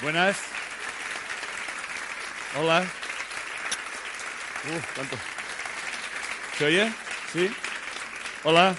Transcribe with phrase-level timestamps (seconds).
[0.00, 0.38] Buenas.
[2.56, 2.86] Hola.
[4.64, 6.56] Uh.
[6.56, 6.92] ¿Se oye?
[7.32, 7.50] ¿Sí?
[8.44, 8.76] Hola.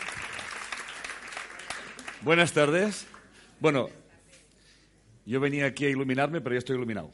[2.21, 3.05] Buenas tardes.
[3.59, 3.89] Bueno,
[5.25, 7.11] yo venía aquí a iluminarme, pero ya estoy iluminado.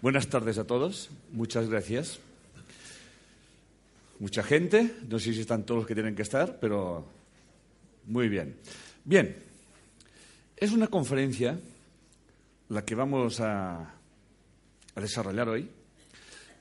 [0.00, 1.10] Buenas tardes a todos.
[1.32, 2.18] Muchas gracias.
[4.18, 4.90] Mucha gente.
[5.06, 7.06] No sé si están todos los que tienen que estar, pero
[8.06, 8.56] muy bien.
[9.04, 9.36] Bien.
[10.56, 11.58] Es una conferencia
[12.68, 13.94] la que vamos a,
[14.96, 15.68] desarrollar hoy,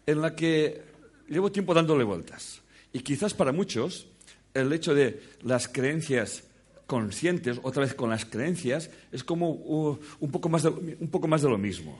[0.05, 0.81] en la que
[1.27, 2.61] llevo tiempo dándole vueltas.
[2.93, 4.07] Y quizás para muchos
[4.53, 6.43] el hecho de las creencias
[6.87, 11.41] conscientes, otra vez con las creencias, es como un, poco más de, un poco más
[11.41, 11.97] de lo mismo.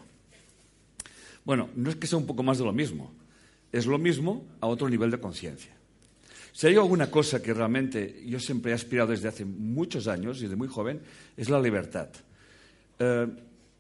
[1.46, 3.12] Bueno, no es que sea un poco más de lo mismo,
[3.72, 5.72] es lo mismo a otro nivel de conciencia.
[6.54, 10.55] Si hay alguna cosa que realmente yo siempre he aspirado desde hace muchos años, desde
[10.55, 11.02] muy joven,
[11.38, 12.10] es la libertad.
[12.99, 13.27] Eh,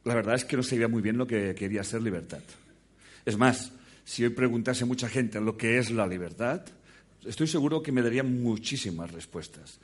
[0.03, 2.41] la verdad es que no sabía muy bien lo que quería ser libertad.
[3.25, 3.71] Es más,
[4.03, 6.61] si hoy preguntase a mucha gente lo que es la libertad,
[7.25, 9.79] estoy seguro que me darían muchísimas respuestas.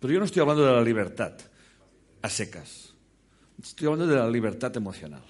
[0.00, 1.32] Pero yo no estoy hablando de la libertad
[2.22, 2.94] a secas.
[3.62, 5.22] Estoy hablando de la libertad emocional.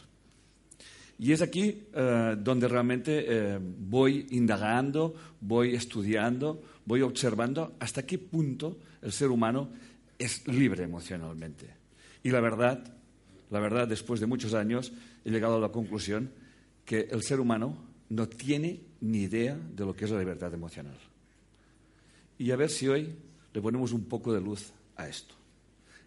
[1.18, 8.18] Y es aquí eh, donde realmente eh, voy indagando, voy estudiando, voy observando hasta qué
[8.18, 9.70] punto el ser humano
[10.16, 11.66] es libre emocionalmente.
[12.22, 12.97] Y la verdad,
[13.50, 14.92] la verdad, después de muchos años,
[15.24, 16.30] he llegado a la conclusión
[16.84, 17.76] que el ser humano
[18.10, 20.98] no tiene ni idea de lo que es la libertad emocional.
[22.38, 23.14] Y a ver si hoy
[23.52, 25.34] le ponemos un poco de luz a esto.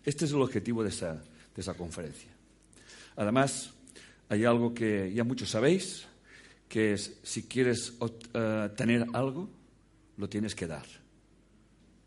[0.03, 2.29] Este es el objetivo de esa, de esa conferencia.
[3.15, 3.71] Además,
[4.29, 6.05] hay algo que ya muchos sabéis,
[6.69, 8.09] que es si quieres uh,
[8.75, 9.49] tener algo,
[10.17, 10.85] lo tienes que dar.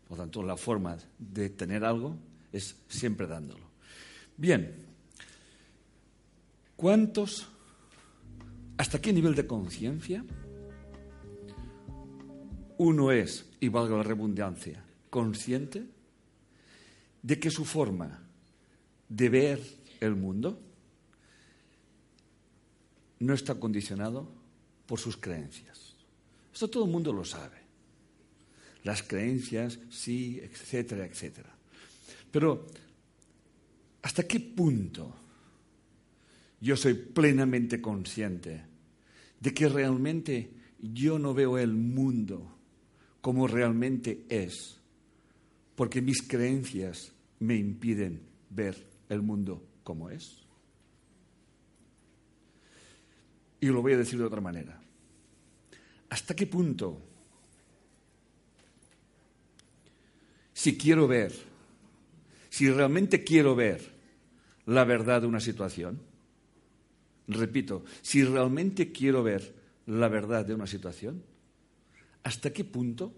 [0.07, 2.17] Por lo tanto, la forma de tener algo
[2.51, 3.65] es siempre dándolo.
[4.37, 4.84] Bien,
[6.75, 7.47] ¿Cuántos,
[8.77, 10.25] hasta qué nivel de conciencia
[12.77, 15.85] uno es, y valga la redundancia, consciente
[17.21, 18.21] de que su forma
[19.07, 19.61] de ver
[20.01, 20.59] el mundo
[23.19, 24.29] no está condicionado
[24.85, 25.95] por sus creencias?
[26.53, 27.63] Esto todo el mundo lo sabe.
[28.83, 31.55] Las creencias, sí, etcétera, etcétera.
[32.29, 32.67] Pero,
[34.01, 35.24] ¿hasta qué punto?
[36.59, 38.63] Yo soy plenamente consciente
[39.39, 42.55] de que realmente yo no veo el mundo
[43.21, 44.79] como realmente es,
[45.75, 50.45] porque mis creencias me impiden ver el mundo como es.
[53.59, 54.79] Y lo voy a decir de otra manera.
[56.09, 57.01] ¿Hasta qué punto,
[60.53, 61.33] si quiero ver,
[62.49, 63.95] si realmente quiero ver
[64.65, 65.99] la verdad de una situación,
[67.27, 69.53] Repito, si realmente quiero ver
[69.87, 71.23] la verdad de una situación,
[72.23, 73.13] ¿hasta qué punto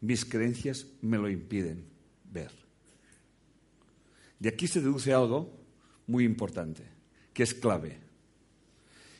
[0.00, 1.84] mis creencias me lo impiden
[2.32, 2.50] ver?
[4.38, 5.60] De aquí se deduce algo
[6.06, 6.82] muy importante,
[7.34, 7.98] que es clave.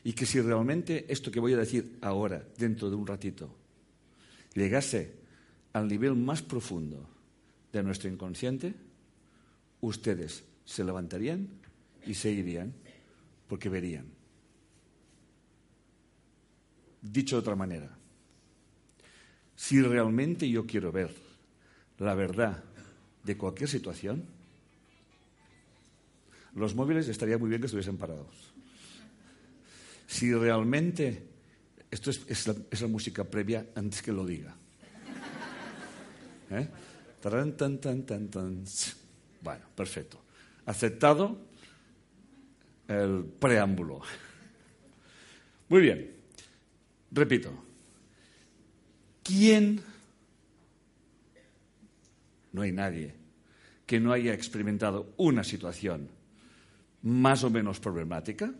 [0.03, 3.55] Y que si realmente esto que voy a decir ahora, dentro de un ratito,
[4.55, 5.13] llegase
[5.73, 7.07] al nivel más profundo
[7.71, 8.73] de nuestro inconsciente,
[9.79, 11.60] ustedes se levantarían
[12.05, 12.73] y seguirían
[13.47, 14.05] porque verían.
[17.01, 17.89] Dicho de otra manera,
[19.55, 21.13] si realmente yo quiero ver
[21.99, 22.63] la verdad
[23.23, 24.25] de cualquier situación,
[26.55, 28.51] los móviles estaría muy bien que estuviesen parados.
[30.07, 31.23] Si realmente,
[31.89, 34.55] esto es, la, música previa antes que lo diga.
[36.49, 36.67] ¿Eh?
[37.21, 38.63] Tan, tan, tan, tan.
[39.41, 40.21] Bueno, perfecto.
[40.65, 41.37] Aceptado
[42.91, 44.01] el preámbulo.
[45.69, 46.11] Muy bien,
[47.11, 47.51] repito,
[49.23, 49.81] ¿quién?
[52.51, 53.15] No hay nadie
[53.85, 56.09] que no haya experimentado una situación
[57.03, 58.53] más o menos problemática,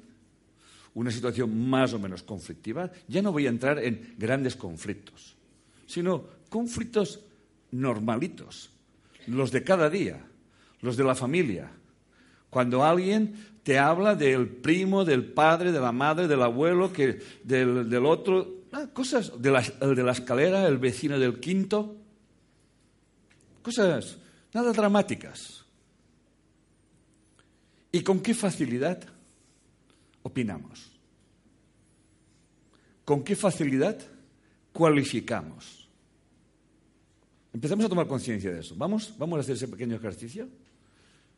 [0.93, 2.91] una situación más o menos conflictiva.
[3.07, 5.35] Ya no voy a entrar en grandes conflictos,
[5.85, 7.21] sino conflictos
[7.71, 8.71] normalitos,
[9.27, 10.25] los de cada día,
[10.81, 11.71] los de la familia.
[12.49, 18.05] Cuando alguien te habla del primo, del padre, de la madre, del abuelo, que, del,
[18.05, 21.95] otro, ah, cosas, de la, el de la escalera, el vecino del quinto,
[23.61, 24.17] cosas
[24.53, 25.65] nada dramáticas.
[27.91, 29.03] ¿Y con qué facilidad
[30.23, 30.91] opinamos?
[33.03, 33.99] ¿Con qué facilidad
[34.71, 35.89] cualificamos?
[37.53, 38.75] Empezamos a tomar conciencia de eso.
[38.77, 39.13] ¿Vamos?
[39.17, 40.47] ¿Vamos a hacer ese pequeño ejercicio?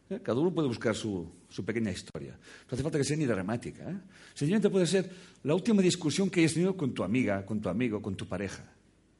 [0.10, 0.20] ¿Eh?
[0.22, 1.30] Cada uno puede buscar su,
[1.66, 2.32] pequeña historia.
[2.34, 3.90] No hace falta que sea ni dramática.
[3.90, 3.98] ¿eh?
[4.34, 5.10] Sencillamente puede ser
[5.44, 8.64] la última discusión que hayas tenido con tu amiga, con tu amigo, con tu pareja,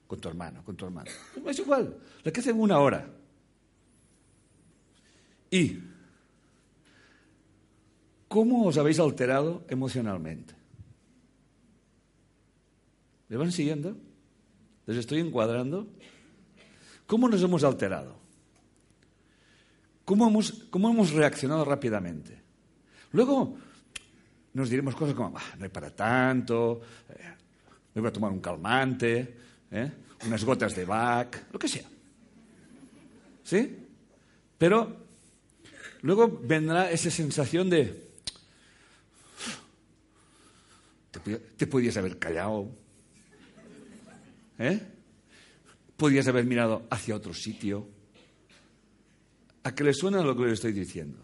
[0.08, 1.10] con tu hermano, con tu hermano.
[1.48, 3.08] Es igual, la que hace una hora.
[5.50, 5.80] Y,
[8.28, 10.56] ¿cómo os habéis alterado emocionalmente?
[13.30, 13.96] ¿Me van siguiendo?
[14.86, 15.88] ¿Les estoy encuadrando?
[17.06, 18.23] ¿Cómo nos hemos alterado?
[20.06, 22.42] ¿Cómo hemos, hemos reaccionado rápidamente?
[23.12, 23.58] Luego
[24.54, 27.34] nos diremos cosas como, no hay para tanto, eh,
[27.96, 29.38] me voy a tomar un calmante,
[29.72, 29.92] eh,
[30.26, 31.86] unas gotas de Bach, lo que sea.
[33.44, 33.78] ¿Sí?
[34.58, 35.06] Pero
[36.02, 38.12] luego vendrá esa sensación de,
[41.12, 42.70] te, te podías haber callado,
[44.60, 44.80] ¿eh?
[45.98, 47.88] podías haber mirado hacia otro sitio.
[49.64, 51.20] ¿A qué le suena lo que les estoy diciendo?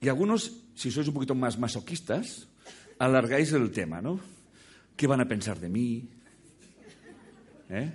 [0.00, 2.48] Y algunos, si sois un poquito más masoquistas,
[2.98, 4.20] alargáis el tema, ¿no?
[4.96, 6.08] ¿Qué van a pensar de mí?
[7.70, 7.92] ¿Eh?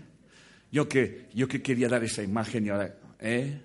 [0.72, 3.62] Yo que, yo que quería dar esa imagen y ahora, ¿eh?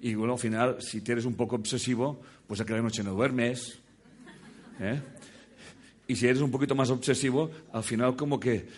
[0.00, 3.78] Y bueno, al final, si tienes un poco obsesivo, pues aquella noche no duermes.
[4.78, 5.00] ¿eh?
[6.06, 8.68] Y si eres un poquito más obsesivo, al final como que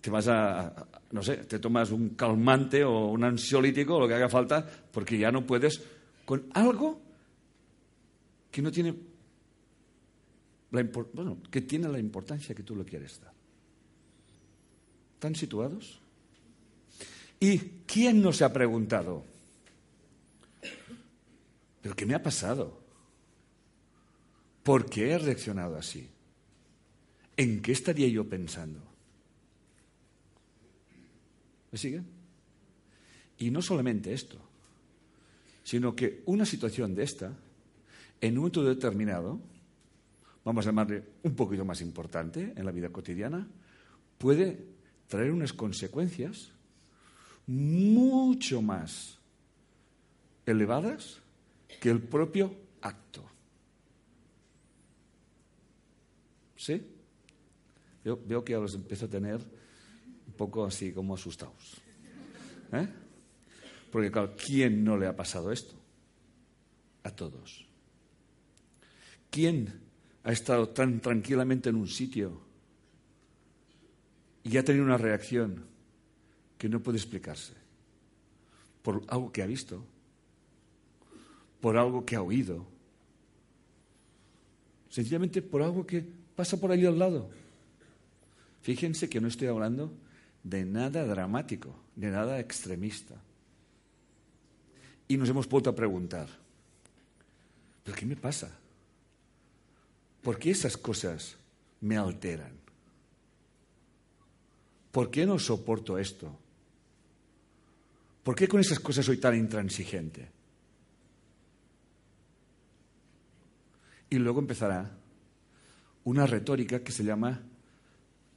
[0.00, 4.28] te vas a, no sé, te tomas un calmante o un ansiolítico lo que haga
[4.28, 5.80] falta, porque ya no puedes
[6.24, 7.00] con algo
[8.50, 8.94] que no tiene
[10.70, 10.82] la,
[11.12, 13.32] bueno, que tiene la importancia que tú lo quieres dar.
[15.14, 16.00] ¿Están situados?
[17.38, 19.24] ¿Y quién no se ha preguntado?
[21.82, 22.80] ¿Pero qué me ha pasado?
[24.62, 26.08] ¿Por qué he reaccionado así?
[27.36, 28.91] ¿En qué estaría yo pensando?
[31.72, 32.06] ¿Me siguen?
[33.38, 34.38] Y no solamente esto,
[35.64, 37.32] sino que una situación de esta,
[38.20, 39.40] en un momento determinado,
[40.44, 43.48] vamos a llamarle un poquito más importante en la vida cotidiana,
[44.18, 44.64] puede
[45.08, 46.52] traer unas consecuencias
[47.46, 49.18] mucho más
[50.46, 51.20] elevadas
[51.80, 53.24] que el propio acto.
[56.56, 56.80] ¿Sí?
[58.04, 59.40] Veo, que ahora los empiezo a tener
[60.42, 61.78] poco así como asustados.
[62.72, 62.88] ¿Eh?
[63.92, 65.74] Porque claro, ¿quién no le ha pasado esto?
[67.04, 67.64] A todos.
[69.30, 69.72] ¿Quién
[70.24, 72.40] ha estado tan tranquilamente en un sitio
[74.42, 75.64] y ha tenido una reacción
[76.58, 77.54] que no puede explicarse?
[78.82, 79.84] Por algo que ha visto,
[81.60, 82.66] por algo que ha oído,
[84.90, 86.04] sencillamente por algo que
[86.34, 87.30] pasa por ahí al lado.
[88.62, 90.01] Fíjense que no estoy hablando
[90.42, 93.14] de nada dramático, de nada extremista.
[95.08, 96.28] Y nos hemos vuelto a preguntar,
[97.84, 98.50] ¿pero qué me pasa?
[100.22, 101.36] ¿Por qué esas cosas
[101.80, 102.52] me alteran?
[104.90, 106.38] ¿Por qué no soporto esto?
[108.22, 110.28] ¿Por qué con esas cosas soy tan intransigente?
[114.10, 114.90] Y luego empezará
[116.04, 117.40] una retórica que se llama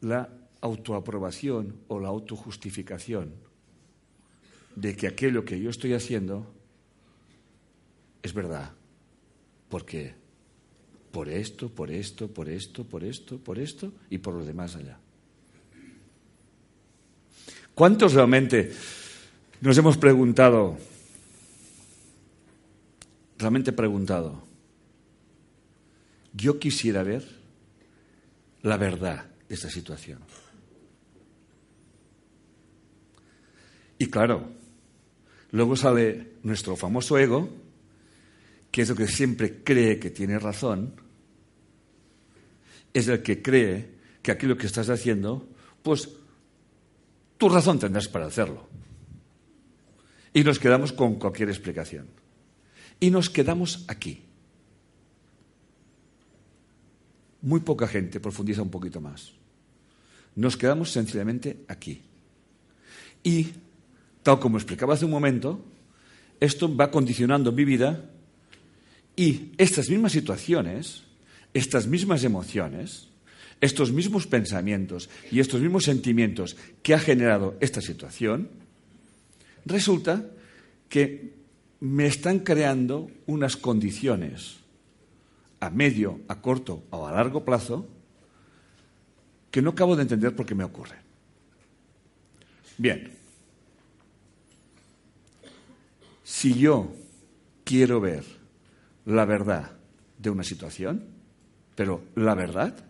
[0.02, 0.30] la
[0.62, 3.34] autoaprobación o la autojustificación
[4.76, 6.46] de que aquello que yo estoy haciendo
[8.22, 8.72] es verdad.
[9.70, 10.14] Porque
[11.12, 15.00] por esto, por esto, por esto, por esto, por esto y por lo demás allá.
[17.74, 18.72] ¿Cuántos realmente
[19.62, 20.78] nos hemos preguntado,
[23.38, 24.44] realmente preguntado,
[26.34, 27.26] yo quisiera ver
[28.62, 30.20] la verdad de esta situación?
[33.98, 34.50] Y claro,
[35.52, 37.50] luego sale nuestro famoso ego,
[38.72, 40.94] que es el que siempre cree que tiene razón,
[42.94, 45.48] es el que cree que aquello que estás haciendo,
[45.84, 46.10] pues
[47.38, 48.68] tu razón tendrás para hacerlo.
[50.34, 52.08] Y nos quedamos con cualquier explicación.
[53.00, 54.24] Y nos quedamos aquí.
[57.42, 59.32] Muy poca gente profundiza un poquito más.
[60.36, 62.02] Nos quedamos sencillamente aquí.
[63.24, 63.52] Y
[64.26, 65.64] tal como explicaba hace un momento,
[66.40, 68.10] esto va condicionando mi vida
[69.16, 71.04] y estas mismas situaciones,
[71.54, 73.10] estas mismas emociones,
[73.62, 78.50] estos mismos pensamientos y estos mismos sentimientos que ha generado esta situación,
[79.64, 80.26] resulta
[80.90, 81.36] que
[81.82, 84.56] me están creando unas condiciones
[85.60, 87.88] a medio, a corto o a largo plazo
[89.52, 90.96] que no acabo de entender por qué me ocurre.
[92.80, 93.16] Bien,
[96.26, 96.92] si yo
[97.64, 98.26] quiero ver
[99.06, 99.78] la verdad
[100.18, 101.06] de una situación,
[101.76, 102.84] pero la verdad,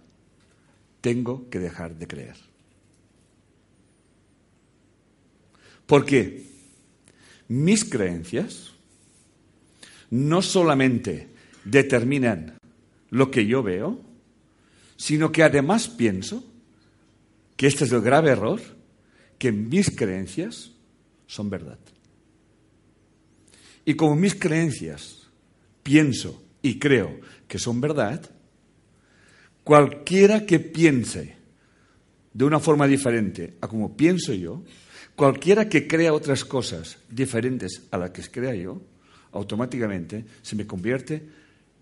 [1.01, 2.38] tengo que dejar de creer.
[5.86, 6.46] Porque
[7.50, 8.72] mis creencias
[10.10, 11.27] no solamente
[11.65, 12.58] determinan
[13.10, 14.00] lo que yo veo,
[14.96, 16.42] sino que además pienso
[17.58, 18.62] que este es el grave error,
[19.38, 20.72] que mis creencias
[21.27, 21.80] son verdad.
[23.86, 25.27] Y como mis creencias
[25.84, 28.27] pienso y creo que son verdad,
[29.63, 31.36] cualquiera que piense
[32.34, 34.63] de una forma diferente a como pienso yo,
[35.15, 38.82] cualquiera que crea otras cosas diferentes a las que crea yo,
[39.32, 41.22] automáticamente se me convierte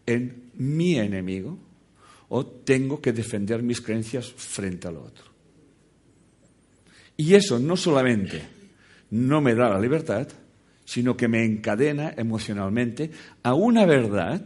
[0.05, 1.57] en mi enemigo
[2.29, 5.25] o tengo que defender mis creencias frente al otro.
[7.15, 8.41] Y eso no solamente
[9.11, 10.27] no me da la libertad,
[10.85, 13.11] sino que me encadena emocionalmente
[13.41, 14.43] a una verdad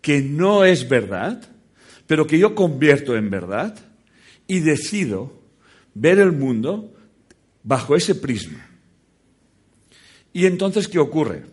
[0.00, 1.42] que no es verdad,
[2.06, 3.78] pero que yo convierto en verdad
[4.46, 5.42] y decido
[5.94, 6.94] ver el mundo
[7.62, 8.66] bajo ese prisma.
[10.32, 11.44] Y entonces, ¿qué ocurre?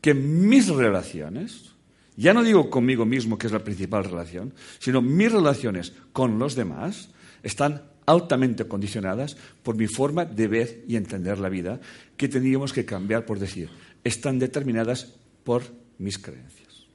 [0.00, 1.72] Que mis relaciones,
[2.16, 6.54] ya no digo conmigo mismo, que es la principal relación, sino mis relaciones con los
[6.54, 7.10] demás,
[7.42, 11.80] están altamente condicionadas por mi forma de ver y entender la vida,
[12.16, 13.70] que tendríamos que cambiar por decir,
[14.02, 15.14] están determinadas
[15.44, 15.62] por
[15.98, 16.86] mis creencias.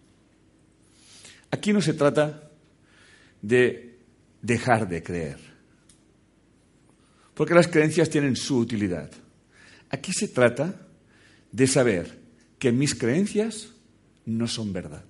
[1.52, 2.52] Aquí no se trata
[3.42, 3.98] de
[4.42, 5.40] dejar de creer,
[7.34, 9.10] porque las creencias tienen su utilidad.
[9.90, 10.88] Aquí se trata
[11.52, 12.20] de saber
[12.60, 13.70] que mis creencias
[14.26, 15.06] no son verdad.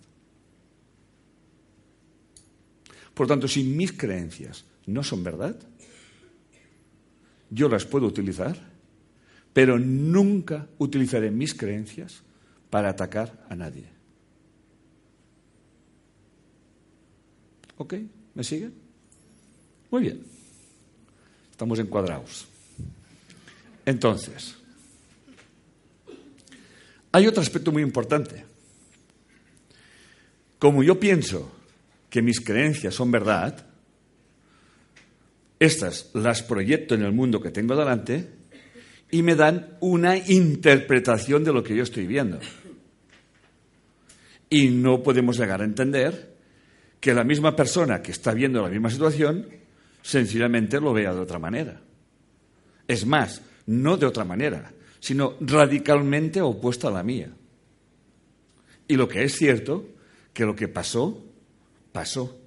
[3.14, 5.56] Por tanto, si mis creencias no son verdad,
[7.56, 8.58] yo las puedo utilizar,
[9.54, 12.22] pero nunca utilizaré mis creencias
[12.70, 13.86] para atacar a nadie.
[17.78, 17.94] ¿Ok?
[18.34, 18.74] ¿Me siguen?
[19.90, 20.22] Muy bien.
[21.50, 22.46] Estamos encuadrados.
[23.86, 24.56] Entonces,
[27.14, 28.44] hay otro aspecto muy importante.
[30.60, 31.50] Como yo pienso
[32.10, 33.66] que mis creencias son verdad,
[35.60, 38.30] estas las proyecto en el mundo que tengo delante
[39.12, 42.40] y me dan una interpretación de lo que yo estoy viendo.
[44.50, 46.36] Y no podemos llegar a entender
[47.00, 49.48] que la misma persona que está viendo la misma situación
[50.02, 51.82] sencillamente lo vea de otra manera.
[52.88, 57.30] Es más, no de otra manera, sino radicalmente opuesta a la mía.
[58.88, 59.88] Y lo que es cierto,
[60.34, 61.24] que lo que pasó,
[61.92, 62.45] pasó.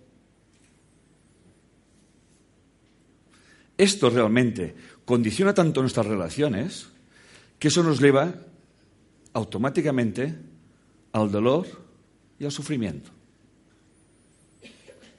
[3.78, 6.88] Esto realmente condiciona tanto nuestras relaciones
[7.58, 8.34] que eso nos lleva
[9.32, 10.34] automáticamente
[11.12, 11.66] al dolor
[12.38, 13.10] y al sufrimiento.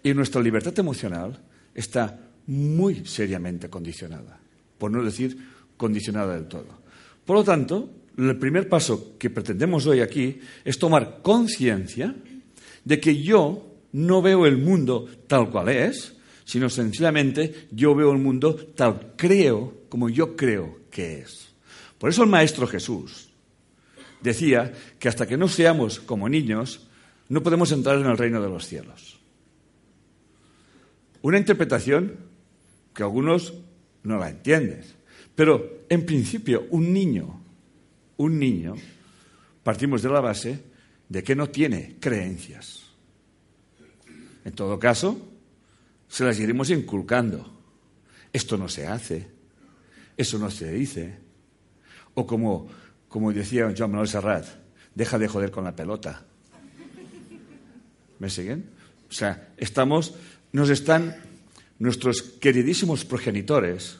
[0.04, 1.40] Y nuestra libertad emocional
[1.74, 4.40] está muy seriamente condicionada,
[4.78, 5.38] por no decir
[5.78, 6.80] condicionada del todo.
[7.26, 12.14] Por lo tanto, el primer paso que pretendemos hoy aquí es tomar conciencia
[12.84, 16.16] de que yo no veo el mundo tal cual es,
[16.50, 21.54] sino sencillamente yo veo el mundo tal creo como yo creo que es.
[22.00, 23.30] Por eso el Maestro Jesús
[24.20, 26.88] decía que hasta que no seamos como niños,
[27.28, 29.20] no podemos entrar en el reino de los cielos.
[31.22, 32.16] Una interpretación
[32.96, 33.54] que algunos
[34.02, 34.82] no la entienden,
[35.36, 37.44] pero en principio un niño,
[38.18, 38.74] un niño,
[39.62, 40.64] partimos de la base
[41.10, 42.86] de que no tiene creencias.
[44.44, 45.29] En todo caso,
[46.10, 47.50] se las iremos inculcando.
[48.34, 49.28] Esto no se hace,
[50.18, 51.18] eso no se dice.
[52.16, 52.68] O como,
[53.08, 54.46] como decía Joan Manuel Serrat,
[54.94, 56.26] deja de joder con la pelota.
[58.18, 58.70] ¿Me siguen?
[59.10, 60.14] O sea, estamos,
[60.52, 61.16] nos están,
[61.78, 63.98] nuestros queridísimos progenitores,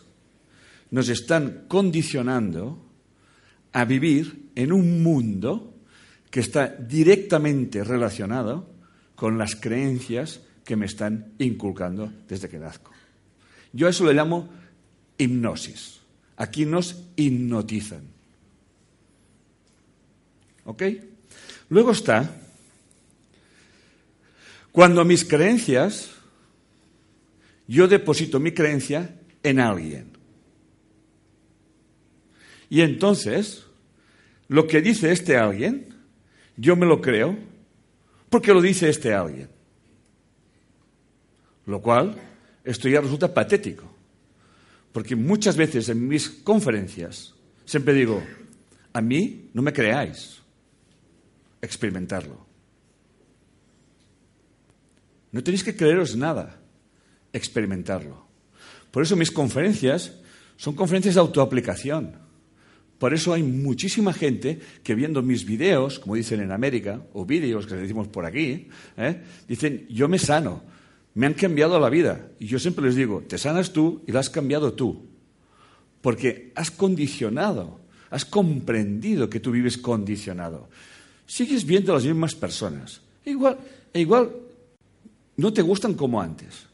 [0.92, 2.86] nos están condicionando
[3.72, 5.76] a vivir en un mundo
[6.30, 8.70] que está directamente relacionado
[9.16, 12.92] con las creencias que me están inculcando desde que nazco.
[13.74, 14.48] Yo a eso le llamo
[15.18, 16.00] hipnosis.
[16.38, 18.04] Aquí nos hipnotizan.
[20.66, 20.84] ¿Ok?
[21.70, 22.36] Luego está
[24.72, 26.12] cuando mis creencias,
[27.68, 30.12] yo deposito mi creencia en alguien.
[32.70, 33.64] Y entonces,
[34.48, 35.96] lo que dice este alguien,
[36.58, 37.36] yo me lo creo
[38.30, 39.50] porque lo dice este alguien.
[41.70, 42.16] Lo cual,
[42.64, 43.86] esto ya resulta patético.
[44.92, 48.24] Porque muchas veces en mis conferencias siempre digo,
[48.92, 50.38] a mí no me creáis.
[51.62, 52.48] experimentarlo.
[55.34, 56.58] No tenéis que creeros nada,
[57.34, 58.26] experimentarlo.
[58.92, 60.16] Por eso mis conferencias
[60.56, 62.16] son conferencias de autoaplicación.
[62.98, 67.68] Por eso hay muchísima gente que viendo mis videos, como dicen en América, o vídeos
[67.68, 69.22] que decimos por aquí, ¿eh?
[69.46, 70.64] dicen, yo me sano,
[71.14, 72.30] me han cambiado la vida.
[72.40, 75.08] Y yo siempre les digo, te sanas tú y la has cambiado tú.
[76.02, 80.70] Porque has condicionado, has comprendido que tú vives condicionado.
[81.26, 83.02] Sigues viendo a las mismas personas.
[83.26, 83.58] Igual,
[83.94, 84.32] e igual
[85.38, 86.68] no te gustan como antes,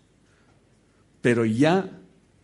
[1.21, 1.89] pero ya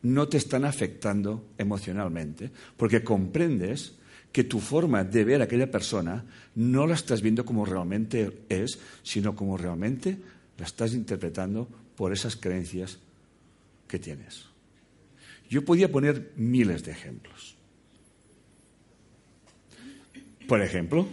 [0.03, 3.93] no te están afectando emocionalmente, porque comprendes
[4.31, 6.23] que tu forma de ver a aquella persona
[6.55, 10.17] no la estás viendo como realmente es, sino como realmente
[10.57, 11.67] la estás interpretando
[12.01, 12.97] por esas creencias
[13.87, 14.47] que tienes.
[15.51, 17.55] Yo podía poner miles de ejemplos.
[20.47, 21.05] Por ejemplo,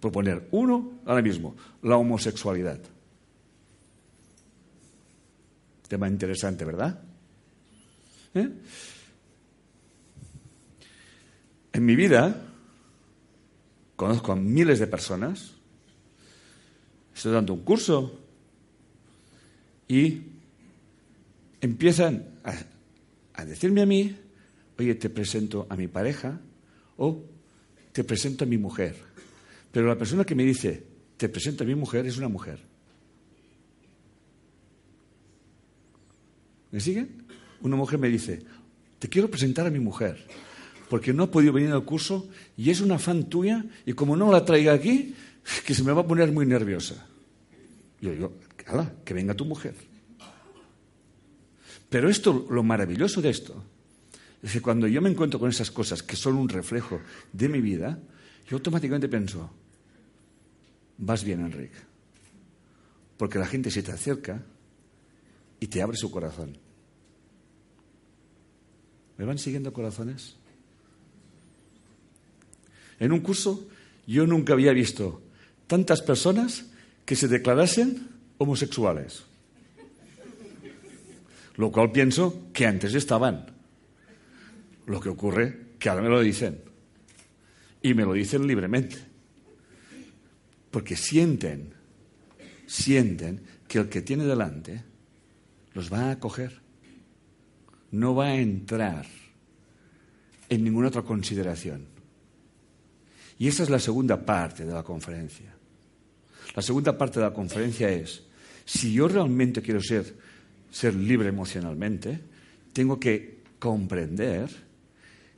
[0.00, 2.78] por poner uno ahora mismo, la homosexualidad.
[5.88, 7.02] Tema interesante, ¿verdad?
[8.34, 8.50] ¿Eh?
[11.72, 12.36] En mi vida
[13.96, 15.52] conozco a miles de personas,
[17.14, 18.21] estoy dando un curso
[19.92, 20.22] y
[21.60, 22.24] empiezan
[23.34, 24.16] a, decirme a mí,
[24.78, 26.40] oye, te presento a mi pareja
[26.96, 27.22] o
[27.92, 28.96] te presento a mi mujer.
[29.70, 30.82] Pero la persona que me dice,
[31.18, 32.58] te presento a mi mujer, es una mujer.
[36.70, 37.26] ¿Me siguen?
[37.60, 38.42] Una mujer me dice,
[38.98, 40.26] te quiero presentar a mi mujer,
[40.88, 44.32] porque no ha podido venir al curso y es una fan tuya y como no
[44.32, 45.14] la traiga aquí,
[45.66, 47.06] que se me va a poner muy nerviosa.
[48.00, 48.32] Yo digo,
[49.04, 49.74] que venga tu mujer.
[51.88, 53.62] Pero esto, lo maravilloso de esto,
[54.42, 57.00] es que cuando yo me encuentro con esas cosas que son un reflejo
[57.32, 57.98] de mi vida,
[58.48, 59.50] yo automáticamente pienso,
[60.98, 61.76] vas bien, Enrique.
[63.16, 64.42] Porque la gente se te acerca
[65.60, 66.58] y te abre su corazón.
[69.18, 70.36] ¿Me van siguiendo corazones?
[72.98, 73.68] En un curso
[74.06, 75.22] yo nunca había visto
[75.66, 76.66] tantas personas
[77.04, 78.11] que se declarasen
[78.42, 79.24] homosexuales.
[81.56, 83.46] Lo cual pienso que antes estaban.
[84.86, 86.60] Lo que ocurre que ahora me lo dicen.
[87.82, 88.96] Y me lo dicen libremente.
[90.70, 91.74] Porque sienten,
[92.66, 94.82] sienten que el que tiene delante
[95.74, 96.62] los va a acoger
[97.92, 99.06] no va a entrar
[100.48, 101.86] en ninguna otra consideración.
[103.38, 105.54] Y esa es la segunda parte de la conferencia.
[106.54, 108.24] La segunda parte de la conferencia es,
[108.64, 110.14] si yo realmente quiero ser,
[110.70, 112.20] ser libre emocionalmente,
[112.72, 114.48] tengo que comprender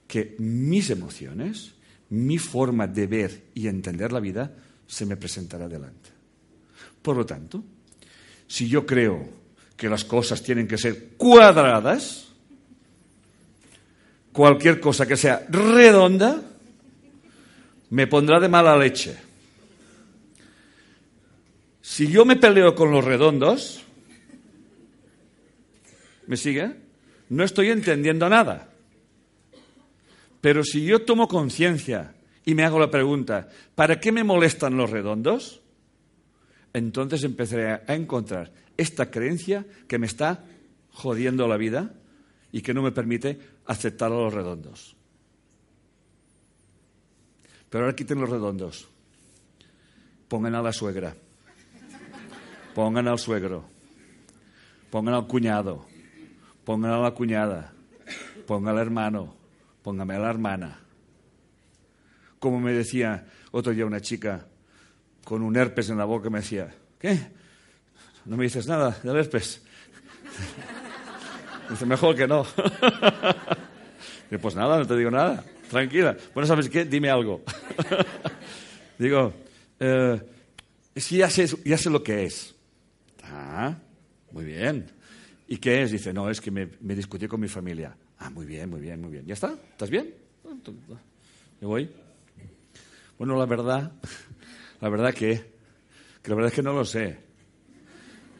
[0.06, 1.74] que mis emociones,
[2.10, 4.54] mi forma de ver y entender la vida,
[4.86, 6.10] se me presentará delante.
[7.02, 7.64] Por lo tanto,
[8.46, 9.28] si yo creo
[9.76, 12.28] que las cosas tienen que ser cuadradas,
[14.32, 16.42] cualquier cosa que sea redonda
[17.90, 19.16] me pondrá de mala leche.
[21.86, 23.84] Si yo me peleo con los redondos,
[26.26, 26.76] ¿me sigue?
[27.28, 28.70] No estoy entendiendo nada.
[30.40, 34.88] Pero si yo tomo conciencia y me hago la pregunta, ¿para qué me molestan los
[34.88, 35.60] redondos?
[36.72, 40.42] Entonces empezaré a encontrar esta creencia que me está
[40.90, 41.92] jodiendo la vida
[42.50, 44.96] y que no me permite aceptar a los redondos.
[47.68, 48.88] Pero ahora quiten los redondos.
[50.28, 51.14] Pongan a la suegra.
[52.74, 53.64] Pongan al suegro.
[54.90, 55.86] Pongan al cuñado.
[56.64, 57.72] Pongan a la cuñada.
[58.46, 59.34] Pongan al hermano.
[59.82, 60.80] Póngame a la hermana.
[62.38, 64.46] Como me decía otro día una chica
[65.24, 67.18] con un herpes en la boca, me decía, ¿qué?
[68.24, 69.62] ¿No me dices nada del herpes?
[71.70, 72.44] Dice, mejor que no.
[74.30, 75.42] Dice, pues nada, no te digo nada.
[75.70, 76.14] Tranquila.
[76.34, 76.84] Bueno, ¿sabes qué?
[76.84, 77.42] Dime algo.
[78.98, 79.32] digo,
[79.80, 80.20] eh,
[80.94, 82.54] ya sé lo que es.
[83.30, 83.76] Ah,
[84.32, 84.86] muy bien.
[85.48, 85.92] ¿Y qué es?
[85.92, 87.96] Dice, no, es que me, me discutí con mi familia.
[88.18, 89.26] Ah, muy bien, muy bien, muy bien.
[89.26, 89.52] ¿Ya está?
[89.52, 90.14] ¿Estás bien?
[91.60, 91.90] ¿Me voy?
[93.18, 93.92] Bueno, la verdad,
[94.80, 95.52] la verdad que,
[96.22, 97.18] que la verdad es que no lo sé.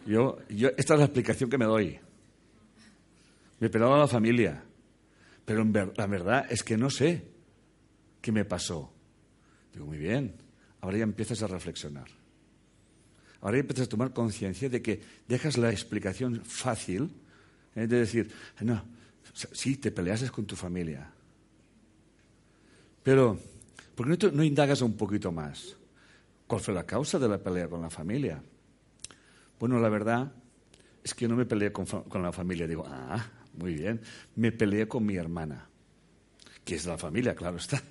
[0.07, 1.99] Yo, yo, esta es la explicación que me doy.
[3.61, 4.63] Me pelaba la familia.
[5.45, 7.23] Pero la verdad es que no sé
[8.21, 8.93] qué me pasó.
[9.73, 10.35] Digo, muy bien,
[10.81, 12.09] ahora ya empiezas a reflexionar.
[13.45, 17.11] Ahora empiezas a tomar conciencia de que dejas la explicación fácil
[17.77, 17.87] ¿eh?
[17.87, 18.83] de decir, no,
[19.35, 21.11] sí, te peleases con tu familia.
[23.03, 23.39] Pero,
[23.95, 25.77] ¿por qué no, no indagas un poquito más?
[26.47, 28.43] ¿Cuál fue la causa de la pelea con la familia?
[29.61, 30.33] Bueno, la verdad
[31.03, 32.67] es que no me peleé con, con la familia.
[32.67, 33.23] Digo, ah,
[33.59, 34.01] muy bien.
[34.37, 35.69] Me peleé con mi hermana,
[36.65, 37.83] que es de la familia, claro está.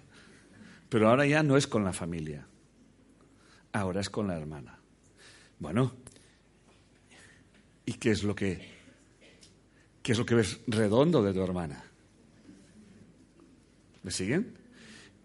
[0.90, 2.48] Pero ahora ya no es con la familia.
[3.72, 4.80] Ahora es con la hermana.
[5.60, 5.94] Bueno,
[7.86, 8.74] ¿y qué es lo que
[10.02, 11.84] qué es lo que ves redondo de tu hermana?
[14.04, 14.58] ¿Me siguen?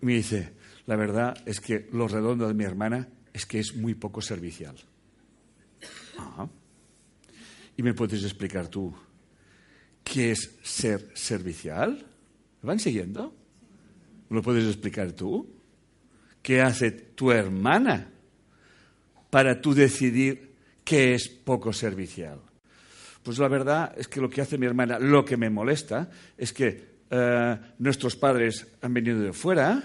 [0.01, 0.53] Me dice,
[0.87, 4.77] la verdad es que lo redondo de mi hermana es que es muy poco servicial.
[7.77, 8.95] ¿Y me puedes explicar tú
[10.03, 12.07] qué es ser servicial?
[12.62, 13.35] ¿Me van siguiendo?
[14.29, 15.49] ¿Me lo puedes explicar tú?
[16.43, 18.11] ¿Qué hace tu hermana
[19.31, 22.41] para tú decidir qué es poco servicial?
[23.23, 26.53] Pues la verdad es que lo que hace mi hermana, lo que me molesta, es
[26.53, 29.83] que eh, nuestros padres han venido de fuera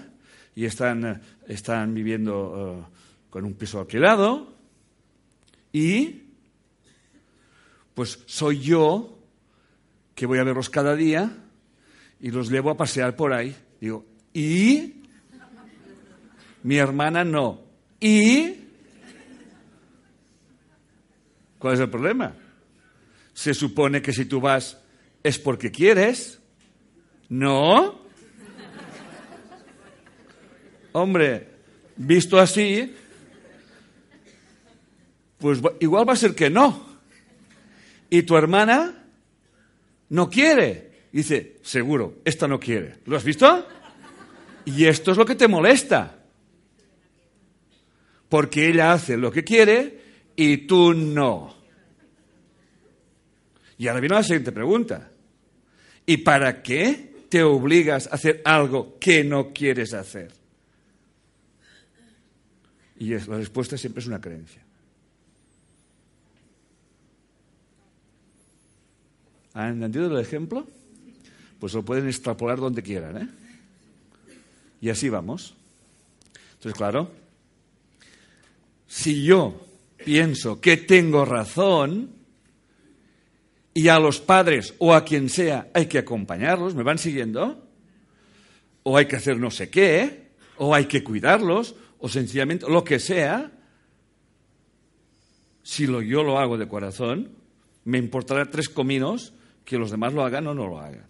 [0.54, 2.96] y están, están viviendo eh,
[3.30, 4.54] con un piso alquilado
[5.72, 6.22] y
[7.94, 9.18] pues soy yo
[10.14, 11.30] que voy a verlos cada día
[12.20, 13.54] y los llevo a pasear por ahí.
[13.80, 15.02] Digo, ¿y?
[16.62, 17.60] Mi hermana no.
[18.00, 18.63] ¿Y?
[21.64, 22.36] ¿Cuál es el problema?
[23.32, 24.76] Se supone que si tú vas
[25.22, 26.38] es porque quieres.
[27.30, 28.02] ¿No?
[30.92, 31.48] Hombre,
[31.96, 32.94] visto así,
[35.38, 36.98] pues igual va a ser que no.
[38.10, 39.02] Y tu hermana
[40.10, 41.06] no quiere.
[41.12, 42.96] Dice, seguro, esta no quiere.
[43.06, 43.66] ¿Lo has visto?
[44.66, 46.18] Y esto es lo que te molesta.
[48.28, 50.03] Porque ella hace lo que quiere
[50.36, 51.54] y tú no.
[53.78, 55.10] Y ahora viene la siguiente pregunta.
[56.06, 60.32] ¿Y para qué te obligas a hacer algo que no quieres hacer?
[62.98, 64.62] Y la respuesta siempre es una creencia.
[69.54, 70.66] ¿Han entendido el ejemplo?
[71.58, 73.16] Pues lo pueden extrapolar donde quieran.
[73.16, 73.28] ¿eh?
[74.80, 75.54] Y así vamos.
[76.54, 77.10] Entonces, claro,
[78.86, 79.63] si yo
[80.04, 82.10] pienso que tengo razón
[83.72, 87.66] y a los padres o a quien sea hay que acompañarlos, ¿me van siguiendo?
[88.84, 93.00] O hay que hacer no sé qué, o hay que cuidarlos, o sencillamente lo que
[93.00, 93.50] sea,
[95.62, 97.32] si lo, yo lo hago de corazón,
[97.84, 99.32] me importará tres cominos
[99.64, 101.06] que los demás lo hagan o no lo hagan.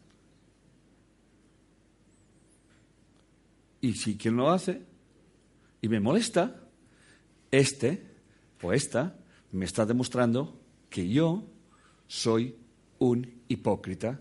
[3.80, 4.80] Y si quien lo hace
[5.82, 6.62] y me molesta,
[7.50, 8.13] este
[8.64, 9.14] o esta
[9.52, 11.44] me está demostrando que yo
[12.06, 12.56] soy
[12.98, 14.20] un hipócrita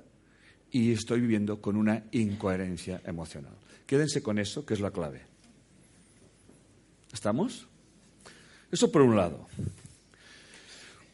[0.70, 3.54] y estoy viviendo con una incoherencia emocional.
[3.86, 5.22] Quédense con eso, que es la clave.
[7.14, 7.68] ¿Estamos?
[8.72, 9.48] Eso por un lado.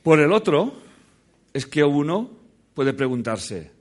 [0.01, 0.73] Por el otro,
[1.53, 2.31] es que uno
[2.73, 3.71] puede preguntarse,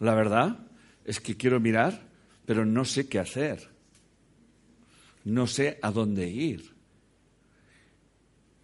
[0.00, 0.58] la verdad
[1.04, 2.08] es que quiero mirar,
[2.44, 3.70] pero no sé qué hacer.
[5.24, 6.77] No sé a dónde ir.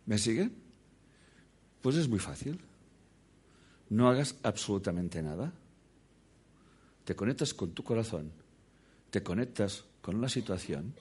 [0.06, 0.50] ¿Me sigue?
[1.82, 2.60] Pues es muy fácil.
[3.90, 5.52] No hagas absolutamente nada.
[7.04, 8.32] Te conectas con tu corazón,
[9.10, 10.94] te conectas con la situación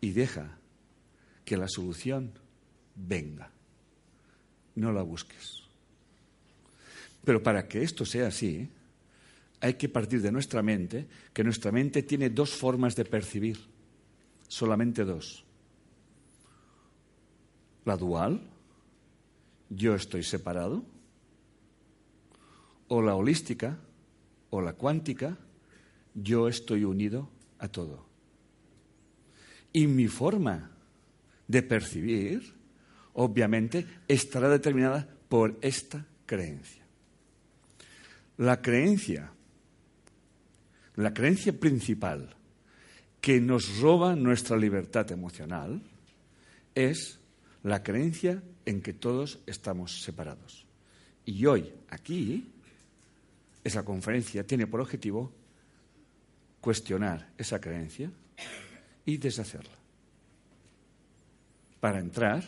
[0.00, 0.58] y deja
[1.44, 2.32] que la solución
[2.94, 3.50] venga.
[4.74, 5.62] No la busques.
[7.24, 8.68] Pero para que esto sea así,
[9.60, 13.58] hay que partir de nuestra mente, que nuestra mente tiene dos formas de percibir,
[14.48, 15.43] solamente dos.
[17.84, 18.40] La dual,
[19.68, 20.84] yo estoy separado,
[22.88, 23.78] o la holística,
[24.50, 25.36] o la cuántica,
[26.14, 28.06] yo estoy unido a todo.
[29.72, 30.70] Y mi forma
[31.48, 32.54] de percibir,
[33.14, 36.84] obviamente, estará determinada por esta creencia.
[38.36, 39.32] La creencia,
[40.96, 42.34] la creencia principal
[43.20, 45.82] que nos roba nuestra libertad emocional
[46.74, 47.18] es
[47.64, 50.64] la creencia en que todos estamos separados.
[51.24, 52.52] Y hoy, aquí,
[53.64, 55.32] esa conferencia tiene por objetivo
[56.60, 58.10] cuestionar esa creencia
[59.04, 59.74] y deshacerla.
[61.80, 62.44] Para entrar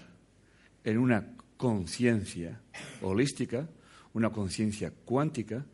[0.85, 1.27] en una
[1.57, 2.61] conciencia
[3.03, 3.69] holística,
[4.13, 5.65] una conciencia cuántica,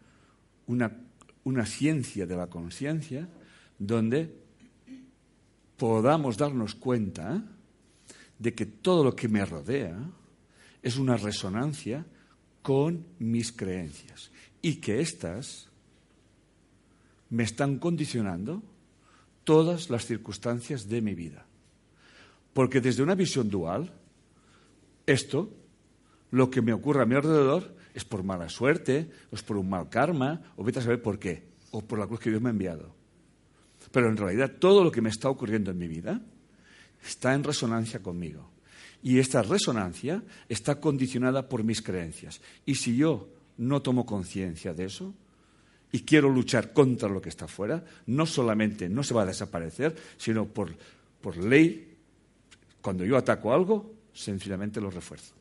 [0.66, 3.28] una, ciencia de la conciencia
[3.78, 4.32] donde
[5.76, 7.42] podamos darnos cuenta
[8.42, 9.96] de que todo lo que me rodea
[10.82, 12.04] es una resonancia
[12.60, 15.68] con mis creencias y que éstas
[17.30, 18.62] me están condicionando
[19.44, 21.46] todas las circunstancias de mi vida.
[22.52, 23.92] Porque desde una visión dual,
[25.06, 25.48] esto,
[26.32, 29.70] lo que me ocurre a mi alrededor, es por mala suerte, o es por un
[29.70, 32.48] mal karma, o vete a saber por qué, o por la cruz que Dios me
[32.48, 32.92] ha enviado.
[33.92, 36.20] Pero en realidad todo lo que me está ocurriendo en mi vida
[37.04, 38.50] está en resonancia conmigo.
[39.02, 42.40] Y esta resonancia está condicionada por mis creencias.
[42.64, 45.12] Y si yo no tomo conciencia de eso
[45.90, 49.94] y quiero luchar contra lo que está afuera, no solamente no se va a desaparecer,
[50.16, 50.74] sino por,
[51.20, 51.96] por ley,
[52.80, 55.34] cuando yo ataco algo, sencillamente lo refuerzo.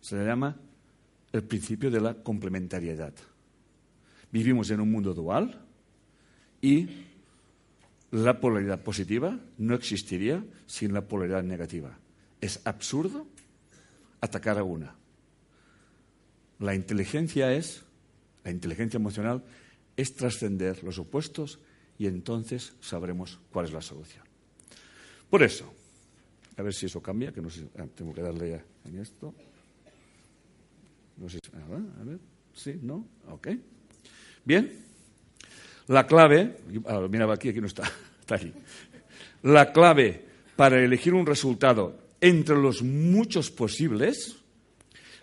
[0.00, 0.56] Se le llama
[1.32, 3.12] el principio de la complementariedad.
[4.30, 5.60] Vivimos en un mundo dual
[6.60, 6.88] y
[8.14, 11.98] la polaridad positiva no existiría sin la polaridad negativa.
[12.40, 13.26] Es absurdo
[14.20, 14.94] atacar a una.
[16.60, 17.82] La inteligencia es,
[18.44, 19.42] la inteligencia emocional
[19.96, 21.58] es trascender los opuestos
[21.98, 24.22] y entonces sabremos cuál es la solución.
[25.28, 25.74] Por eso,
[26.56, 29.34] a ver si eso cambia, que no sé, ah, tengo que darle ya en esto.
[31.16, 32.20] No sé, a ver,
[32.52, 33.48] sí, no, ok.
[34.44, 34.84] Bien,
[35.88, 37.82] la clave, ah, miraba aquí, aquí no está,
[38.20, 38.52] está aquí.
[39.42, 40.24] La clave
[40.56, 44.36] para elegir un resultado entre los muchos posibles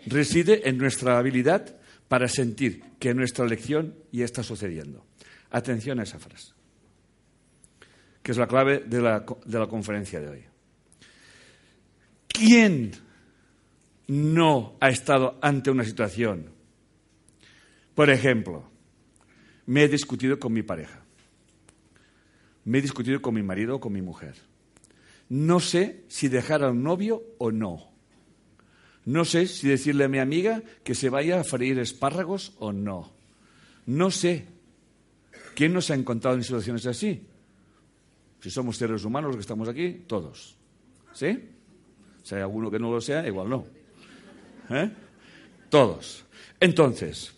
[0.06, 1.76] reside en nuestra habilidad
[2.08, 5.04] para sentir que nuestra elección ya está sucediendo.
[5.50, 6.52] Atención a esa frase,
[8.22, 10.44] que es la clave de la, de la conferencia de hoy.
[12.28, 12.92] ¿Quién
[14.06, 16.50] no ha estado ante una situación?
[17.94, 18.71] Por ejemplo,
[19.72, 21.02] me he discutido con mi pareja,
[22.66, 24.34] me he discutido con mi marido o con mi mujer.
[25.30, 27.90] No sé si dejar al novio o no.
[29.06, 33.14] No sé si decirle a mi amiga que se vaya a freír espárragos o no.
[33.86, 34.46] No sé.
[35.54, 37.26] ¿Quién nos ha encontrado en situaciones así?
[38.40, 40.54] Si somos seres humanos los que estamos aquí, todos.
[41.14, 41.48] ¿Sí?
[42.22, 43.64] Si hay alguno que no lo sea, igual no.
[44.68, 44.90] ¿Eh?
[45.70, 46.26] Todos.
[46.60, 47.32] Entonces,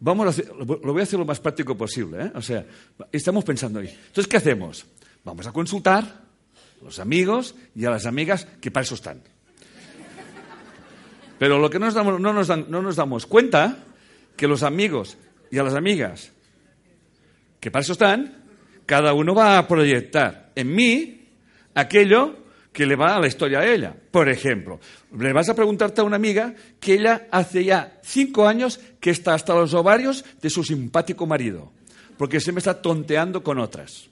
[0.00, 2.24] vamos a hacer, lo voy a hacer lo más práctico posible.
[2.24, 2.32] ¿eh?
[2.34, 2.66] O sea,
[3.12, 3.88] estamos pensando ahí.
[3.88, 4.84] Entonces, ¿qué hacemos?
[5.24, 9.22] Vamos a consultar a los amigos y a las amigas que para eso están.
[11.38, 13.84] Pero lo que no nos damos, no nos, no nos damos cuenta
[14.36, 15.16] que los amigos
[15.50, 16.32] y a las amigas
[17.60, 18.42] que para eso están,
[18.86, 21.28] cada uno va a proyectar en mí
[21.74, 22.36] aquello
[22.72, 23.94] que le va a la historia a ella.
[24.10, 24.80] Por ejemplo,
[25.16, 29.34] le vas a preguntarte a una amiga que ella hace ya cinco años que está
[29.34, 31.72] hasta los ovarios de su simpático marido,
[32.16, 34.08] porque se me está tonteando con otras.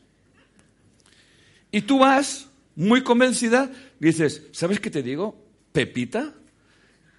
[1.71, 5.37] Y tú vas muy convencida, dices, ¿sabes qué te digo?
[5.73, 6.33] Pepita,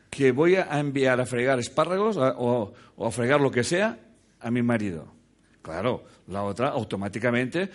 [0.10, 4.00] que voy a enviar a fregar espárragos o, o a fregar lo que sea
[4.40, 5.14] a mi marido.
[5.62, 7.70] Claro, la otra automáticamente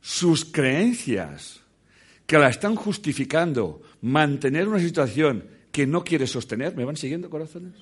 [0.00, 1.60] sus creencias
[2.26, 6.74] que la están justificando mantener una situación que no quiere sostener.
[6.76, 7.74] ¿Me van siguiendo, corazones?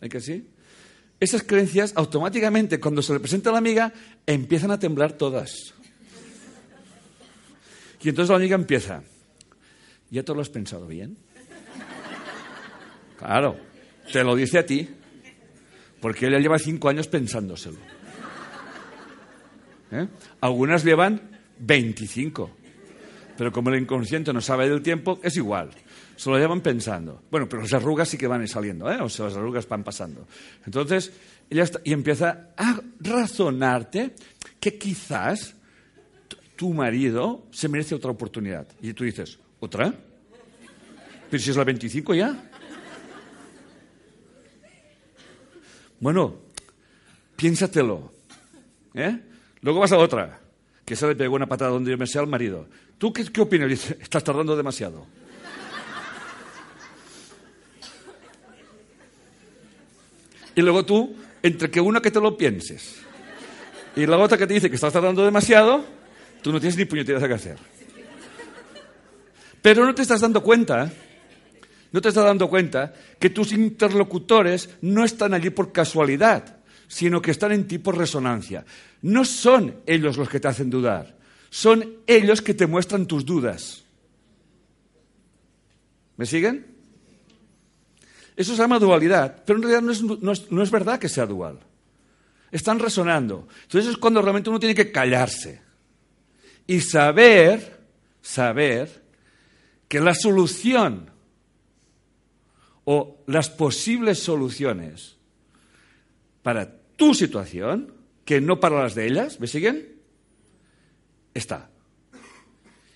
[0.00, 0.46] ¿Hay que sí?
[1.18, 3.92] Esas creencias automáticamente, cuando se le presenta a la amiga,
[4.26, 5.74] empiezan a temblar todas.
[8.02, 9.02] Y entonces la amiga empieza.
[10.10, 11.16] ¿Ya te lo has pensado bien?
[13.18, 13.56] Claro,
[14.12, 14.86] te lo dice a ti,
[16.00, 17.78] porque ella lleva cinco años pensándoselo.
[19.90, 20.06] ¿Eh?
[20.40, 22.63] Algunas llevan 25.
[23.36, 25.70] Pero como el inconsciente no sabe del tiempo, es igual.
[26.16, 27.22] Se lo llevan pensando.
[27.30, 28.98] Bueno, pero las arrugas sí que van saliendo, ¿eh?
[29.00, 30.26] O sea, las arrugas van pasando.
[30.64, 31.12] Entonces,
[31.50, 34.14] ella y empieza a razonarte
[34.60, 35.56] que quizás
[36.56, 38.66] tu marido se merece otra oportunidad.
[38.80, 39.92] Y tú dices, ¿otra?
[41.30, 42.50] Pero si es la 25 ya.
[45.98, 46.36] Bueno,
[47.34, 48.12] piénsatelo.
[48.94, 49.20] ¿eh?
[49.62, 50.40] Luego vas a otra,
[50.84, 52.66] que se le pegó una patada donde yo me sea al marido.
[52.98, 53.68] ¿Tú qué, qué opinas?
[53.68, 55.06] Dice, estás tardando demasiado.
[60.54, 63.04] Y luego tú, entre que una que te lo pienses
[63.96, 65.84] y la otra que te dice que estás tardando demasiado,
[66.42, 67.56] tú no tienes ni puñeteras que hacer.
[69.62, 70.92] Pero no te estás dando cuenta,
[71.92, 76.58] no te estás dando cuenta que tus interlocutores no están allí por casualidad,
[76.94, 78.64] sino que están en ti por resonancia.
[79.02, 81.18] No son ellos los que te hacen dudar,
[81.50, 83.82] son ellos que te muestran tus dudas.
[86.16, 86.64] ¿Me siguen?
[88.36, 89.82] Eso se llama dualidad, pero en realidad
[90.20, 91.58] no es, verdad que sea dual.
[92.52, 93.48] Están resonando.
[93.62, 95.62] Entonces es cuando realmente uno tiene que callarse
[96.64, 97.80] y saber,
[98.22, 99.02] saber
[99.88, 101.10] que la solución
[102.84, 105.16] o las posibles soluciones
[106.44, 107.92] para tu situación,
[108.24, 109.94] que no para las de ellas, ¿me siguen?
[111.34, 111.68] está.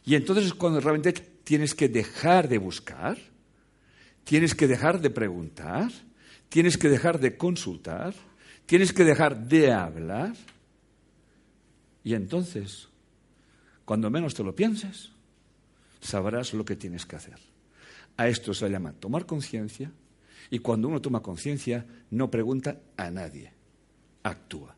[0.04, 3.18] Y entonces es cuando realmente tienes que dejar de buscar,
[4.24, 5.90] tienes que dejar de preguntar,
[6.48, 8.14] tienes que dejar de consultar,
[8.64, 10.34] tienes que dejar de hablar.
[12.04, 12.88] Y entonces,
[13.84, 15.11] cuando menos te lo pienses,
[16.00, 17.38] sabrás lo que tienes que hacer.
[18.16, 19.92] A esto se llama tomar conciencia
[20.50, 23.52] y cuando uno toma conciencia no pregunta a nadie,
[24.22, 24.74] actúa.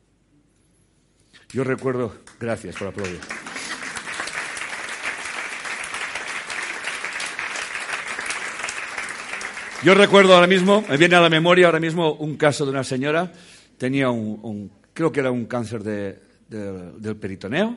[1.53, 3.20] Yo recuerdo, gracias por aplaudir.
[9.83, 12.85] Yo recuerdo ahora mismo, me viene a la memoria ahora mismo un caso de una
[12.85, 13.33] señora,
[13.79, 17.76] tenía un, creo que era un cáncer del peritoneo,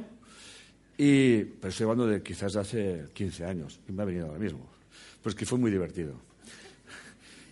[0.97, 4.69] y, pero estoy hablando de quizás hace 15 años, y me ha venido ahora mismo,
[5.21, 6.19] pues que fue muy divertido.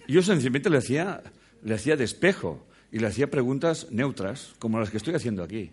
[0.05, 1.23] Yo sencillamente le hacía,
[1.63, 2.03] le hacía de
[2.91, 5.71] y le hacía preguntas neutras, como las que estoy haciendo aquí.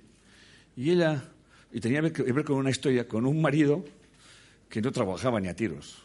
[0.77, 1.25] Y ella,
[1.73, 3.85] y tenía que ver con una historia, con un marido
[4.69, 6.03] que no trabajaba ni a tiros.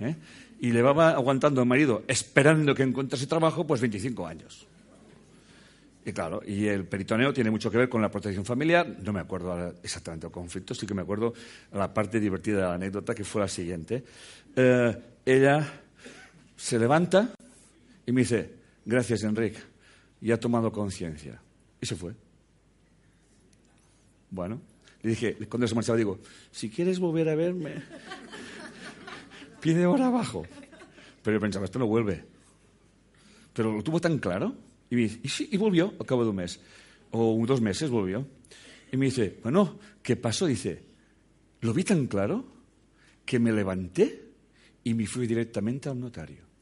[0.00, 0.16] ¿eh?
[0.60, 4.66] y le va aguantando el marido, esperando que encontrase trabajo, pues 25 años.
[6.06, 8.86] Y claro, y el peritoneo tiene mucho que ver con la protección familiar.
[9.02, 11.32] No me acuerdo exactamente el conflicto, sí que me acuerdo
[11.72, 14.04] la parte divertida de la anécdota, que fue la siguiente.
[14.54, 15.66] Eh, ella
[16.56, 17.30] se levanta
[18.06, 18.50] y me dice,
[18.84, 19.58] gracias Enrique,
[20.28, 21.40] ya ha tomado conciencia.
[21.80, 22.14] Y se fue.
[24.30, 24.60] Bueno,
[25.02, 26.18] le dije, cuando se marchaba, digo,
[26.50, 27.82] si quieres volver a verme,
[29.60, 30.46] pide ahora abajo.
[31.22, 32.24] Pero yo pensaba, esto no vuelve.
[33.52, 34.54] Pero lo tuvo tan claro.
[34.90, 36.58] Y, me dice, y, sí, y volvió al cabo de un mes.
[37.10, 38.26] O dos meses volvió.
[38.90, 40.46] Y me dice, bueno, ¿qué pasó?
[40.46, 40.82] Dice,
[41.60, 42.44] lo vi tan claro
[43.24, 44.32] que me levanté
[44.82, 46.53] y me fui directamente al notario.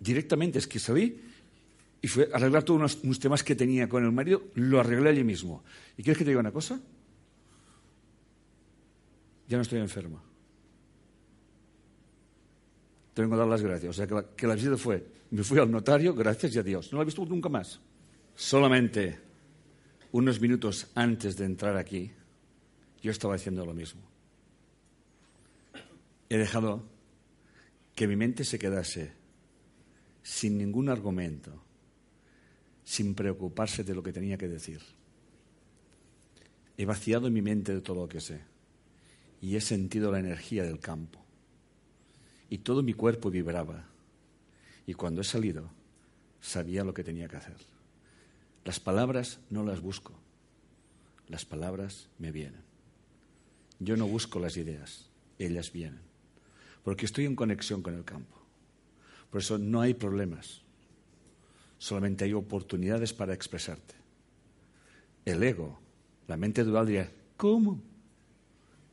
[0.00, 1.20] Directamente, es que salí
[2.00, 5.64] y fue arreglar todos unos, temas que tenía con el marido, lo arreglé allí mismo.
[5.96, 6.80] ¿Y quieres que te diga una cosa?
[9.48, 10.22] Ya no estoy enferma
[13.18, 13.90] te vengo a dar las gracias.
[13.90, 16.62] O sea, que la, que la visita fue, me fui al notario, gracias y a
[16.62, 16.92] Dios.
[16.92, 17.80] No la he visto nunca más.
[18.36, 19.18] Solamente
[20.12, 22.12] unos minutos antes de entrar aquí,
[23.02, 24.02] yo estaba haciendo lo mismo.
[26.28, 26.84] He dejado
[27.96, 29.10] que mi mente se quedase
[30.28, 31.50] sin ningún argumento,
[32.84, 34.82] sin preocuparse de lo que tenía que decir.
[36.76, 38.42] He vaciado mi mente de todo lo que sé
[39.40, 41.18] y he sentido la energía del campo
[42.50, 43.86] y todo mi cuerpo vibraba.
[44.86, 45.70] Y cuando he salido,
[46.42, 47.56] sabía lo que tenía que hacer.
[48.66, 50.12] Las palabras no las busco,
[51.26, 52.62] las palabras me vienen.
[53.80, 56.02] Yo no busco las ideas, ellas vienen,
[56.84, 58.37] porque estoy en conexión con el campo.
[59.30, 60.62] Por eso no hay problemas,
[61.76, 63.94] solamente hay oportunidades para expresarte.
[65.24, 65.78] El ego,
[66.26, 67.80] la mente dual diría, ¿cómo?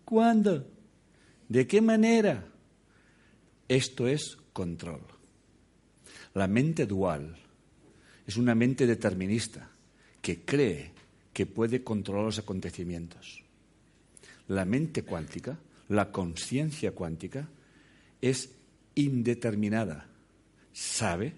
[0.03, 0.67] ¿Cuándo?
[1.47, 2.45] ¿De qué manera?
[3.67, 5.01] Esto es control.
[6.33, 7.35] La mente dual
[8.27, 9.69] es una mente determinista
[10.21, 10.91] que cree
[11.31, 13.43] que puede controlar los acontecimientos.
[14.47, 15.57] La mente cuántica,
[15.89, 17.47] la conciencia cuántica,
[18.21, 18.51] es
[18.95, 20.07] indeterminada.
[20.75, 21.33] Sabe,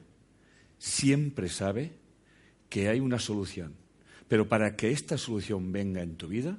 [0.80, 1.91] siempre sabe
[2.69, 3.76] que hay una solución.
[4.28, 6.58] Pero para que esta solución venga en tu vida,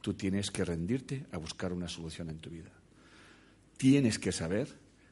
[0.00, 2.70] tú tienes que rendirte a buscar una solución en tu vida.
[3.76, 4.68] Tienes que saber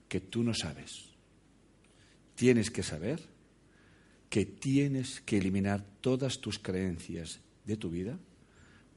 [0.08, 1.10] que tú no sabes.
[2.36, 3.20] Tienes que saber
[4.30, 8.16] que tienes que eliminar todas tus creencias de tu vida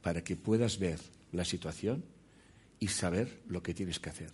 [0.00, 1.00] para que puedas ver
[1.32, 2.04] la situación
[2.78, 4.30] y saber lo que tienes que hacer.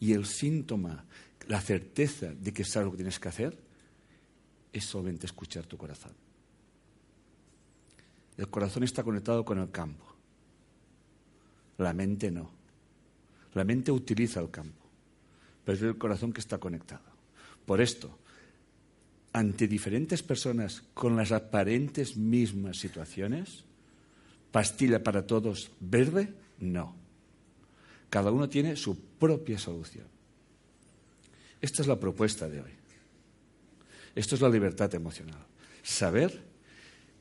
[0.00, 1.06] Y el síntoma,
[1.48, 3.58] la certeza de que sabes lo que tienes que hacer,
[4.72, 6.12] es solamente escuchar tu corazón.
[8.36, 10.04] El corazón está conectado con el campo.
[11.78, 12.50] La mente no.
[13.54, 14.84] La mente utiliza el campo
[15.64, 17.02] pero es el corazón que está conectado.
[17.66, 18.18] Por esto,
[19.32, 23.64] ante diferentes personas con las aparentes mismas situaciones,
[24.52, 26.94] pastilla para todos verde, no.
[28.10, 30.06] Cada uno tiene su propia solución.
[31.60, 32.70] Esta es la propuesta de hoy.
[34.14, 35.44] Esto es la libertad emocional.
[35.82, 36.42] Saber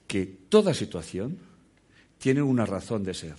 [0.07, 1.38] que toda situación
[2.17, 3.36] tiene una razón de ser.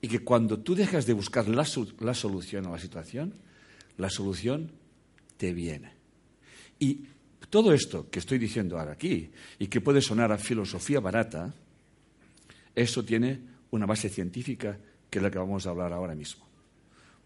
[0.00, 1.66] Y que cuando tú dejas de buscar la,
[2.00, 3.34] la solución a la situación,
[3.96, 4.70] la solución
[5.36, 5.92] te viene.
[6.78, 7.06] Y
[7.50, 11.52] todo esto que estoy diciendo ahora aquí y que puede sonar a filosofía barata,
[12.74, 13.40] eso tiene
[13.70, 14.78] una base científica
[15.10, 16.46] que es la que vamos a hablar ahora mismo.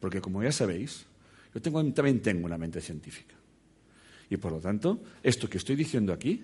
[0.01, 1.05] Porque como ya sabéis,
[1.55, 3.35] yo también tengo una mente científica.
[4.31, 6.43] Y por lo tanto, esto que estoy diciendo aquí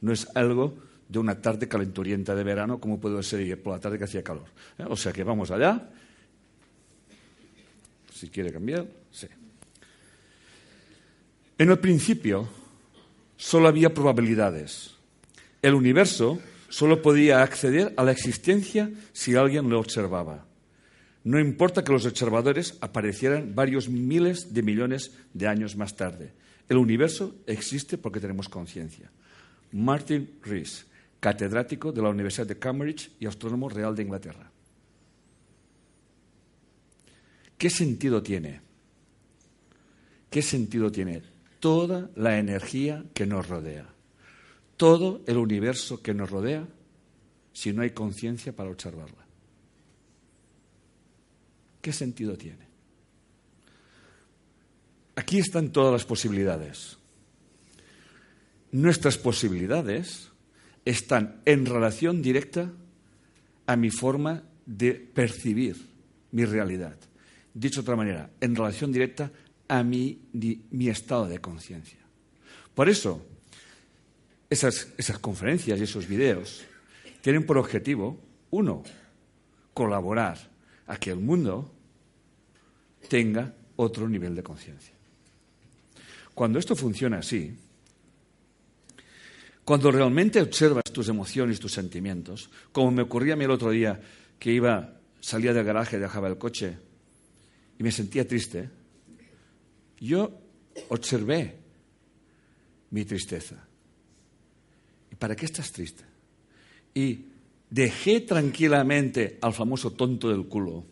[0.00, 0.78] no es algo
[1.08, 4.46] de una tarde calenturienta de verano como puede ser por la tarde que hacía calor.
[4.78, 4.84] ¿eh?
[4.88, 5.90] O sea que vamos allá.
[8.14, 9.26] Si quiere cambiar, sí.
[11.58, 12.48] En el principio
[13.36, 14.92] solo había probabilidades.
[15.60, 20.46] El universo solo podía acceder a la existencia si alguien lo observaba.
[21.24, 26.32] No importa que los observadores aparecieran varios miles de millones de años más tarde.
[26.68, 29.10] El universo existe porque tenemos conciencia.
[29.72, 30.86] Martin Rees,
[31.20, 34.50] catedrático de la Universidad de Cambridge y astrónomo real de Inglaterra.
[37.58, 38.62] ¿Qué sentido tiene?
[40.30, 41.22] ¿Qué sentido tiene
[41.58, 43.86] toda la energía que nos rodea?
[44.78, 46.66] Todo el universo que nos rodea
[47.52, 49.26] si no hay conciencia para observarla.
[51.80, 52.68] ¿Qué sentido tiene?
[55.16, 56.96] Aquí están todas las posibilidades.
[58.72, 60.28] Nuestras posibilidades
[60.84, 62.70] están en relación directa
[63.66, 65.76] a mi forma de percibir
[66.32, 66.96] mi realidad.
[67.52, 69.30] Dicho de otra manera, en relación directa
[69.68, 70.20] a mi,
[70.70, 71.98] mi estado de conciencia.
[72.74, 73.24] Por eso,
[74.48, 76.62] esas, esas conferencias y esos videos
[77.20, 78.20] tienen por objetivo,
[78.50, 78.82] uno,
[79.74, 80.49] colaborar
[80.90, 81.70] a que el mundo
[83.08, 84.92] tenga otro nivel de conciencia.
[86.34, 87.56] Cuando esto funciona así,
[89.64, 94.00] cuando realmente observas tus emociones, tus sentimientos, como me ocurría a mí el otro día
[94.36, 96.76] que iba, salía del garaje, dejaba el coche
[97.78, 98.68] y me sentía triste,
[100.00, 100.40] yo
[100.88, 101.56] observé
[102.90, 103.64] mi tristeza.
[105.12, 106.02] ¿Y para qué estás triste?
[106.92, 107.29] Y
[107.70, 110.84] dejé tranquilamente al famoso tonto del culo,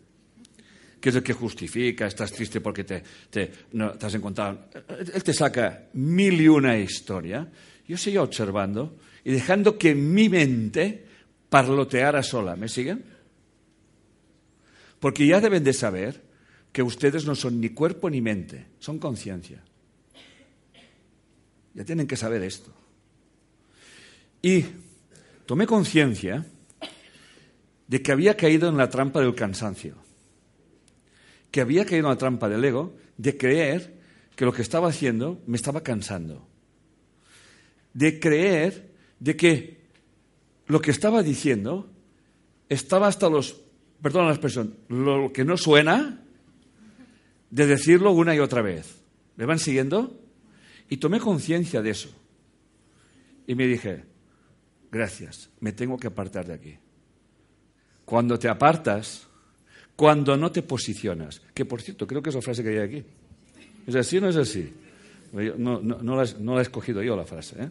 [0.99, 4.69] que es el que justifica, estás triste porque te, te, no, te has encontrado.
[5.13, 7.47] Él te saca mil y una historia.
[7.87, 11.05] Yo seguía observando y dejando que mi mente
[11.49, 12.55] parloteara sola.
[12.55, 13.03] ¿Me siguen?
[14.99, 16.21] Porque ya deben de saber
[16.71, 19.63] que ustedes no son ni cuerpo ni mente, son conciencia.
[21.73, 22.73] Ya tienen que saber esto.
[24.41, 24.65] Y
[25.45, 26.45] tomé conciencia
[27.89, 29.95] de que había caído en la trampa del cansancio,
[31.49, 33.99] que había caído en la trampa del ego de creer
[34.35, 36.47] que lo que estaba haciendo me estaba cansando,
[37.95, 39.81] de creer de que
[40.67, 41.89] lo que estaba diciendo
[42.69, 43.59] estaba hasta los,
[44.03, 46.23] perdón la expresión, lo que no suena,
[47.49, 49.01] de decirlo una y otra vez.
[49.35, 50.15] ¿Me van siguiendo?
[50.89, 52.09] Y tomé conciencia de eso.
[53.47, 54.03] Y me dije,
[54.91, 56.77] gracias, me tengo que apartar de aquí.
[58.09, 59.27] Cuando te apartas,
[59.95, 63.03] cuando no te posicionas, que por cierto, creo que es la frase que hay aquí.
[63.85, 64.73] ¿Es así o no es así?
[65.31, 66.23] No, la,
[66.57, 67.61] he escogido yo la frase.
[67.61, 67.69] ¿eh?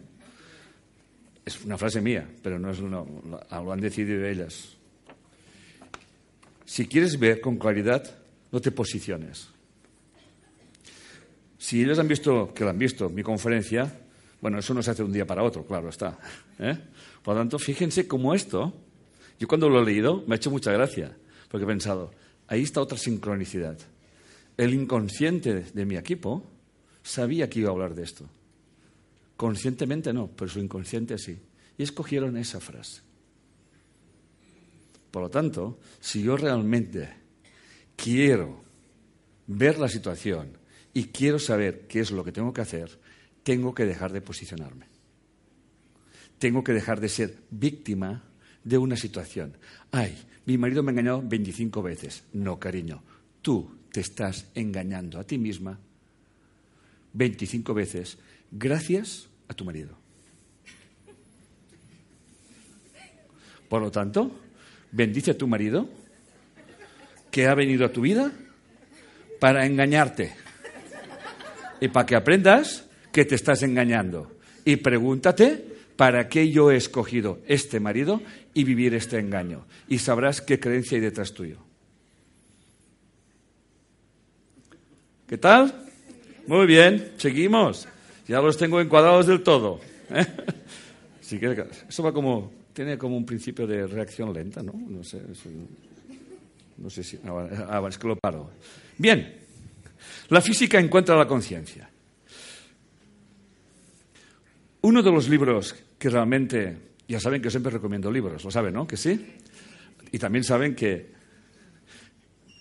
[1.45, 3.03] Es una frase mía, pero no es una,
[3.51, 4.77] lo han decidido ellas.
[6.65, 8.09] Si quieres ver con claridad,
[8.53, 9.49] no te posiciones.
[11.59, 13.93] Si ellos han visto, que lo han visto, mi conferencia,
[14.41, 16.17] bueno, eso no se hace de un día para otro, claro está.
[16.61, 16.79] ¿eh?
[17.25, 18.73] Por lo tanto, fíjense cómo esto,
[19.39, 21.17] yo cuando lo he leído me ha hecho mucha gracia,
[21.49, 22.13] porque he pensado,
[22.47, 23.79] ahí está otra sincronicidad.
[24.57, 26.45] El inconsciente de mi equipo
[27.03, 28.29] sabía que iba a hablar de esto.
[29.37, 31.39] Conscientemente no, pero su inconsciente sí.
[31.77, 33.03] Y escogieron esa frase.
[35.13, 37.09] Por lo tanto, si yo realmente
[37.97, 38.61] quiero
[39.47, 40.59] ver la situación
[40.93, 42.99] y quiero saber qué es lo que tengo que hacer,
[43.45, 44.87] tengo que dejar de posicionarme.
[46.39, 48.28] Tengo que dejar de ser víctima
[48.69, 49.57] de una situación.
[49.91, 52.25] Ay, mi marido me engañó 25 veces.
[52.35, 53.03] No, cariño,
[53.41, 55.79] tú te estás engañando a ti misma
[57.15, 58.19] 25 veces
[58.51, 59.97] gracias a tu marido.
[63.69, 64.31] Por lo tanto,
[64.93, 65.89] bendice a tu marido
[67.31, 68.33] que ha venido a tu vida
[69.41, 70.35] para engañarte
[71.81, 74.39] y para que aprendas que te estás engañando.
[74.65, 78.23] Y pregúntate, ¿para qué yo he escogido este marido
[78.55, 79.67] y vivir este engaño?
[79.89, 81.59] Y sabrás qué creencia hay detrás tuyo.
[85.27, 85.75] ¿Qué tal?
[86.47, 87.89] Muy bien, seguimos.
[88.29, 89.81] Ya los tengo encuadrados del todo.
[90.11, 90.25] ¿eh?
[91.89, 94.73] eso va como, tiene como un principio de reacción lenta, ¿no?
[94.73, 95.21] No sé,
[96.77, 97.19] no sé si...
[97.25, 98.53] Ah, es que lo paro.
[98.97, 99.35] Bien,
[100.29, 101.91] la física encuentra la conciencia.
[104.81, 106.77] Uno de los libros que realmente,
[107.09, 108.87] ya saben que siempre recomiendo libros, lo saben, ¿no?
[108.87, 109.37] Que sí.
[110.13, 111.13] Y también saben que,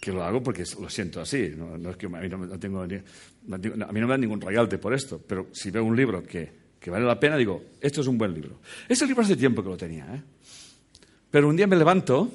[0.02, 1.54] que lo hago porque lo siento así.
[1.56, 3.00] No, es que a mí no, tengo, a mí
[3.48, 7.06] no me da ningún royalty por esto, pero si veo un libro que que vale
[7.06, 8.60] la pena, digo, esto es un buen libro.
[8.88, 10.22] Ese libro hace tiempo que lo tenía, ¿eh?
[11.30, 12.32] Pero un día me levanto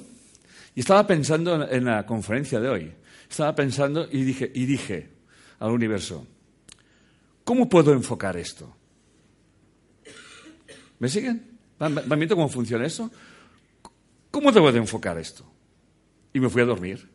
[0.75, 2.91] y estaba pensando en la conferencia de hoy.
[3.29, 5.09] Estaba pensando y dije, y dije
[5.59, 6.27] al universo,
[7.43, 8.75] ¿cómo puedo enfocar esto?
[11.03, 11.59] ¿Me siguen?
[11.77, 13.11] ¿Van viendo cómo funciona eso?
[14.31, 15.43] ¿Cómo debo de enfocar esto?
[16.31, 17.09] Y me fui a dormir.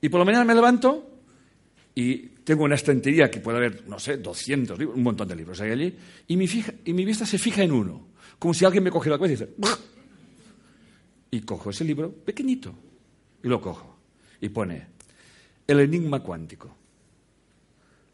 [0.00, 1.08] Y por la mañana me levanto
[1.94, 5.60] y tengo una estantería que puede haber, no sé, 200 libros, un montón de libros
[5.60, 5.96] hay allí,
[6.26, 6.46] y mi,
[6.84, 8.08] y mi vista se fija en uno,
[8.40, 9.54] como si alguien me cogiera la cabeza y dice,
[11.30, 12.74] y cojo ese libro pequeñito
[13.40, 14.00] y lo cojo
[14.40, 14.84] y pone
[15.64, 16.79] El enigma cuántico.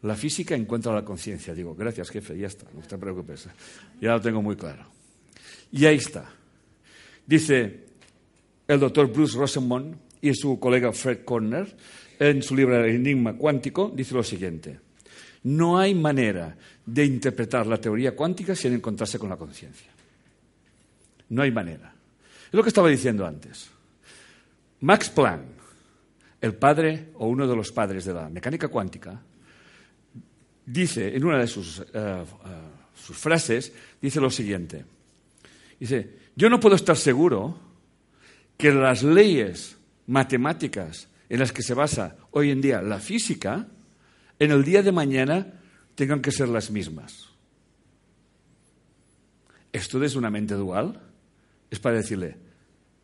[0.03, 1.53] La física encuentra la conciencia.
[1.53, 3.47] Digo, gracias jefe, ya está, no te preocupes,
[3.99, 4.85] ya lo tengo muy claro.
[5.71, 6.29] Y ahí está.
[7.25, 7.85] Dice
[8.67, 11.75] el doctor Bruce Rosenbaum y su colega Fred Corner
[12.19, 14.79] en su libro El enigma cuántico, dice lo siguiente.
[15.43, 19.91] No hay manera de interpretar la teoría cuántica sin encontrarse con la conciencia.
[21.29, 21.93] No hay manera.
[22.47, 23.69] Es lo que estaba diciendo antes.
[24.81, 25.45] Max Planck,
[26.41, 29.21] el padre o uno de los padres de la mecánica cuántica,
[30.67, 32.25] dice en una de sus, eh, eh,
[32.93, 34.85] sus frases, dice lo siguiente.
[35.79, 37.59] Dice, yo no puedo estar seguro
[38.55, 43.67] que las leyes matemáticas en las que se basa hoy en día la física,
[44.37, 45.53] en el día de mañana
[45.95, 47.29] tengan que ser las mismas.
[49.73, 51.01] ¿Esto es una mente dual?
[51.69, 52.35] es para decirle,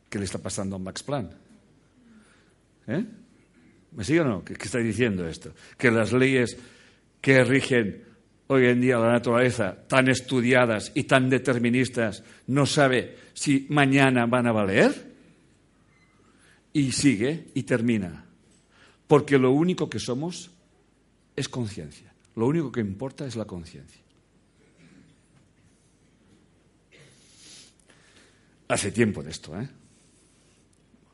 [0.09, 1.32] ¿qué le está pasando a Max Planck?
[2.88, 3.05] ¿Eh?
[3.91, 4.43] ¿Me sigue o no?
[4.43, 5.53] ¿Qué, está diciendo esto?
[5.78, 6.57] Que las leyes
[7.24, 8.03] que rigen
[8.47, 14.45] hoy en día la naturaleza, tan estudiadas y tan deterministas, no sabe si mañana van
[14.45, 15.13] a valer.
[16.74, 18.26] Y sigue y termina.
[19.07, 20.51] Porque lo único que somos
[21.34, 22.13] es conciencia.
[22.36, 24.01] Lo único que importa es la conciencia.
[28.67, 29.69] Hace tiempo de esto, ¿eh?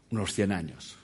[0.10, 0.97] Unos 100 años.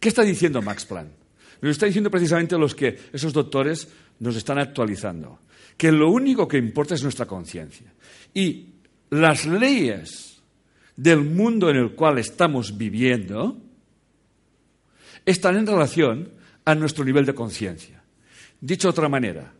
[0.00, 1.22] ¿Qué está diciendo Max Planck?
[1.60, 3.86] Nos está diciendo precisamente los que esos doctores
[4.20, 5.40] nos están actualizando.
[5.76, 7.92] Que lo único que importa es nuestra conciencia.
[8.34, 8.66] Y
[9.10, 10.42] las leyes
[10.96, 13.56] del mundo en el cual estamos viviendo
[15.24, 16.30] están en relación
[16.64, 18.02] a nuestro nivel de conciencia.
[18.60, 19.52] Dicho de otra manera,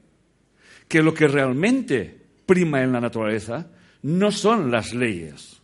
[0.89, 3.71] que lo que realmente prima en la naturaleza
[4.03, 5.61] no son las leyes,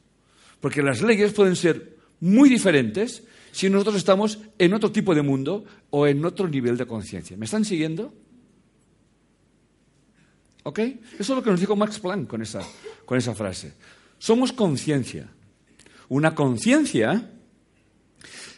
[0.60, 5.64] porque las leyes pueden ser muy diferentes si nosotros estamos en otro tipo de mundo
[5.90, 7.36] o en otro nivel de conciencia.
[7.36, 8.12] ¿Me están siguiendo?
[10.68, 10.80] ¿Ok?
[10.80, 12.60] Eso es lo que nos dijo Max Planck con esa,
[13.06, 13.72] con esa frase.
[14.18, 15.26] Somos conciencia.
[16.10, 17.30] Una conciencia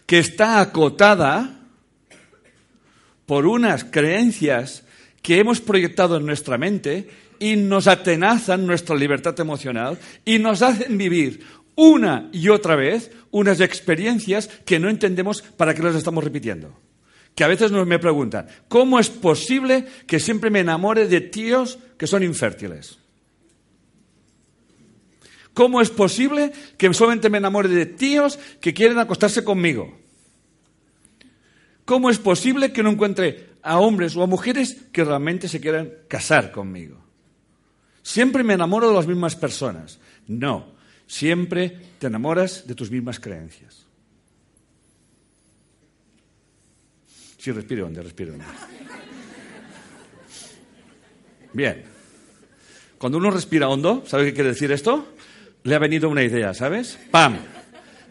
[0.07, 1.69] que está acotada
[3.27, 4.83] por unas creencias
[5.23, 7.09] que hemos proyectado en nuestra mente
[7.39, 11.47] y nos atenazan nuestra libertad emocional y nos hacen vivir
[11.77, 16.77] una y otra vez unas experiencias que no entendemos para qué las estamos repitiendo.
[17.35, 22.07] Que a veces me preguntan, ¿cómo es posible que siempre me enamore de tíos que
[22.07, 22.99] son infértiles?
[25.55, 29.99] ¿Cómo es posible que solamente me enamore de tíos que quieren acostarse conmigo?
[31.85, 35.93] ¿Cómo es posible que no encuentre a hombres o a mujeres que realmente se quieran
[36.09, 36.99] casar conmigo?
[38.03, 39.99] Siempre me enamoro de las mismas personas.
[40.29, 43.85] No, Siempre te enamoras de tus mismas creencias.
[47.41, 48.45] Sí, respire hondo, respire hondo.
[51.55, 51.83] Bien.
[52.99, 55.15] Cuando uno respira hondo, ¿sabe qué quiere decir esto?
[55.63, 56.99] Le ha venido una idea, ¿sabes?
[57.11, 57.39] ¡Pam!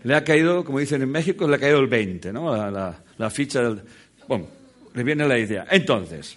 [0.04, 2.72] Le ha caído, como dicen en México, le ha caído el 20, ¿no?
[2.72, 3.84] La, ficha del...
[4.28, 4.48] Bueno,
[4.96, 5.68] le viene la idea.
[5.70, 6.36] Entonces,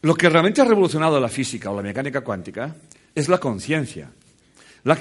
[0.00, 2.74] lo que realmente ha revolucionado la física o la mecánica cuántica
[3.14, 4.10] es la conciencia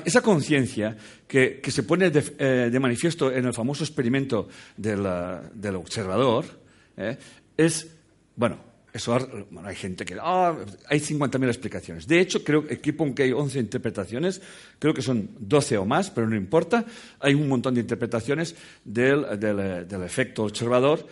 [0.06, 0.96] esa conciencia
[1.28, 6.46] que, se pone eh, de, manifiesto en el famoso experimento del observador
[6.98, 7.18] eh,
[7.58, 7.88] es,
[8.36, 9.18] bueno, eso
[9.64, 10.56] hay gente que, ah,
[10.88, 12.08] hay 50.000 explicaciones.
[12.08, 14.42] De hecho, creo que que hay 11 interpretaciones,
[14.80, 16.86] creo que son 12 o más, pero no importa.
[17.20, 19.26] Hay un montón de interpretaciones del,
[20.04, 21.08] efecto observador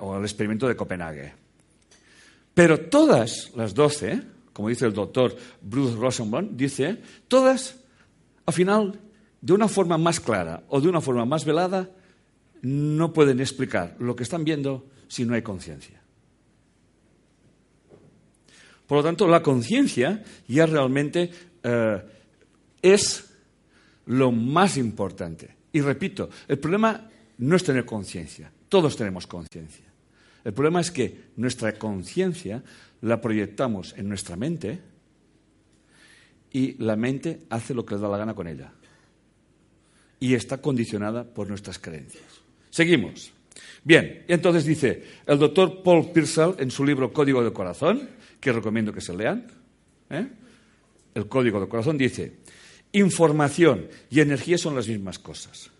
[0.00, 1.32] o el experimento de Copenhague.
[2.54, 4.20] Pero todas las 12,
[4.52, 6.98] como dice el doctor Bruce Rosenbaum, dice,
[7.28, 7.81] todas
[8.46, 9.00] al final,
[9.40, 11.90] de una forma más clara o de una forma más velada,
[12.62, 16.00] no pueden explicar lo que están viendo si no hay conciencia.
[18.86, 21.30] Por lo tanto, la conciencia ya realmente
[21.62, 22.02] eh,
[22.82, 23.32] es
[24.06, 25.56] lo más importante.
[25.72, 28.52] Y repito, el problema no es tener conciencia.
[28.68, 29.86] Todos tenemos conciencia.
[30.44, 32.62] El problema es que nuestra conciencia
[33.00, 34.80] la proyectamos en nuestra mente
[36.52, 38.72] y la mente hace lo que le da la gana con ella.
[40.20, 42.24] Y está condicionada por nuestras creencias.
[42.70, 43.32] Seguimos.
[43.84, 48.08] Bien, entonces dice el doctor Paul Pearsall en su libro Código del Corazón,
[48.40, 49.46] que recomiendo que se lean,
[50.10, 50.28] ¿eh?
[51.14, 52.38] el Código del Corazón dice,
[52.92, 55.70] información y energía son las mismas cosas.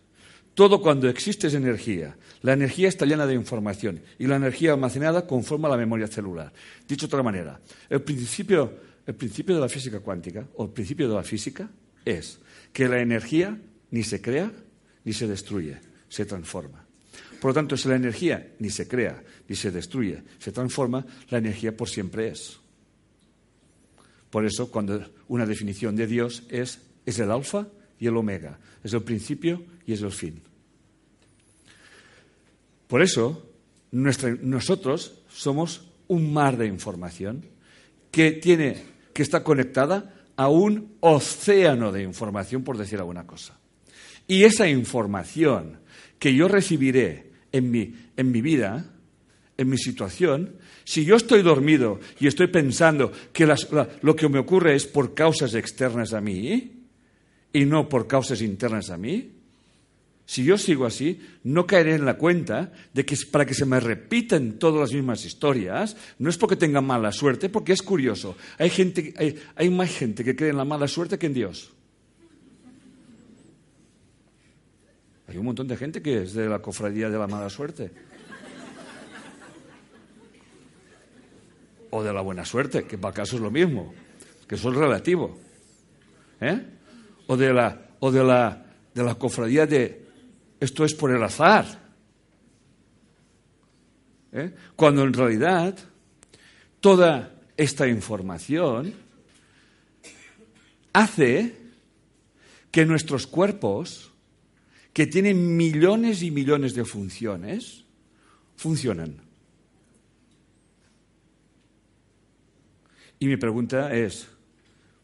[0.55, 2.17] Todo cuando existe es energía.
[2.43, 6.53] La energía está llena de información y la energía almacenada conforma la memoria celular.
[6.87, 8.73] Dicho de otra manera, el principio,
[9.07, 11.69] el principio de la física cuántica o el principio de la física
[12.05, 12.39] es
[12.73, 13.59] que la energía
[13.91, 14.53] ni se crea
[15.05, 15.79] ni se destruye,
[16.09, 16.87] se transforma.
[17.41, 21.39] Por lo tanto, si la energía ni se crea, ni se destruye, se transforma, la
[21.39, 22.59] energía por siempre es.
[24.31, 27.67] Por eso, cuando una definición de Dios es, es el alfa
[27.99, 30.41] y el omega, es el principio y es el fin.
[32.87, 33.51] Por eso,
[33.91, 37.45] nosotros somos un mar de información
[38.11, 43.59] que, tiene, que está conectada a un océano de información, por decir alguna cosa.
[44.27, 45.81] Y esa información
[46.19, 48.87] que yo recibiré en mi, en mi vida,
[49.57, 53.47] en mi situación, si yo estoy dormido y estoy pensando que
[54.01, 56.85] lo que me ocurre es por causas externas a mí
[57.53, 59.42] y no por causas internas a mí,
[60.33, 63.79] si yo sigo así, no caeré en la cuenta de que para que se me
[63.79, 68.35] repiten todas las mismas historias, no es porque tenga mala suerte, porque es curioso.
[68.57, 71.75] Hay, gente, hay, hay más gente que cree en la mala suerte que en Dios.
[75.29, 77.91] Hay un montón de gente que es de la cofradía de la mala suerte.
[81.91, 83.93] O de la buena suerte, que para caso es lo mismo,
[84.49, 85.39] que eso es relativo.
[86.41, 86.59] ¿Eh?
[87.27, 88.65] O de la, o de la,
[88.95, 90.02] de la cofradía de
[90.63, 91.67] esto es por el azar.
[94.31, 94.55] ¿Eh?
[94.77, 95.77] Cuando en realidad
[96.79, 98.95] toda esta información
[100.93, 101.57] hace
[102.71, 104.13] que nuestros cuerpos
[104.93, 107.85] que tienen millones y millones de funciones,
[108.55, 109.17] funcionan.
[113.19, 114.29] Y mi pregunta es,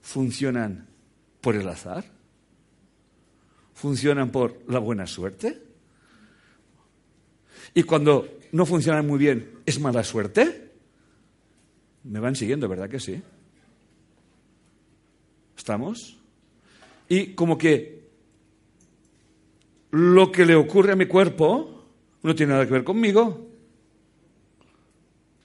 [0.03, 0.87] ¿funcionan
[1.41, 2.18] por el azar?
[3.79, 5.63] ¿Funcionan por la buena suerte?
[7.75, 10.73] Y cuando no funcionan muy bien, ¿es mala suerte?
[12.03, 13.23] Me van siguiendo, ¿verdad que sí?
[15.57, 16.19] ¿Estamos?
[17.09, 18.09] Y como que
[19.93, 21.85] lo que le ocurre a mi cuerpo
[22.25, 23.47] no tiene nada que ver conmigo.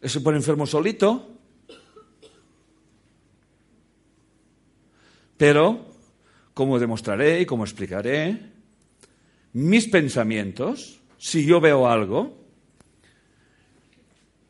[0.02, 1.38] Se pone enfermo solito.
[5.38, 5.93] Pero,
[6.54, 8.40] como demostraré y como explicaré,
[9.54, 12.44] mis pensamientos, si yo veo algo,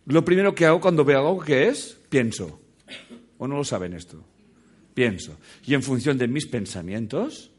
[0.05, 2.59] lo primero que hago cuando veo algo que es, pienso.
[3.37, 4.23] ¿O no lo saben esto?
[4.93, 5.37] Pienso.
[5.65, 7.51] Y en función de mis pensamientos,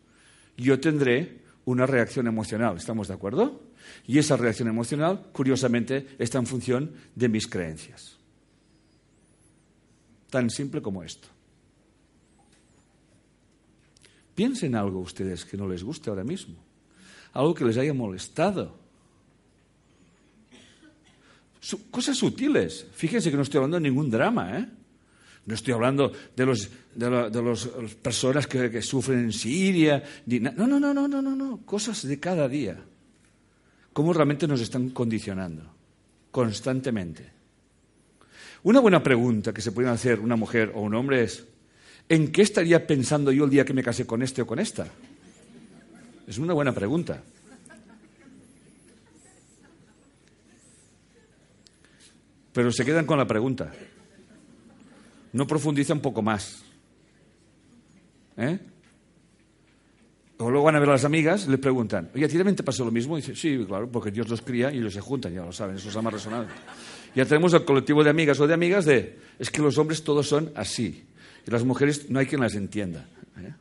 [0.57, 2.76] yo tendré una reacción emocional.
[2.76, 3.62] ¿Estamos de acuerdo?
[4.07, 8.18] Y esa reacción emocional, curiosamente, está en función de mis creencias.
[10.30, 11.28] Tan simple como esto.
[14.35, 16.57] Piensen algo ustedes que no les guste ahora mismo.
[17.32, 18.76] Algo que les haya molestado.
[21.91, 22.87] Cosas sutiles.
[22.93, 24.68] Fíjense que no estoy hablando de ningún drama, ¿eh?
[25.47, 27.68] No estoy hablando de las de, los,
[28.01, 30.03] personas que, sufren en Siria.
[30.26, 31.61] No, no, no, no, no, no, no.
[31.64, 32.82] Cosas de cada día.
[33.93, 35.62] Cómo realmente nos están condicionando.
[36.30, 37.32] Constantemente.
[38.62, 41.47] Una buena pregunta que se puede hacer una mujer o un hombre es,
[42.09, 44.86] ¿en qué estaría pensando yo el día que me casé con este o con esta?
[46.26, 47.22] Es una buena pregunta.
[52.52, 53.72] Pero se quedan con la pregunta
[55.34, 56.62] no profundiza un poco más.
[58.36, 58.59] ¿Eh?
[60.38, 62.57] O luego van a ver a las amigas y le preguntan, oye, ¿a ti también
[62.57, 63.18] te pasó lo mismo?
[63.18, 65.76] Y dice, sí, claro, porque Dios los cría y ellos se juntan, ya lo saben,
[65.76, 66.52] eso es más resonante.
[67.14, 70.28] Ya tenemos el colectivo de amigas o de amigas de, es que los hombres todos
[70.28, 71.05] son así,
[71.47, 73.07] y las mujeres no hay quien las entienda.
[73.38, 73.55] ¿eh?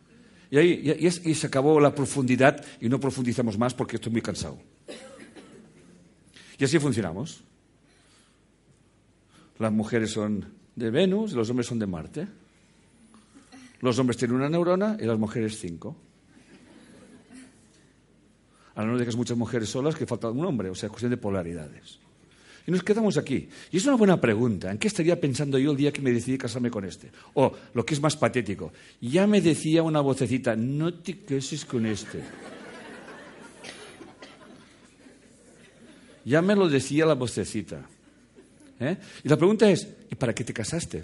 [0.51, 4.21] Y ahí y, y se acabó la profundidad y no profundizamos más porque estoy muy
[4.21, 4.57] cansado.
[6.57, 7.43] Y así funcionamos.
[9.59, 12.27] Las mujeres son de Venus y los hombres son de Marte.
[13.81, 15.97] Los hombres tienen una neurona y las mujeres cinco.
[18.75, 21.99] Ahora no dejas muchas mujeres solas que falta un hombre, o sea, cuestión de polaridades.
[22.66, 23.49] Y nos quedamos aquí.
[23.72, 24.72] Y es una buena pregunta.
[24.72, 27.11] ¿En qué estaría pensando yo el día que me decidí casarme con este?
[27.34, 31.86] O, lo que es más patético, ya me decía una vocecita, no te cases con
[31.86, 32.20] este.
[36.26, 37.82] Ya me lo decía la vocecita.
[38.80, 38.97] ¿Eh?
[39.24, 41.01] Y la pregunta es, ¿y para qué te casaste?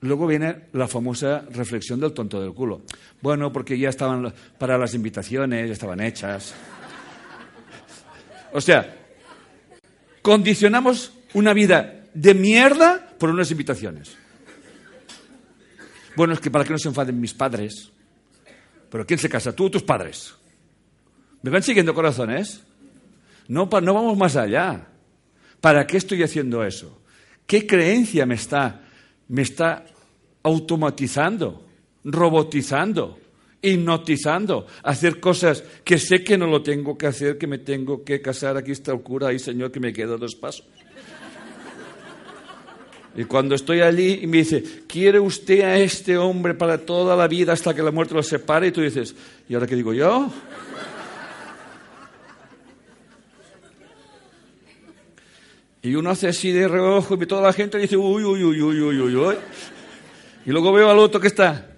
[0.00, 2.82] Luego viene la famosa reflexión del tonto del culo.
[3.20, 6.54] Bueno, porque ya estaban para las invitaciones, ya estaban hechas.
[8.52, 9.07] O sea,
[10.28, 14.14] condicionamos una vida de mierda por unas invitaciones.
[16.16, 17.90] Bueno, es que para que no se enfaden mis padres.
[18.90, 19.54] Pero ¿quién se casa?
[19.54, 20.34] ¿Tú o tus padres?
[21.40, 22.60] ¿Me van siguiendo corazones?
[23.48, 24.88] No, no vamos más allá.
[25.62, 27.00] ¿Para qué estoy haciendo eso?
[27.46, 28.82] ¿Qué creencia me está,
[29.28, 29.86] me está
[30.42, 31.66] automatizando,
[32.04, 33.18] robotizando,
[33.60, 38.20] hipnotizando, hacer cosas que sé que no lo tengo que hacer, que me tengo que
[38.20, 40.66] casar, aquí está el cura, ahí señor, que me queda dos pasos.
[43.16, 47.26] Y cuando estoy allí y me dice, ¿quiere usted a este hombre para toda la
[47.26, 48.68] vida hasta que la muerte lo separe?
[48.68, 49.14] Y tú dices,
[49.48, 50.30] ¿y ahora qué digo yo?
[55.82, 58.80] Y uno hace así de reojo y toda la gente dice, uy, uy, uy, uy,
[58.80, 59.34] uy, uy, uy.
[60.46, 61.77] Y luego veo al otro que está.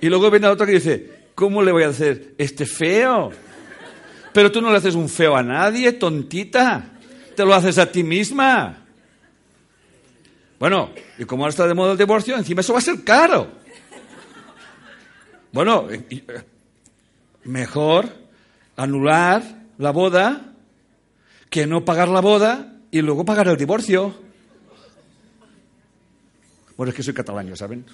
[0.00, 3.30] Y luego viene al otro que dice, ¿cómo le voy a hacer este feo?
[4.32, 6.84] Pero tú no le haces un feo a nadie, tontita.
[7.36, 8.78] Te lo haces a ti misma.
[10.58, 13.48] Bueno, y como ahora está de moda el divorcio, encima eso va a ser caro.
[15.52, 15.88] Bueno,
[17.44, 18.08] mejor
[18.76, 19.42] anular
[19.78, 20.52] la boda
[21.48, 24.14] que no pagar la boda y luego pagar el divorcio.
[26.76, 27.84] Bueno, es que soy catalán, ¿saben?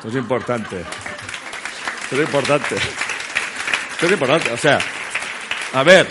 [0.00, 0.80] Esto es importante.
[0.80, 2.74] Esto es importante.
[2.74, 4.50] Esto es importante.
[4.50, 4.78] O sea,
[5.74, 6.06] a ver,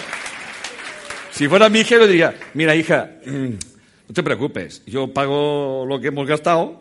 [1.32, 3.48] si fuera mi hija, yo diría, mira, hija, mm,
[4.08, 6.80] no te preocupes, yo pago lo que hemos gastado,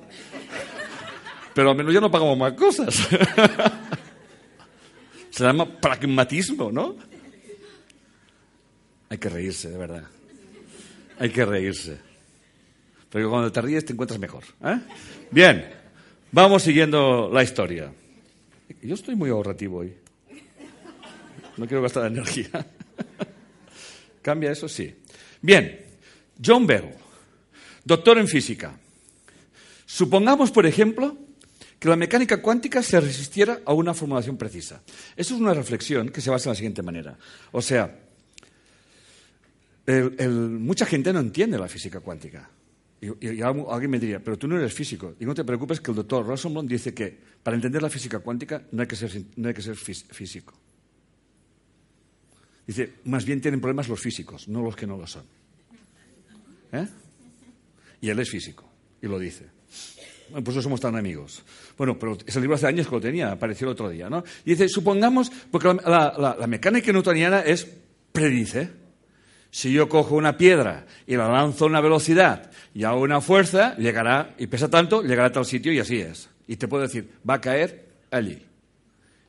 [1.54, 2.94] pero al menos ya no pagamos más cosas.
[5.30, 6.94] Se llama pragmatismo, ¿no?
[9.08, 10.04] Hay que reírse, de verdad.
[11.18, 11.98] Hay que reírse.
[13.08, 14.44] Porque cuando te ríes te encuentras mejor.
[14.62, 14.78] ¿eh?
[15.30, 15.77] Bien,
[16.32, 17.92] vamos siguiendo la historia.
[18.82, 19.94] Yo estoy muy ahorrativo hoy.
[21.56, 22.66] No quiero gastar energía.
[24.22, 24.68] ¿Cambia eso?
[24.68, 24.94] Sí.
[25.40, 25.86] Bien,
[26.44, 26.90] John Bell,
[27.84, 28.78] doctor en física.
[29.86, 31.16] Supongamos, por ejemplo,
[31.78, 34.82] que la mecánica cuántica se resistiera a una formulación precisa.
[35.16, 37.16] Eso es una reflexión que se basa en la siguiente manera.
[37.52, 37.98] O sea,
[39.86, 42.50] mucha gente no entiende la física cuántica.
[43.00, 45.14] Y, alguien me diría, pero tú no eres físico.
[45.20, 48.62] Y no te preocupes que el doctor Rosenblum dice que para entender la física cuántica
[48.72, 50.54] no hay que ser, no hay que ser físico.
[52.66, 55.24] Dice, más bien tienen problemas los físicos, no los que no lo son.
[56.72, 56.86] ¿Eh?
[58.00, 58.68] Y él es físico,
[59.00, 59.46] y lo dice.
[60.30, 61.42] Bueno, pues no somos tan amigos.
[61.78, 64.22] Bueno, pero ese libro hace años que lo tenía, apareció el otro día, ¿no?
[64.44, 67.66] Y dice, supongamos, porque la, la mecánica newtoniana es
[68.12, 68.77] predice.
[69.50, 73.76] Si yo cojo una piedra y la lanzo a una velocidad y hago una fuerza,
[73.76, 76.28] llegará, y pesa tanto, llegará a tal sitio y así es.
[76.46, 78.44] Y te puedo decir, va a caer allí.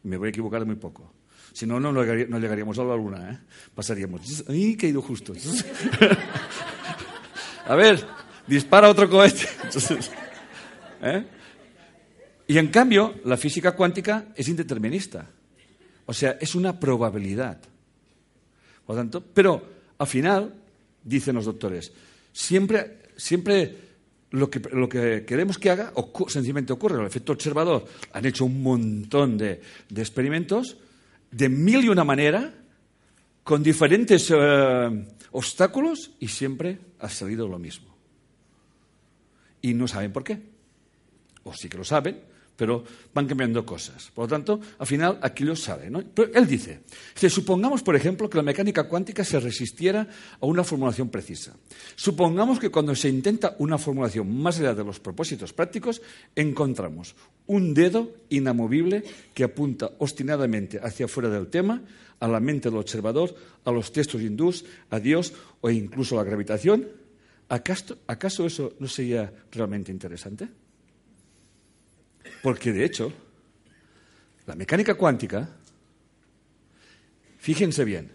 [0.03, 1.13] Me voy a equivocar de muy poco.
[1.53, 3.39] Si no, no, llegaríamos a la luna, ¿eh?
[3.73, 4.43] Pasaríamos.
[4.47, 5.33] ¡Ay, que he ido justo!
[7.65, 8.05] a ver,
[8.47, 9.47] dispara otro cohete.
[11.01, 11.25] ¿eh?
[12.47, 15.27] Y en cambio, la física cuántica es indeterminista.
[16.05, 17.59] O sea, es una probabilidad.
[18.85, 20.55] Por lo tanto, pero al final,
[21.03, 21.91] dicen los doctores,
[22.31, 23.75] siempre, siempre
[24.31, 25.93] lo, que, lo que queremos que haga
[26.27, 26.99] sencillamente ocurre.
[26.99, 29.61] El efecto observador han hecho un montón de,
[29.95, 30.77] experimentos
[31.31, 32.53] de mil y una manera,
[33.43, 37.95] con diferentes eh, obstáculos, y siempre ha salido lo mismo.
[39.61, 40.39] Y no saben por qué.
[41.43, 42.21] O sí que lo saben,
[42.59, 42.83] pero
[43.13, 44.11] van cambiando cosas.
[44.13, 45.89] Por lo tanto, al final aquí lo sabe.
[45.89, 46.03] ¿no?
[46.03, 46.81] Pero él dice,
[47.15, 50.05] si supongamos, por ejemplo, que la mecánica cuántica se resistiera
[50.41, 51.55] a una formulación precisa.
[51.95, 56.01] Supongamos que cuando se intenta una formulación más allá de los propósitos prácticos,
[56.35, 57.15] encontramos
[57.47, 61.81] un dedo inamovible que apunta obstinadamente hacia fuera del tema,
[62.19, 63.33] a la mente del observador,
[63.63, 65.31] a los textos hindús, a Dios
[65.61, 66.89] o incluso a la gravitación.
[67.47, 70.49] ¿Acaso eso no sería realmente interesante?
[72.41, 73.11] Porque de hecho,
[74.45, 75.49] la mecánica cuántica,
[77.37, 78.11] fíjense bien,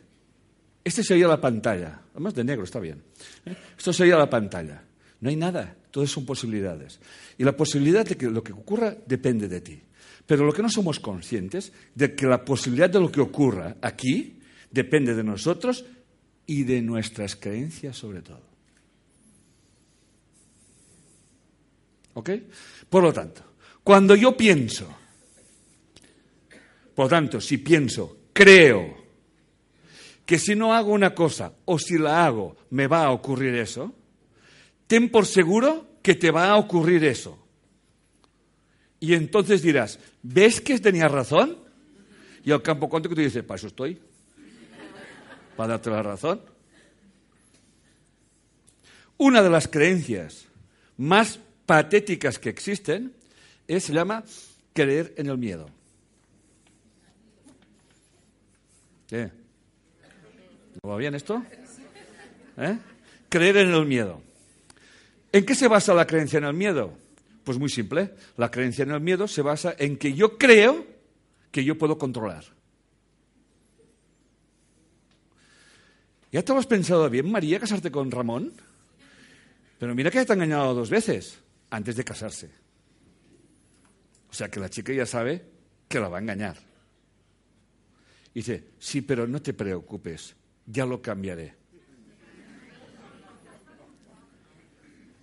[0.82, 3.02] este sería la pantalla, además de negro está bien,
[3.46, 3.56] ¿eh?
[3.76, 4.82] esto sería la pantalla,
[5.20, 7.00] no hay nada, todas son posibilidades.
[7.38, 9.80] Y la posibilidad de que lo que ocurra depende de ti.
[10.26, 14.38] Pero lo que no somos conscientes de que la posibilidad de lo que ocurra aquí
[14.70, 15.84] depende de nosotros
[16.46, 18.42] y de nuestras creencias sobre todo.
[22.14, 22.30] ¿Ok?
[22.88, 23.53] Por lo tanto,
[23.84, 24.88] cuando yo pienso,
[26.94, 29.04] por tanto, si pienso, creo,
[30.24, 33.94] que si no hago una cosa o si la hago me va a ocurrir eso,
[34.86, 37.38] ten por seguro que te va a ocurrir eso.
[39.00, 41.58] Y entonces dirás, ¿ves que tenía razón?
[42.42, 44.00] Y al campo cuántico te dice, para eso estoy,
[45.56, 46.40] para darte la razón.
[49.18, 50.46] Una de las creencias
[50.96, 53.12] más patéticas que existen
[53.66, 54.24] se llama
[54.72, 55.68] creer en el miedo.
[59.08, 59.30] ¿Qué?
[60.82, 61.42] ¿No va bien esto?
[62.56, 62.78] ¿Eh?
[63.28, 64.22] Creer en el miedo.
[65.32, 66.96] ¿En qué se basa la creencia en el miedo?
[67.42, 68.14] Pues muy simple.
[68.36, 70.86] La creencia en el miedo se basa en que yo creo
[71.50, 72.44] que yo puedo controlar.
[76.32, 78.52] ¿Ya te has pensado bien, María, casarte con Ramón?
[79.78, 81.38] Pero mira que te ha engañado dos veces
[81.70, 82.63] antes de casarse.
[84.34, 85.44] O sea que la chica ya sabe
[85.86, 86.56] que la va a engañar.
[88.30, 90.34] Y dice, sí, pero no te preocupes,
[90.66, 91.54] ya lo cambiaré.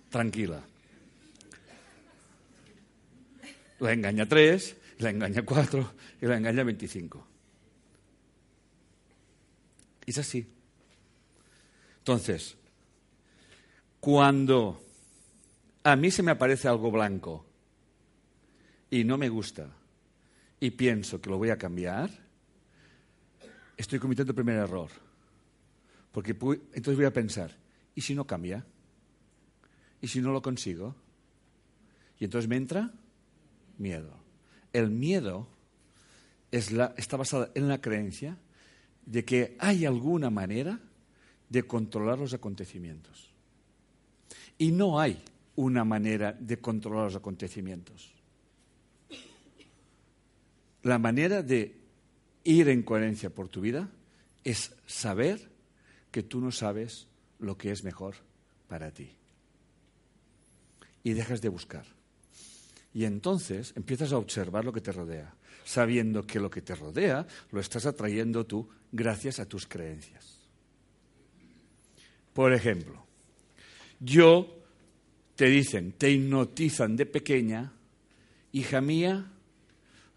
[0.08, 0.64] Tranquila.
[3.80, 7.28] La engaña tres, la engaña cuatro y la engaña veinticinco.
[10.06, 10.50] Es así.
[11.98, 12.56] Entonces,
[14.00, 14.82] cuando
[15.84, 17.51] a mí se me aparece algo blanco
[18.92, 19.70] y no me gusta
[20.60, 22.10] y pienso que lo voy a cambiar,
[23.74, 24.90] estoy cometiendo el primer error.
[26.12, 27.56] Porque entonces voy a pensar,
[27.94, 28.66] ¿y si no cambia?
[30.02, 30.94] ¿Y si no lo consigo?
[32.18, 32.92] Y entonces me entra
[33.78, 34.14] miedo.
[34.74, 35.48] El miedo
[36.50, 38.36] está basado en la creencia
[39.06, 40.78] de que hay alguna manera
[41.48, 43.30] de controlar los acontecimientos.
[44.58, 45.24] Y no hay
[45.56, 48.11] una manera de controlar los acontecimientos.
[50.82, 51.76] La manera de
[52.44, 53.88] ir en coherencia por tu vida
[54.44, 55.50] es saber
[56.10, 57.06] que tú no sabes
[57.38, 58.16] lo que es mejor
[58.68, 59.10] para ti.
[61.04, 61.86] Y dejas de buscar.
[62.94, 67.26] Y entonces empiezas a observar lo que te rodea, sabiendo que lo que te rodea
[67.50, 70.38] lo estás atrayendo tú gracias a tus creencias.
[72.32, 73.04] Por ejemplo,
[74.00, 74.62] yo
[75.36, 77.72] te dicen, te hipnotizan de pequeña,
[78.52, 79.32] hija mía,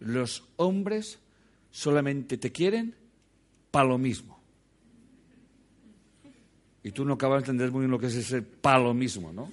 [0.06, 1.20] los hombres
[1.72, 2.96] solamente te quieren
[3.72, 4.40] para lo mismo.
[6.84, 9.52] Y tú no acabas de entender muy bien lo que es ese palo mismo, ¿no?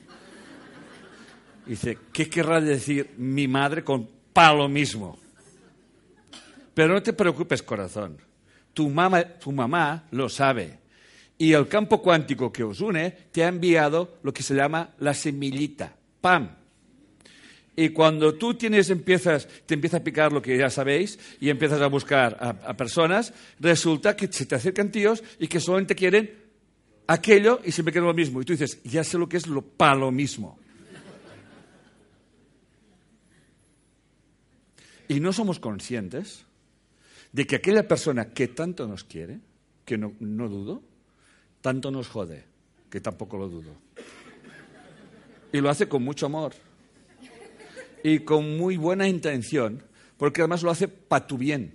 [1.66, 5.18] Dice, ¿qué querrá decir mi madre con palo mismo?
[6.74, 8.18] Pero no te preocupes, corazón.
[8.74, 10.78] Tu mamá, tu mamá lo sabe.
[11.38, 15.14] Y el campo cuántico que os une te ha enviado lo que se llama la
[15.14, 16.61] semillita, ¡pam!
[17.74, 21.80] Y cuando tú tienes, empiezas, te empieza a picar lo que ya sabéis y empiezas
[21.80, 26.30] a buscar a, personas, resulta que se te acercan tíos y que solamente quieren
[27.06, 28.42] aquello y siempre quieren lo mismo.
[28.42, 30.58] Y tú dices, ya sé lo que es lo palo mismo.
[35.08, 36.44] Y no somos conscientes
[37.32, 39.40] de que aquella persona que tanto nos quiere,
[39.86, 40.82] que no, dudo,
[41.62, 42.44] tanto nos jode,
[42.90, 43.74] que tampoco lo dudo.
[45.52, 46.52] Y lo hace con mucho amor
[48.02, 49.82] y con muy buena intención,
[50.16, 51.74] porque además lo hace para tu bien.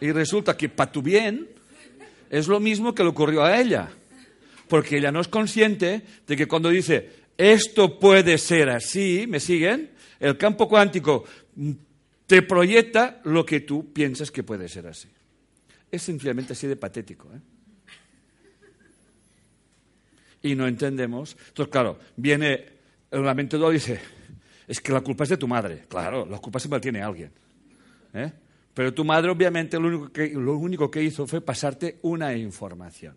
[0.00, 1.48] Y resulta que para tu bien
[2.28, 3.88] es lo mismo que le ocurrió a ella,
[4.68, 9.90] porque ella no es consciente de que cuando dice, esto puede ser así, ¿me siguen?
[10.18, 11.24] El campo cuántico
[12.26, 15.08] te proyecta lo que tú piensas que puede ser así.
[15.90, 17.28] Es sencillamente así de patético.
[17.34, 17.40] ¿eh?
[20.42, 21.36] Y no entendemos.
[21.48, 22.64] Entonces, claro, viene
[23.12, 24.00] el lamento y dice,
[24.66, 25.84] es que la culpa es de tu madre.
[25.88, 27.30] Claro, la culpa siempre la tiene alguien.
[28.14, 28.32] ¿eh?
[28.72, 33.14] Pero tu madre, obviamente, lo único, que, lo único que hizo fue pasarte una información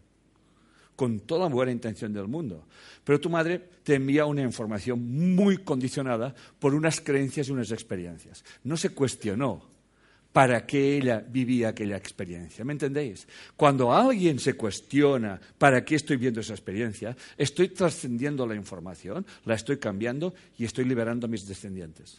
[0.97, 2.65] con toda buena intención del mundo.
[3.03, 8.43] Pero tu madre te envía una información muy condicionada por unas creencias y unas experiencias.
[8.63, 9.74] No se cuestionó
[10.35, 12.65] para qué ella vivía aquella experiencia.
[12.65, 13.25] ¿Me entendéis?
[13.55, 19.55] Cuando alguien se cuestiona para qué estoy viendo esa experiencia, estoy trascendiendo la información, la
[19.55, 22.17] estoy cambiando y estoy liberando a mis descendientes.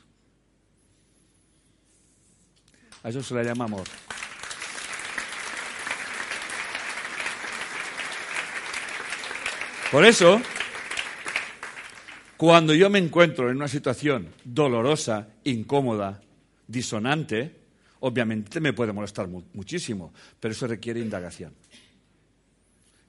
[3.03, 3.85] A eso se le llama amor.
[9.93, 10.41] Por eso,
[12.39, 16.23] cuando yo me encuentro en una situación dolorosa, incómoda,
[16.67, 17.66] disonante,
[18.07, 21.52] obviamente me puede molestar muchísimo, pero eso requiere indagación.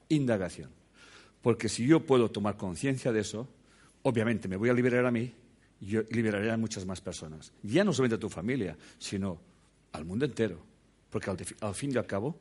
[0.08, 0.70] Indagación.
[1.40, 3.48] Porque si yo puedo tomar conciencia de eso,
[4.02, 5.32] obviamente me voy a liberar a mí
[5.80, 7.52] y liberaré a muchas más personas.
[7.62, 9.40] Ya no solamente a tu familia, sino
[9.92, 10.58] al mundo entero.
[11.10, 12.36] Porque al, fin y al cabo,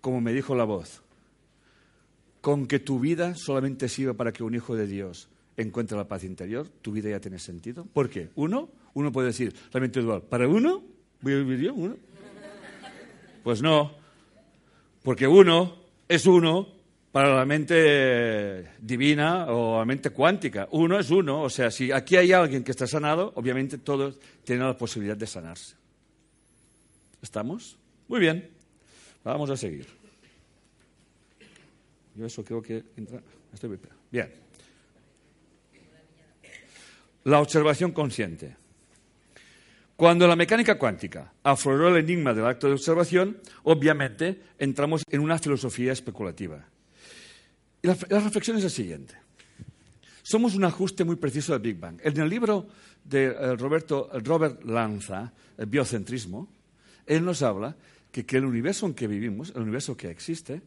[0.00, 1.02] como me dijo la voz,
[2.40, 6.24] con que tu vida solamente sirva para que un hijo de Dios encuentre la paz
[6.24, 7.84] interior, tu vida ya tiene sentido.
[7.84, 8.30] ¿Por qué?
[8.34, 10.93] Uno, uno puede decir, la mente dual, ¿para uno?
[11.24, 11.96] ¿Uno?
[13.42, 13.92] Pues no,
[15.02, 15.76] porque uno
[16.08, 16.68] es uno
[17.12, 20.68] para la mente divina o la mente cuántica.
[20.72, 24.66] Uno es uno, o sea, si aquí hay alguien que está sanado, obviamente todos tienen
[24.66, 25.76] la posibilidad de sanarse.
[27.22, 27.78] ¿Estamos?
[28.08, 28.50] Muy bien,
[29.22, 29.86] vamos a seguir.
[32.16, 33.20] Yo eso creo que entra.
[33.52, 33.78] Estoy
[34.10, 34.32] bien.
[37.24, 38.56] La observación consciente.
[39.96, 45.38] Cuando la mecánica cuántica afloró el enigma del acto de observación, obviamente entramos en una
[45.38, 46.66] filosofía especulativa.
[47.80, 49.14] Y la, reflexión es la siguiente.
[50.22, 52.00] Somos un ajuste muy preciso del Big Bang.
[52.02, 52.66] En el libro
[53.04, 56.48] de eh, Roberto, Robert Lanza, el biocentrismo,
[57.06, 57.76] él nos habla
[58.10, 60.62] que, el universo en que vivimos, el universo que existe,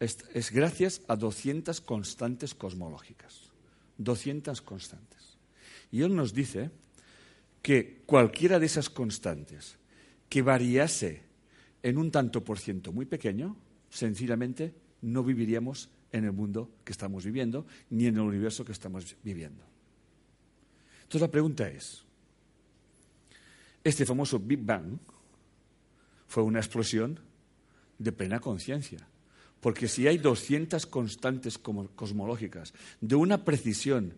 [0.00, 3.52] es, es gracias a 200 constantes cosmológicas.
[3.98, 5.38] 200 constantes.
[5.92, 6.70] Y él nos dice
[7.66, 9.74] que cualquiera de esas constantes
[10.28, 11.26] que variase
[11.82, 13.56] en un tanto por ciento muy pequeño,
[13.90, 19.16] sencillamente no viviríamos en el mundo que estamos viviendo ni en el universo que estamos
[19.24, 19.64] viviendo.
[21.02, 22.04] Entonces la pregunta es,
[23.82, 25.00] este famoso Big Bang
[26.28, 27.18] fue una explosión
[27.98, 29.08] de plena conciencia,
[29.58, 34.14] porque si hay 200 constantes cosmológicas de una precisión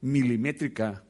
[0.00, 1.02] milimétrica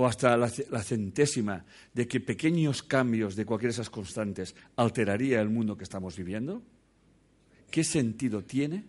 [0.00, 5.50] o hasta la, centésima de que pequeños cambios de cualquiera de esas constantes alteraría el
[5.50, 6.62] mundo que estamos viviendo?
[7.70, 8.86] ¿Qué sentido tiene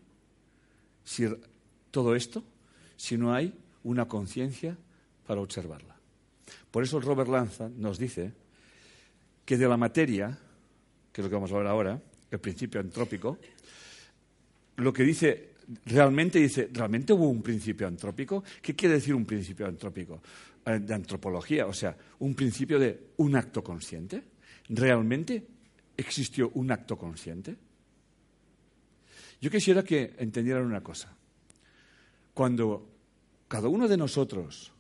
[1.04, 1.28] si
[1.92, 2.46] todo esto
[2.96, 3.54] si no hay
[3.84, 4.78] una conciencia
[5.28, 5.98] para observarla?
[6.72, 8.32] Por eso Robert Lanza nos dice
[9.44, 10.40] que de la materia,
[11.12, 12.02] que es lo que vamos a ver ahora,
[12.32, 13.38] el principio antrópico,
[14.78, 15.51] lo que dice
[15.86, 18.44] realmente dice, ¿realmente hubo un principio antrópico?
[18.62, 20.22] ¿Qué quiere decir un principio antrópico?
[20.66, 24.24] Eh, de antropología, o sea, un principio de un acto consciente.
[24.70, 25.44] ¿Realmente
[25.98, 27.58] existió un acto consciente?
[29.42, 31.12] Yo quisiera que entendieran una cosa.
[32.36, 32.88] Cuando
[33.48, 34.72] cada uno de nosotros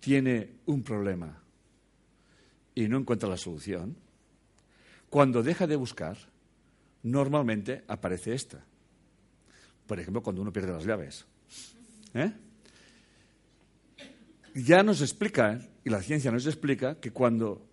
[0.00, 1.42] tiene un problema
[2.74, 3.96] y no encuentra la solución,
[5.10, 6.16] cuando deja de buscar,
[7.02, 8.64] normalmente aparece esta.
[9.88, 11.26] Por ejemplo, cuando uno pierde las llaves.
[12.14, 12.32] ¿Eh?
[14.54, 17.66] ya nos explica, y la ciencia nos explica, que cuando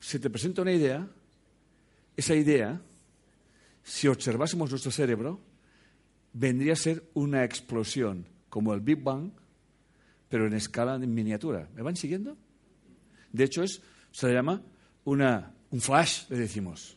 [0.00, 1.08] se te presenta una idea,
[2.16, 2.80] esa idea,
[3.82, 5.40] si observásemos nuestro cerebro,
[6.32, 9.30] vendría a ser una explosión, como el Big Bang,
[10.28, 11.68] pero en escala de miniatura.
[11.74, 12.36] ¿Me van siguiendo?
[13.32, 14.62] De hecho, es, se le llama
[15.04, 16.96] una, un flash, le decimos.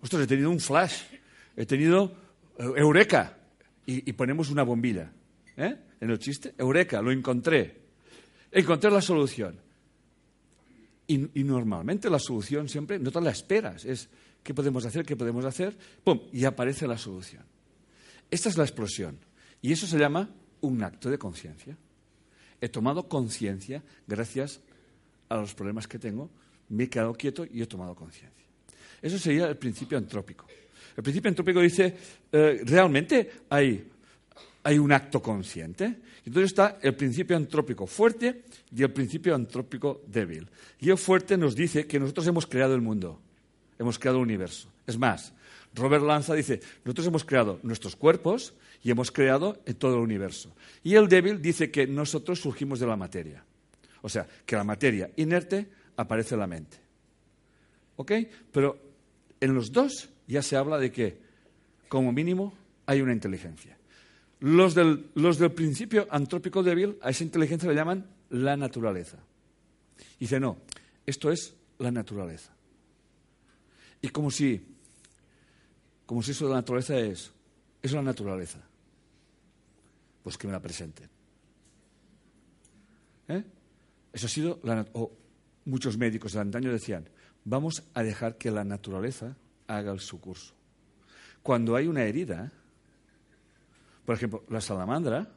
[0.00, 1.02] Ostras, he tenido un flash,
[1.56, 2.14] he tenido
[2.58, 3.38] eh, eureka,
[3.86, 5.12] y, y ponemos una bombilla.
[5.56, 5.74] ¿Eh?
[6.00, 7.80] en el chiste, eureka, lo encontré.
[8.50, 9.60] Encontré la solución.
[11.08, 13.84] Y, normalmente la solución siempre no te la esperas.
[13.84, 14.08] Es
[14.42, 16.20] qué podemos hacer, qué podemos hacer, ¡pum!
[16.32, 17.44] Y aparece la solución.
[18.30, 19.18] Esta es la explosión.
[19.62, 20.28] Y eso se llama
[20.62, 21.76] un acto de conciencia.
[22.60, 24.60] He tomado conciencia gracias
[25.28, 26.30] a los problemas que tengo,
[26.68, 28.46] me he quedado quieto y he tomado conciencia.
[29.00, 30.46] Eso sería el principio antrópico.
[30.96, 31.94] El principio antrópico dice,
[32.32, 33.86] eh, realmente hay
[34.66, 35.94] hay un acto consciente.
[36.24, 38.42] Entonces está el principio antrópico fuerte
[38.74, 40.48] y el principio antrópico débil.
[40.80, 43.20] Y el fuerte nos dice que nosotros hemos creado el mundo,
[43.78, 44.68] hemos creado el universo.
[44.84, 45.32] Es más,
[45.72, 50.52] Robert Lanza dice, nosotros hemos creado nuestros cuerpos y hemos creado todo el universo.
[50.82, 53.44] Y el débil dice que nosotros surgimos de la materia.
[54.02, 56.76] O sea, que la materia inerte aparece en la mente.
[57.94, 58.12] ¿Ok?
[58.50, 58.80] Pero
[59.38, 61.18] en los dos ya se habla de que,
[61.88, 62.52] como mínimo,
[62.86, 63.76] hay una inteligencia.
[64.40, 65.04] Los del,
[65.54, 69.18] principio antrópico débil, a esa inteligencia le llaman la naturaleza.
[70.18, 70.58] Y dice, no,
[71.06, 72.54] esto es la naturaleza.
[74.02, 74.76] Y como si,
[76.04, 77.32] como si eso de la naturaleza es,
[77.82, 78.60] es la naturaleza.
[80.22, 81.08] Pues que me la presenten.
[83.28, 83.44] ¿Eh?
[84.12, 84.60] Eso ha sido,
[84.92, 85.12] o
[85.64, 87.08] muchos médicos de antaño decían,
[87.44, 89.36] vamos a dejar que la naturaleza
[89.66, 90.54] haga su curso.
[91.42, 92.52] Cuando hay una herida,
[94.04, 95.28] por ejemplo, la salamandra,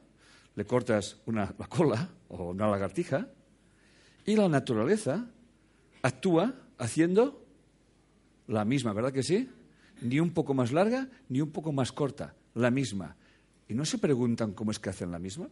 [0.56, 3.28] le cortas una, la cola o una lagartija
[4.26, 5.28] y la naturaleza
[6.02, 7.46] actúa haciendo
[8.48, 9.50] la misma, ¿verdad que sí?
[10.02, 13.16] Ni un poco más larga ni un poco más corta, la misma.
[13.68, 15.48] ¿Y no se preguntan cómo es que hacen la misma?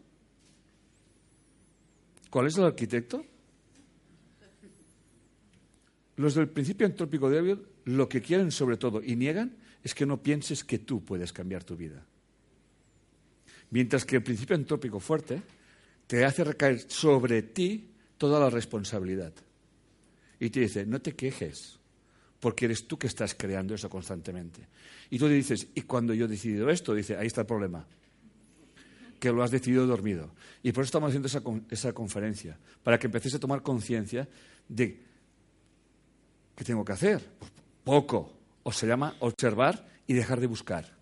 [2.29, 3.23] ¿Cuál es el arquitecto?
[6.17, 10.21] los del principio antrópico débil lo que quieren sobre todo y niegan es que no
[10.21, 12.05] pienses que tú puedes cambiar tu vida.
[13.69, 15.41] Mientras que el principio antrópico fuerte
[16.05, 19.31] te hace recaer sobre ti toda la responsabilidad.
[20.39, 21.79] Y te dice, no te quejes,
[22.41, 24.67] porque eres tú que estás creando eso constantemente.
[25.09, 26.93] Y tú le dices, ¿y cuando yo he decidido esto?
[26.93, 27.87] Dice, ahí está el problema,
[29.17, 30.33] que lo has decidido dormido.
[30.61, 34.27] Y por eso estamos haciendo esa, esa conferencia, para que empecéis a tomar conciencia
[34.67, 34.99] de
[36.53, 37.21] qué tengo que hacer.
[37.87, 40.97] Poco, o se llama observar y dejar de buscar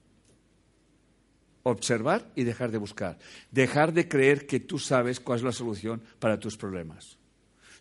[1.67, 3.17] observar y dejar de buscar.
[3.49, 7.17] Dejar de creer que tú sabes cuál es la solución para tus problemas.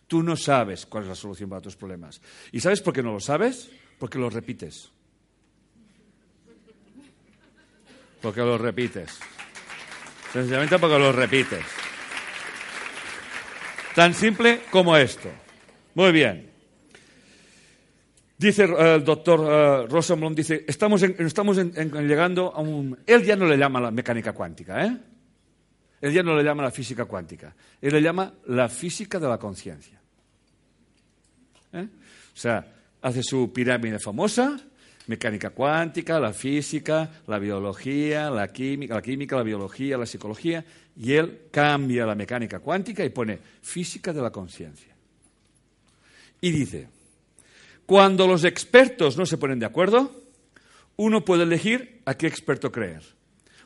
[0.07, 2.19] Tú no sabes cuál es la solución para tus problemas.
[2.51, 3.69] ¿Y sabes por qué no lo sabes?
[3.99, 4.91] Porque lo repites.
[8.21, 9.19] Porque lo repites.
[10.33, 11.65] Sencillamente porque lo repites.
[13.93, 15.29] Tan simple como esto.
[15.93, 16.54] Muy bien.
[18.37, 22.97] Dice eh, el doctor uh, Rosenblum, dice, estamos, estamos llegando a un...
[23.05, 24.97] Él ya no le llama la mecánica cuántica, ¿eh?
[26.01, 29.37] Él ya no le llama la física cuántica, él le llama la física de la
[29.37, 29.99] conciencia.
[31.73, 31.87] ¿Eh?
[31.87, 32.65] O sea,
[33.01, 34.59] hace su pirámide famosa,
[35.07, 40.63] mecánica cuántica, la física, la biología, la química, la química, la biología, la psicología,
[40.97, 44.93] y él cambia la mecánica cuántica y pone física de la conciencia.
[46.41, 46.87] Y dice,
[47.85, 50.11] cuando los expertos no se ponen de acuerdo,
[50.97, 53.03] uno puede elegir a qué experto creer.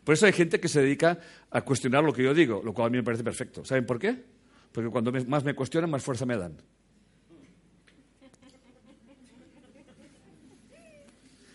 [0.04, 1.20] Por eso hay gente que se dedica
[1.52, 3.64] a cuestionar lo que yo digo, lo cual a mí me parece perfecto.
[3.64, 4.24] ¿Saben por qué?
[4.72, 6.58] Porque cuando más me cuestionan, más fuerza me dan.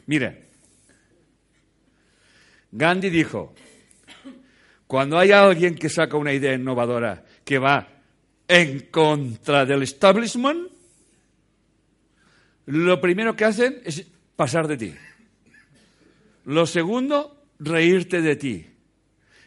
[0.07, 0.45] Mire,
[2.71, 3.55] Gandhi dijo,
[4.87, 7.89] cuando hay alguien que saca una idea innovadora que va
[8.47, 10.74] en contra del establishment,
[12.67, 14.07] lo primero que hacen es
[14.37, 14.95] pasar de ti.
[16.47, 18.67] Lo segundo, reírte de ti.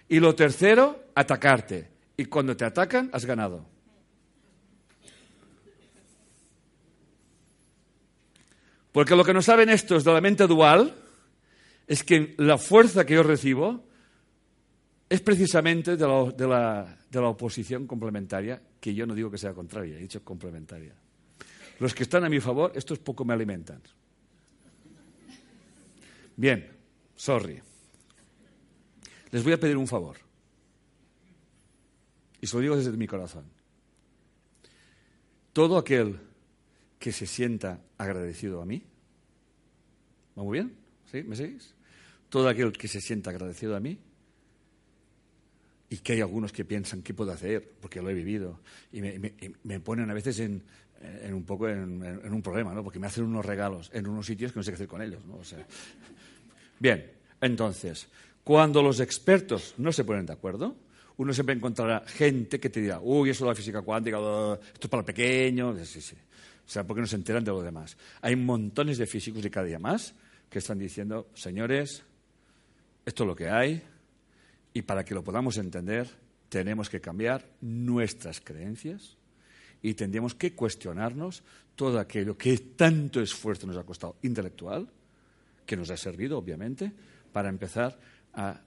[0.09, 1.89] Y lo tercero, atacarte.
[2.15, 3.65] Y cuando te atacan, has ganado.
[8.91, 10.95] Porque lo que no saben estos de la mente dual
[11.85, 13.83] es que la fuerza que yo recibo
[15.09, 19.37] es precisamente de la, de la, de la oposición complementaria, que yo no digo que
[19.37, 20.95] sea contraria, he dicho complementaria.
[21.79, 23.81] Los que están a mi favor, estos poco me alimentan.
[26.35, 26.67] Bien,
[27.15, 27.61] sorry.
[29.31, 30.17] Les voy a pedir un favor.
[32.39, 33.45] Y se lo digo desde mi corazón.
[35.53, 36.19] Todo aquel
[36.99, 38.83] que se sienta agradecido a mí,
[40.37, 40.75] ¿va muy bien?
[41.11, 41.23] ¿Sí?
[41.23, 41.73] ¿Me seguís?
[42.29, 43.99] Todo aquel que se sienta agradecido a mí,
[45.89, 48.59] y que hay algunos que piensan qué puedo hacer, porque lo he vivido,
[48.91, 50.63] y me ponen a veces en,
[51.21, 52.83] en un poco en, un problema, ¿no?
[52.83, 55.25] Porque me hacen unos regalos en unos sitios que no sé qué hacer con ellos,
[55.25, 55.39] ¿no?
[56.79, 58.07] bien, entonces,
[58.43, 60.75] cuando los expertos no se ponen de acuerdo,
[61.17, 64.89] uno siempre encontrará gente que te dirá, uy, eso de la física cuántica, esto es
[64.89, 66.15] para pequeños, sí, sí.
[66.15, 67.97] O sea, porque no se enteran de lo demás.
[68.21, 70.13] Hay montones de físicos y cada día más
[70.49, 72.03] que están diciendo, señores,
[73.05, 73.81] esto es lo que hay
[74.73, 76.07] y para que lo podamos entender
[76.49, 79.16] tenemos que cambiar nuestras creencias,
[79.81, 81.43] y tendríamos que cuestionarnos
[81.75, 84.87] todo aquello que tanto esfuerzo nos ha costado intelectual,
[85.65, 86.91] que nos ha servido, obviamente,
[87.31, 87.97] para empezar
[88.33, 88.59] a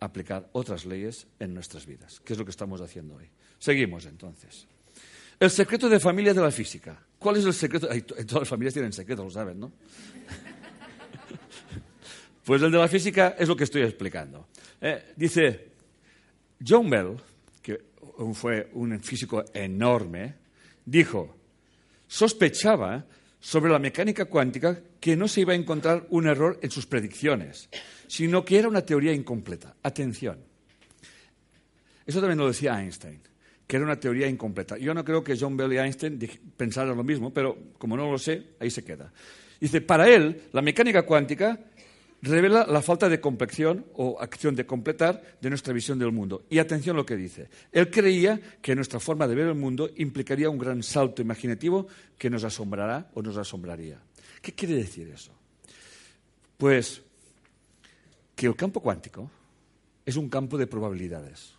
[0.00, 3.28] aplicar otras leyes en nuestras vidas, que es lo que estamos haciendo hoy.
[3.58, 4.66] Seguimos entonces.
[5.38, 7.00] El secreto de familia de la física.
[7.18, 7.86] ¿Cuál es el secreto?
[7.86, 9.72] todas las familias tienen secretos, lo saben, ¿no?
[12.44, 14.48] pues el de la física es lo que estoy explicando.
[14.80, 15.68] Eh, dice
[16.66, 17.16] John Bell,
[17.62, 17.80] que
[18.34, 20.34] fue un físico enorme,
[20.90, 21.36] dijo,
[22.06, 23.04] sospechaba
[23.40, 27.68] sobre la mecánica cuántica que no se iba a encontrar un error en sus predicciones,
[28.06, 29.76] sino que era una teoría incompleta.
[29.82, 30.38] Atención.
[32.04, 33.20] Eso también lo decía Einstein,
[33.66, 34.78] que era una teoría incompleta.
[34.78, 36.18] Yo no creo que John Bell y Einstein
[36.56, 39.12] pensaran lo mismo, pero como no lo sé, ahí se queda.
[39.60, 41.58] Dice, para él, la mecánica cuántica
[42.22, 46.44] revela la falta de complexión o acción de completar de nuestra visión del mundo.
[46.50, 47.48] Y atención a lo que dice.
[47.72, 51.86] Él creía que nuestra forma de ver el mundo implicaría un gran salto imaginativo
[52.16, 54.00] que nos asombrará o nos asombraría.
[54.42, 55.32] ¿Qué quiere decir eso?
[56.56, 57.02] Pues
[58.34, 59.30] que el campo cuántico
[60.04, 61.54] es un campo de probabilidades.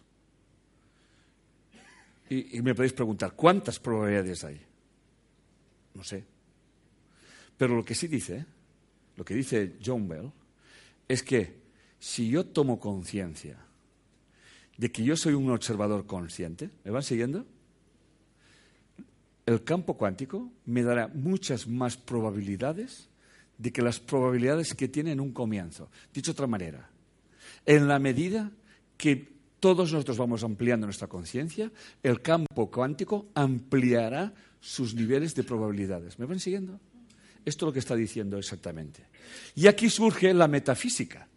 [2.30, 4.62] Y, y me podéis preguntar, ¿cuántas probabilidades hay?
[5.94, 6.24] No sé.
[7.58, 8.46] Pero lo que sí dice,
[9.18, 10.32] lo que dice John Bell,
[11.10, 11.60] es que
[12.00, 13.58] si yo tomo conciencia
[14.78, 17.46] de que yo soy un observador consciente, ¿me van siguiendo?
[19.50, 23.10] el campo cuántico me dará muchas más probabilidades
[23.58, 25.90] de que las probabilidades que tiene en un comienzo.
[26.14, 26.88] Dicho de otra manera,
[27.66, 28.52] en la medida
[28.96, 31.72] que todos nosotros vamos ampliando nuestra conciencia,
[32.04, 36.20] el campo cuántico ampliará sus niveles de probabilidades.
[36.20, 36.80] ¿Me van siguiendo?
[37.46, 39.06] Esto es lo que está diciendo exactamente.
[39.56, 41.28] Y aquí surge la metafísica,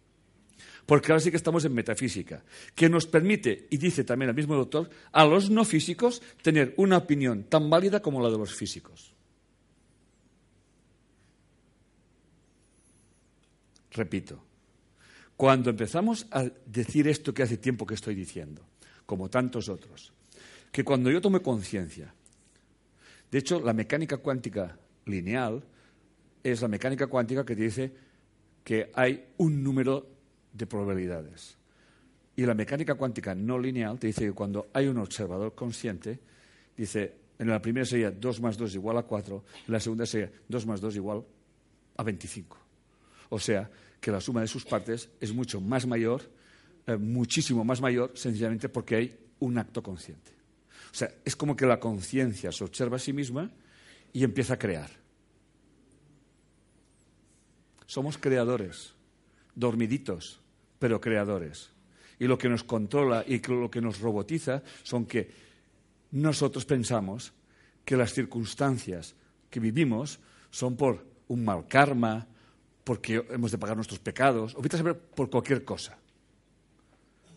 [0.85, 2.43] porque ahora sí que estamos en metafísica,
[2.75, 6.97] que nos permite, y dice también el mismo doctor, a los no físicos tener una
[6.97, 9.13] opinión tan válida como la de los físicos.
[13.91, 14.43] Repito,
[15.37, 18.65] cuando empezamos a decir esto que hace tiempo que estoy diciendo,
[19.05, 20.11] como tantos otros,
[20.71, 22.13] que cuando yo tome conciencia,
[23.31, 25.63] de hecho, la mecánica cuántica lineal
[26.43, 27.91] es la mecánica cuántica que te dice
[28.63, 30.07] que hay un número
[30.51, 31.57] de probabilidades.
[32.35, 36.19] Y la mecánica cuántica no lineal te dice que cuando hay un observador consciente,
[36.75, 40.31] dice, en la primera sería 2 más 2 igual a 4, en la segunda sería
[40.47, 41.23] 2 más 2 igual
[41.97, 42.57] a 25.
[43.29, 46.21] O sea, que la suma de sus partes es mucho más mayor,
[46.87, 50.31] eh, muchísimo más mayor, sencillamente porque hay un acto consciente.
[50.91, 53.51] O sea, es como que la conciencia se observa a sí misma
[54.11, 55.02] y empieza a crear.
[57.93, 58.95] Somos creadores,
[59.53, 60.41] dormiditos,
[60.79, 61.69] pero creadores.
[62.17, 65.29] Y lo que nos controla y lo que nos robotiza son que
[66.09, 67.33] nosotros pensamos
[67.85, 69.13] que las circunstancias
[69.51, 72.25] que vivimos son por un mal karma,
[72.83, 74.61] porque hemos de pagar nuestros pecados, o
[75.13, 75.95] por cualquier cosa.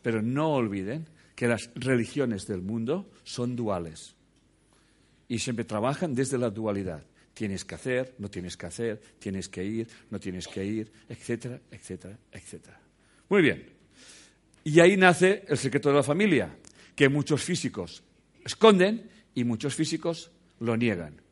[0.00, 4.16] Pero no olviden que las religiones del mundo son duales
[5.28, 7.04] y siempre trabajan desde la dualidad.
[7.36, 11.60] Tienes que hacer, no tienes que hacer, tienes que ir, no tienes que ir, etcétera,
[11.70, 12.80] etcétera, etcétera.
[13.28, 13.66] Muy bien.
[14.64, 16.56] Y ahí nace el secreto de la familia,
[16.94, 18.02] que muchos físicos
[18.44, 20.30] esconden y muchos físicos
[20.60, 21.26] lo niegan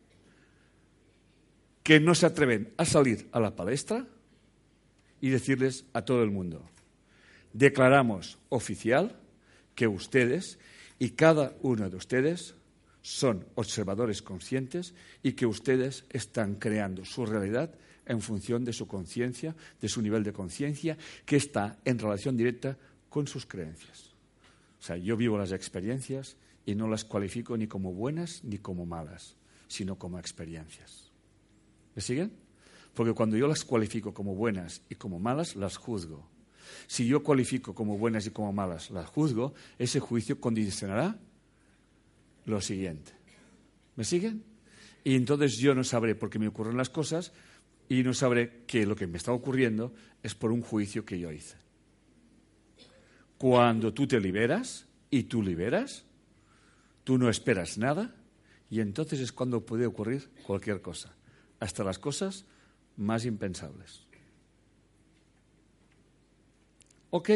[1.84, 4.08] que no se atreven a salir a la palestra
[5.20, 6.66] y decirles a todo el mundo,
[7.52, 9.20] declaramos oficial
[9.74, 10.58] que ustedes
[10.98, 12.56] y cada uno de ustedes
[13.04, 17.74] son observadores conscientes y que ustedes están creando su realidad
[18.06, 22.78] en función de su conciencia, de su nivel de conciencia, que está en relación directa
[23.10, 24.14] con sus creencias.
[24.80, 28.86] O sea, yo vivo las experiencias y no las cualifico ni como buenas ni como
[28.86, 29.36] malas,
[29.68, 31.12] sino como experiencias.
[31.94, 32.32] ¿Me siguen?
[32.94, 36.26] Porque cuando yo las cualifico como buenas y como malas, las juzgo.
[36.86, 41.18] Si yo cualifico como buenas y como malas, las juzgo, ese juicio condicionará
[42.46, 43.12] lo siguiente.
[43.96, 44.44] ¿Me siguen?
[45.04, 47.32] Y entonces yo no sabré por qué me ocurren las cosas
[47.88, 49.92] y no sabré que lo que me está ocurriendo
[50.22, 51.56] es por un juicio que yo hice.
[53.38, 56.04] Cuando tú te liberas y tú liberas,
[57.04, 58.14] tú no esperas nada
[58.70, 61.14] y entonces es cuando puede ocurrir cualquier cosa
[61.60, 62.46] hasta las cosas
[62.96, 64.06] más impensables.
[67.10, 67.30] ¿Ok?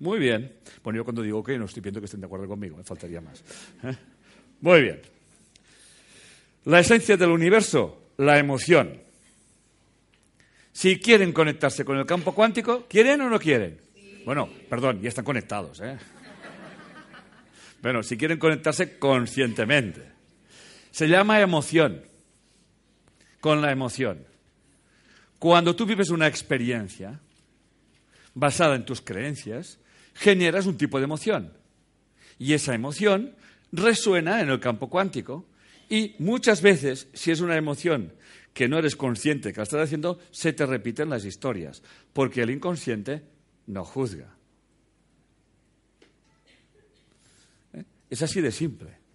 [0.00, 0.52] Muy bien.
[0.82, 3.20] Bueno, yo cuando digo ok no estoy viendo que estén de acuerdo conmigo, me faltaría
[3.20, 3.42] más.
[3.82, 3.96] ¿Eh?
[4.60, 5.00] Muy bien.
[6.64, 9.00] La esencia del universo, la emoción.
[10.72, 13.80] Si quieren conectarse con el campo cuántico, ¿quieren o no quieren?
[14.24, 15.80] Bueno, perdón, ya están conectados.
[15.80, 15.96] ¿eh?
[17.80, 20.02] Bueno, si quieren conectarse conscientemente.
[20.90, 22.02] Se llama emoción
[23.40, 24.26] con la emoción.
[25.38, 27.20] Cuando tú vives una experiencia
[28.34, 29.78] basada en tus creencias,
[30.16, 31.52] generas un tipo de emoción.
[32.38, 33.34] Y esa emoción
[33.72, 35.46] resuena en el campo cuántico.
[35.88, 38.12] Y muchas veces, si es una emoción
[38.52, 41.82] que no eres consciente que la estás haciendo, se te repiten las historias,
[42.12, 43.22] porque el inconsciente
[43.66, 44.34] no juzga.
[47.74, 47.84] ¿Eh?
[48.08, 49.06] Es así de simple.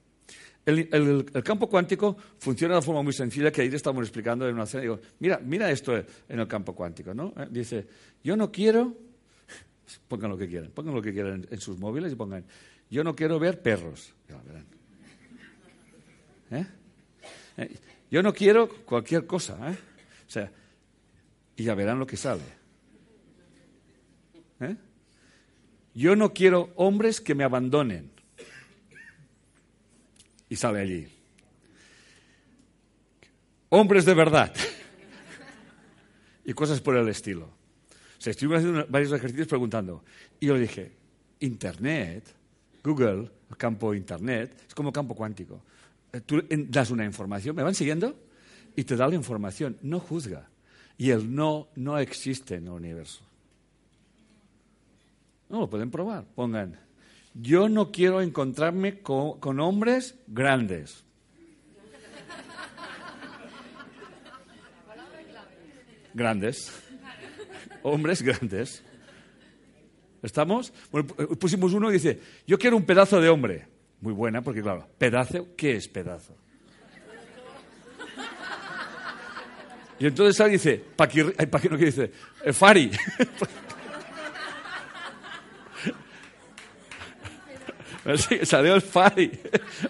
[0.63, 4.67] El, campo cuántico funciona de una forma muy sencilla que ahí estamos explicando en una
[4.67, 4.83] cena.
[4.83, 7.33] Digo, mira, mira esto en el campo cuántico, ¿no?
[7.35, 7.87] Eh, dice,
[8.23, 8.95] yo no quiero,
[10.07, 12.45] pongan lo que quieran, pongan lo que quieran en, sus móviles y pongan,
[12.89, 14.13] yo no quiero ver perros.
[16.51, 16.65] ¿Eh?
[17.57, 17.79] ¿Eh?
[18.09, 19.77] Yo no quiero cualquier cosa, ¿eh?
[20.27, 20.51] O sea,
[21.55, 22.61] y ya verán lo que sale.
[25.93, 28.11] Yo no quiero hombres que me abandonen
[30.47, 31.07] y sale allí.
[33.69, 34.53] Hombres de verdad.
[36.45, 37.60] y cosas por el estilo.
[38.21, 40.03] Se estuvimos haciendo varios ejercicios preguntando.
[40.39, 40.91] Y yo le dije,
[41.39, 42.23] Internet,
[42.83, 45.59] Google, campo Internet, es como campo cuántico.
[46.13, 46.39] Eh, tú
[46.69, 48.15] das una información, ¿me van siguiendo?
[48.75, 50.47] Y te da la información, no juzga.
[50.99, 53.23] Y el no no existe en el universo.
[55.49, 56.23] No, lo pueden probar.
[56.35, 56.79] Pongan,
[57.33, 61.03] yo no quiero encontrarme con hombres grandes.
[66.13, 66.80] grandes.
[67.83, 68.83] Hombres grandes.
[70.21, 70.71] ¿Estamos?
[70.91, 71.07] Bueno,
[71.39, 73.65] pusimos uno y dice, yo quiero un pedazo de hombre.
[74.01, 76.35] Muy buena, porque claro, pedazo, ¿qué es pedazo?
[79.99, 81.31] Y entonces alguien dice, ¿para qué
[81.77, 82.11] dice?
[82.43, 82.89] Eh, Fari.
[88.43, 89.29] salió el Fari.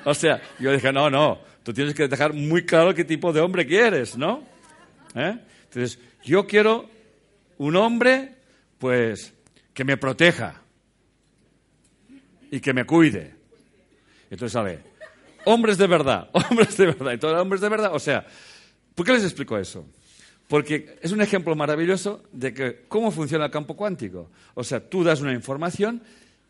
[0.04, 3.40] O sea, yo dije, no, no, tú tienes que dejar muy claro qué tipo de
[3.40, 4.44] hombre quieres, ¿no?
[5.16, 5.38] ¿Eh?
[5.64, 6.90] Entonces, yo quiero
[7.62, 8.38] un hombre,
[8.80, 9.36] pues,
[9.72, 10.64] que me proteja
[12.50, 13.36] y que me cuide.
[14.32, 14.66] Entonces, a
[15.46, 18.26] hombres de verdad, hombres de verdad, y todos hombres de verdad, o sea,
[18.96, 19.86] ¿por qué les explico eso?
[20.48, 24.32] Porque es un ejemplo maravilloso de que cómo funciona el campo cuántico.
[24.56, 26.02] O sea, tú das una información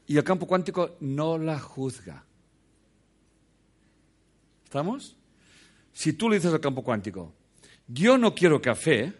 [0.08, 2.24] y el campo cuántico no la juzga.
[4.64, 5.18] ¿Estamos?
[5.92, 7.34] Si tú le dices al campo cuántico,
[7.86, 9.12] yo no quiero café,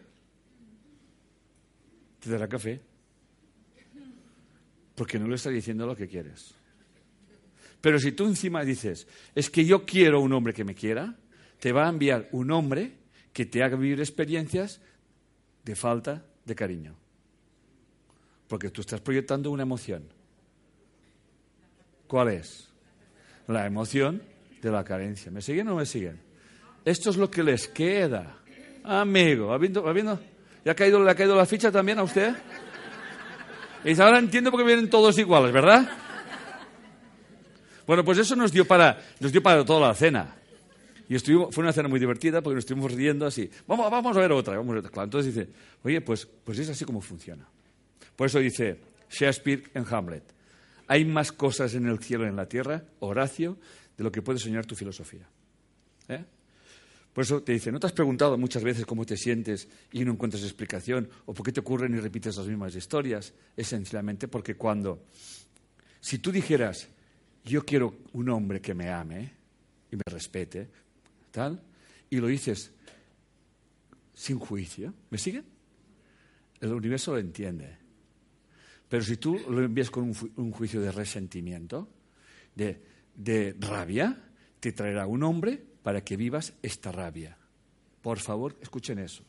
[2.22, 2.80] te dará café.
[4.95, 6.53] Porque no le está diciendo lo que quieres.
[7.81, 11.15] Pero si tú encima dices, es que yo quiero un hombre que me quiera,
[11.60, 12.93] te va a enviar un hombre
[13.34, 14.80] que te haga vivir experiencias
[15.65, 16.95] de falta de cariño.
[18.48, 20.03] Porque tú estás proyectando una emoción.
[22.06, 22.69] ¿Cuál es?
[23.48, 24.22] La emoción
[24.61, 25.31] de la carencia.
[25.31, 26.19] ¿Me siguen o no me siguen?
[26.85, 28.38] Esto es lo que les queda.
[28.84, 30.19] Amigo, ¿habiendo, habiendo,
[30.65, 32.35] ¿ya ha caído, ¿le ha caído la ficha también a usted?
[33.83, 35.89] Y dice, ahora entiendo por qué vienen todos iguales, ¿verdad?
[37.88, 40.35] Bueno, pues eso nos dio para, nos dio para toda la cena.
[41.09, 43.49] Y fue una cena muy divertida porque nos estuvimos riendo así.
[43.67, 44.55] Vamos, vamos a ver otra.
[44.55, 45.03] Vamos a ver otra.
[45.03, 45.51] Entonces dice,
[45.83, 47.45] oye, pues, pues es así como funciona.
[48.15, 48.79] Por eso dice
[49.09, 50.23] Shakespeare en Hamlet.
[50.88, 53.57] Hay más cosas en el cielo y en la tierra, Horacio,
[53.97, 55.27] de lo que puede soñar tu filosofía.
[56.07, 56.23] ¿Eh?
[57.13, 60.13] Por eso te dice, ¿no te has preguntado muchas veces cómo te sientes y no
[60.13, 61.09] encuentras explicación?
[61.25, 63.33] ¿O por qué te ocurren y repites las mismas historias?
[63.57, 65.03] Esencialmente porque cuando,
[65.99, 66.88] si tú dijeras,
[67.43, 69.33] yo quiero un hombre que me ame
[69.91, 70.69] y me respete,
[71.31, 71.61] tal,
[72.09, 72.71] y lo dices
[74.13, 75.43] sin juicio, ¿me siguen?
[76.61, 77.77] El universo lo entiende.
[78.88, 81.89] Pero si tú lo envías con un, juicio de resentimiento,
[82.55, 82.81] de,
[83.15, 84.17] de rabia,
[84.59, 87.37] te traerá un hombre para que vivas esta rabia.
[88.01, 89.23] Por favor, escuchen eso.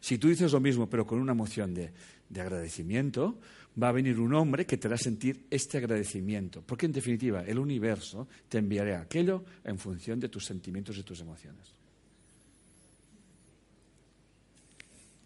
[0.00, 1.92] Si tú dices lo mismo, pero con una emoción de,
[2.28, 3.38] de, agradecimiento,
[3.80, 6.62] va a venir un hombre que te hará sentir este agradecimiento.
[6.66, 11.20] Porque, en definitiva, el universo te enviará aquello en función de tus sentimientos y tus
[11.20, 11.72] emociones.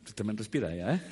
[0.04, 1.02] Usted también respira ya, ¿eh?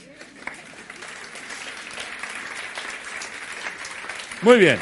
[4.43, 4.79] Muy bien.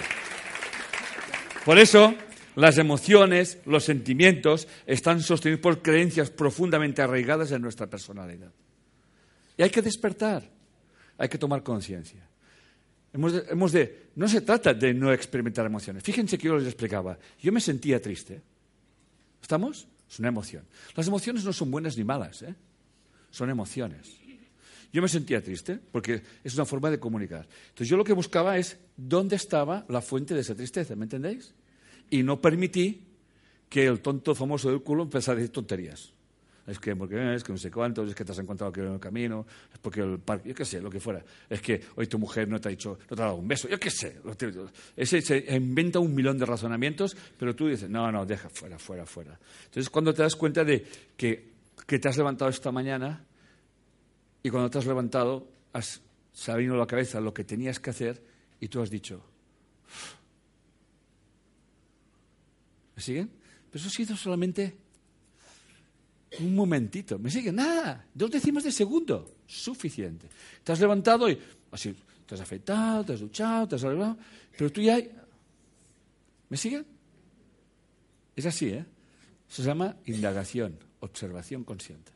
[1.64, 2.14] Por eso,
[2.56, 8.52] las emociones, los sentimientos están sostenidos por creencias profundamente arraigadas en nuestra personalidad.
[9.56, 10.48] Y hay que despertar,
[11.18, 12.28] hay que tomar conciencia.
[13.12, 16.02] Hemos de, no se trata de no experimentar emociones.
[16.02, 17.16] Fíjense que yo les explicaba.
[17.40, 18.42] Yo me sentía triste.
[19.40, 19.86] ¿Estamos?
[20.10, 20.64] Es una emoción.
[20.96, 22.54] Las emociones no son buenas ni malas, ¿eh?
[23.30, 24.16] son emociones.
[24.92, 27.46] Yo me sentía triste porque es una forma de comunicar.
[27.68, 31.52] Entonces yo lo que buscaba es dónde estaba la fuente de esa tristeza, ¿me entendéis?
[32.10, 33.02] Y no permití
[33.68, 36.14] que el tonto famoso del culo empezara a decir tonterías.
[36.66, 38.94] Es que, porque es que no sé cuánto, es que te has encontrado aquí en
[38.94, 41.22] el camino, es porque el parque, yo qué sé, lo que fuera.
[41.48, 43.68] Es que hoy tu mujer no te ha dicho, no te ha dado un beso,
[43.68, 44.18] yo qué sé.
[44.96, 49.04] Ese se inventa un millón de razonamientos, pero tú dices, no, no, deja, fuera, fuera,
[49.04, 49.38] fuera.
[49.66, 50.86] Entonces, cuando te das cuenta de
[51.16, 51.50] que,
[51.86, 53.26] que te has levantado esta mañana
[54.42, 56.00] y cuando te has levantado, has
[56.32, 58.22] sabido a la cabeza lo que tenías que hacer
[58.58, 59.22] y tú has dicho.
[62.96, 63.30] ¿Me siguen?
[63.70, 64.76] Pero eso ha sido solamente
[66.40, 67.18] un momentito.
[67.18, 67.56] ¿Me siguen?
[67.56, 68.06] Nada.
[68.14, 69.36] Dos décimas de segundo.
[69.46, 70.28] Suficiente.
[70.62, 71.38] Te has levantado y
[71.70, 71.94] así,
[72.26, 74.16] te has afeitado, te has duchado, te has arreglado,
[74.56, 74.98] pero tú ya...
[76.48, 76.86] ¿Me siguen?
[78.36, 78.84] Es así, ¿eh?
[79.48, 82.14] Se llama indagación, observación consciente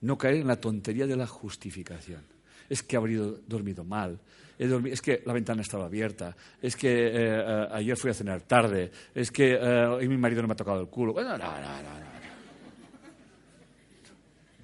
[0.00, 2.22] no caer en la tontería de la justificación.
[2.68, 4.20] Es que habría dormido mal,
[4.58, 8.90] es que la ventana estaba abierta, es que eh, eh, ayer fui a cenar tarde,
[9.14, 11.12] es que eh, mi marido no me ha tocado el culo.
[11.12, 12.16] no, no, no, no.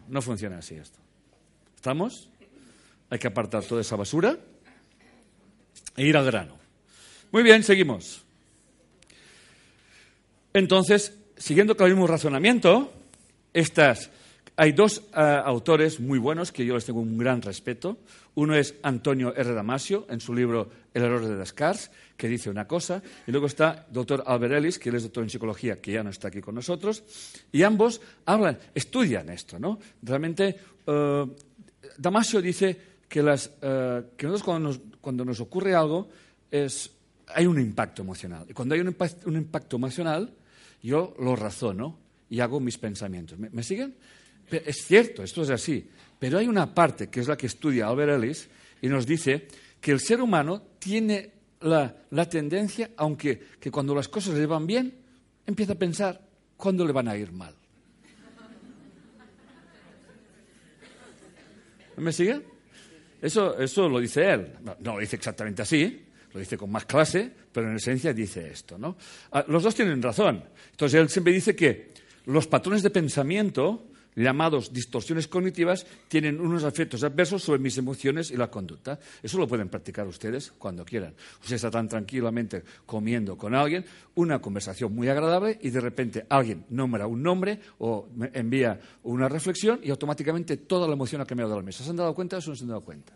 [0.08, 0.98] No funciona así esto.
[1.76, 2.28] ¿Estamos?
[3.08, 4.36] Hay que apartar toda esa basura
[5.96, 6.58] e ir al grano.
[7.30, 8.24] Muy bien, seguimos.
[10.52, 12.92] Entonces, siguiendo con el mismo razonamiento,
[13.54, 14.10] estas
[14.56, 17.96] hay dos autores muy buenos que yo les tengo un gran respeto.
[18.34, 19.52] Uno es Antonio R.
[19.52, 23.02] Damasio, en su libro El error de Descartes, que dice una cosa.
[23.26, 26.10] Y luego está doctor Albert Ellis, que él es doctor en psicología, que ya no
[26.10, 27.04] está aquí con nosotros.
[27.52, 29.78] Y ambos hablan, estudian esto, ¿no?
[30.02, 30.56] Realmente,
[30.86, 31.26] eh,
[31.98, 32.78] Damasio dice
[33.08, 34.42] que, eh, nosotros
[35.00, 36.08] cuando nos, ocurre algo
[37.34, 38.46] hay un impacto emocional.
[38.48, 40.32] Y cuando hay un impacto emocional,
[40.82, 41.98] yo lo razono
[42.28, 43.38] y hago mis pensamientos.
[43.38, 43.94] ¿Me, siguen?
[44.50, 45.88] Es cierto, esto es así.
[46.22, 48.48] Pero hay una parte que es la que estudia Albert Ellis
[48.80, 49.48] y nos dice
[49.80, 51.32] que el ser humano tiene
[51.62, 54.94] la, tendencia, aunque que cuando las cosas le van bien,
[55.44, 56.20] empieza a pensar
[56.56, 57.56] cuándo le van a ir mal.
[61.96, 62.44] ¿Me siguen?
[63.20, 64.52] Eso, eso lo dice él.
[64.62, 68.78] No, lo dice exactamente así, lo dice con más clase, pero en esencia dice esto.
[68.78, 68.96] ¿no?
[69.32, 70.44] Ah, los dos tienen razón.
[70.70, 71.90] Entonces él siempre dice que
[72.26, 78.36] los patrones de pensamiento, llamados distorsiones cognitivas, tienen unos efectos adversos sobre mis emociones y
[78.36, 78.98] la conducta.
[79.22, 81.14] Eso lo pueden practicar ustedes cuando quieran.
[81.40, 83.84] Ustedes están tranquilamente comiendo con alguien,
[84.14, 89.80] una conversación muy agradable y de repente alguien nombra un nombre o envía una reflexión
[89.82, 91.84] y automáticamente toda la emoción ha cambiado de la mesa.
[91.84, 93.12] ¿Se han dado cuenta o no se han dado cuenta?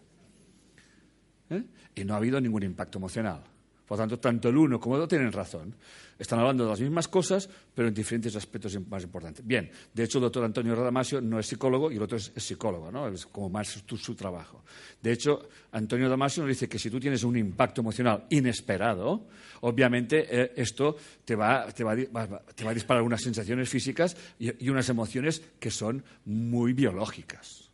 [1.50, 1.62] ¿Eh?
[1.94, 3.55] Y no ha habido ningún impacto emocional.
[3.86, 5.74] Por lo tanto, tanto el uno como el otro tienen razón.
[6.18, 9.46] Están hablando de las mismas cosas, pero en diferentes aspectos más importantes.
[9.46, 12.90] Bien, de hecho, el doctor Antonio Radamasio no es psicólogo y el otro es, psicólogo,
[12.90, 13.06] ¿no?
[13.08, 14.64] Es como más su, trabajo.
[15.00, 19.26] De hecho, Antonio Damasio nos dice que si tú tienes un impacto emocional inesperado,
[19.60, 25.42] obviamente eh, esto te va, te, va, a disparar unas sensaciones físicas y, unas emociones
[25.60, 27.70] que son muy biológicas.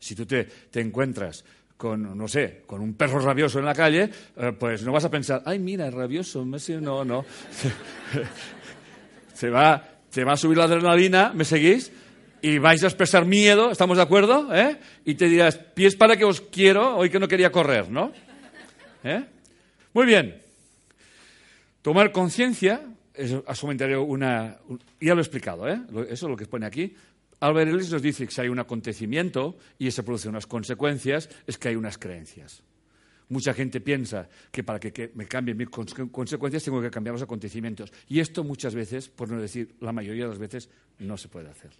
[0.00, 1.44] Si tú te encuentras
[1.78, 5.10] con, no sé, con un perro rabioso en la calle, eh, pues no vas a
[5.10, 7.24] pensar, ay, mira, es rabioso, no, no.
[9.32, 11.92] se, va, se va a subir la adrenalina, ¿me seguís?
[12.42, 14.52] Y vais a expresar miedo, ¿estamos de acuerdo?
[14.54, 14.76] ¿Eh?
[15.04, 18.12] Y te dirás, pies para que os quiero, hoy que no quería correr, ¿no?
[19.04, 19.24] ¿Eh?
[19.94, 20.42] Muy bien.
[21.82, 22.82] Tomar conciencia,
[23.14, 23.32] es
[23.62, 24.56] una,
[25.00, 25.80] ya lo he explicado, ¿eh?
[26.10, 26.94] Eso es lo que pone aquí.
[27.40, 31.56] Albert Ellis nos dice que si hay un acontecimiento y se produce unas consecuencias, es
[31.56, 32.62] que hay unas creencias.
[33.28, 37.92] Mucha gente piensa que para que, me cambien mis consecuencias tengo que cambiar los acontecimientos.
[38.08, 41.48] Y esto muchas veces, por no decir la mayoría de las veces, no se puede
[41.48, 41.70] hacer.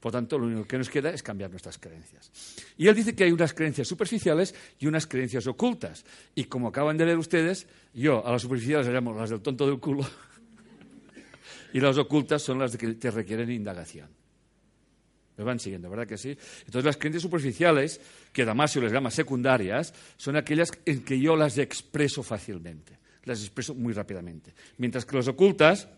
[0.00, 2.32] Por tanto, lo único que nos queda es cambiar nuestras creencias.
[2.76, 6.04] Y él dice que hay unas creencias superficiales y unas creencias ocultas.
[6.34, 9.66] Y como acaban de ver ustedes, yo a las superficiales las llamo las del tonto
[9.66, 10.04] del culo
[11.72, 14.19] y las ocultas son las que te requieren indagación.
[15.40, 16.36] Me van siguiendo, ¿verdad que sí?
[16.66, 17.98] Entonces, las creencias superficiales,
[18.30, 23.74] que Damasio les llama secundarias, son aquellas en que yo las expreso fácilmente, las expreso
[23.74, 24.52] muy rápidamente.
[24.76, 25.88] Mientras que las ocultas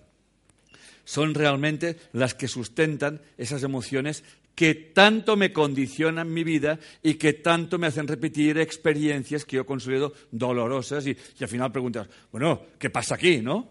[1.03, 4.23] son realmente las que sustentan esas emociones
[4.55, 9.67] que tanto me condicionan mi vida y que tanto me hacen repetir experiencias que yo
[9.67, 13.69] considero dolorosas y, y al final preguntas, bueno, ¿qué pasa aquí, no?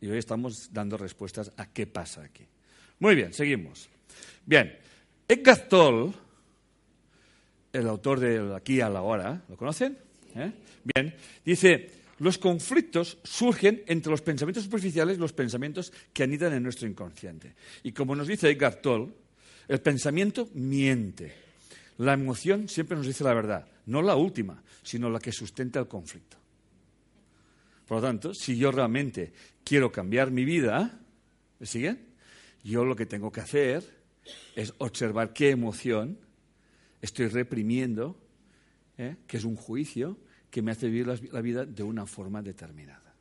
[0.00, 2.48] Y hoy estamos dando respuestas a qué pasa aquí.
[2.98, 3.88] Muy bien, seguimos.
[4.44, 4.76] Bien,
[5.28, 6.12] Edgar Toll,
[7.72, 9.96] el autor de Aquí a la hora, ¿lo conocen?
[10.34, 10.52] ¿Eh?
[10.94, 11.14] Bien,
[11.44, 16.88] dice, los conflictos surgen entre los pensamientos superficiales y los pensamientos que anidan en nuestro
[16.88, 17.54] inconsciente.
[17.82, 19.14] Y como nos dice Edgar Toll,
[19.68, 21.32] el pensamiento miente.
[21.98, 25.88] La emoción siempre nos dice la verdad, no la última, sino la que sustenta el
[25.88, 26.36] conflicto.
[27.86, 29.32] Por lo tanto, si yo realmente
[29.64, 30.98] quiero cambiar mi vida,
[31.58, 32.06] ¿me siguen?
[32.62, 33.99] Yo lo que tengo que hacer
[34.54, 36.18] es observar qué emoción
[37.00, 38.18] estoy reprimiendo,
[38.98, 39.16] ¿eh?
[39.26, 40.18] que es un juicio
[40.50, 43.14] que me hace vivir la, vida de una forma determinada.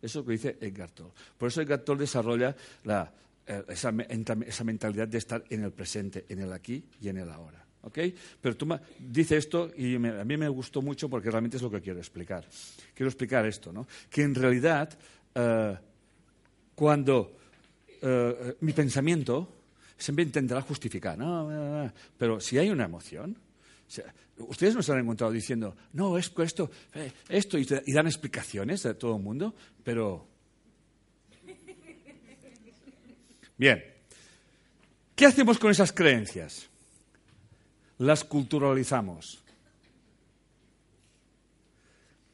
[0.00, 1.10] Eso es lo que dice Edgar Toll.
[1.36, 6.52] Por eso Edgar Toll desarrolla eh, esa, mentalidad de estar en el presente, en el
[6.52, 7.64] aquí y en el ahora.
[8.40, 12.00] Pero dice esto y a mí me gustó mucho porque realmente es lo que quiero
[12.00, 12.44] explicar.
[12.92, 13.86] Quiero explicar esto, ¿no?
[14.10, 14.98] que en realidad
[15.34, 15.76] eh,
[16.74, 17.36] cuando
[18.60, 19.55] mi pensamiento
[19.96, 21.16] siempre intentará justificar.
[21.18, 23.36] No, pero si hay una emoción,
[24.38, 28.84] ustedes no se han encontrado diciendo, no, es esto, eh, esto, y, y dan explicaciones
[28.86, 30.28] a todo el mundo, pero...
[33.58, 33.82] Bien,
[35.14, 36.68] ¿qué hacemos con esas creencias?
[37.98, 39.42] Las culturalizamos.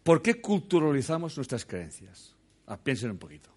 [0.02, 2.34] ¿Por qué culturalizamos nuestras creencias?
[2.66, 3.50] Ah, piensen un poquito.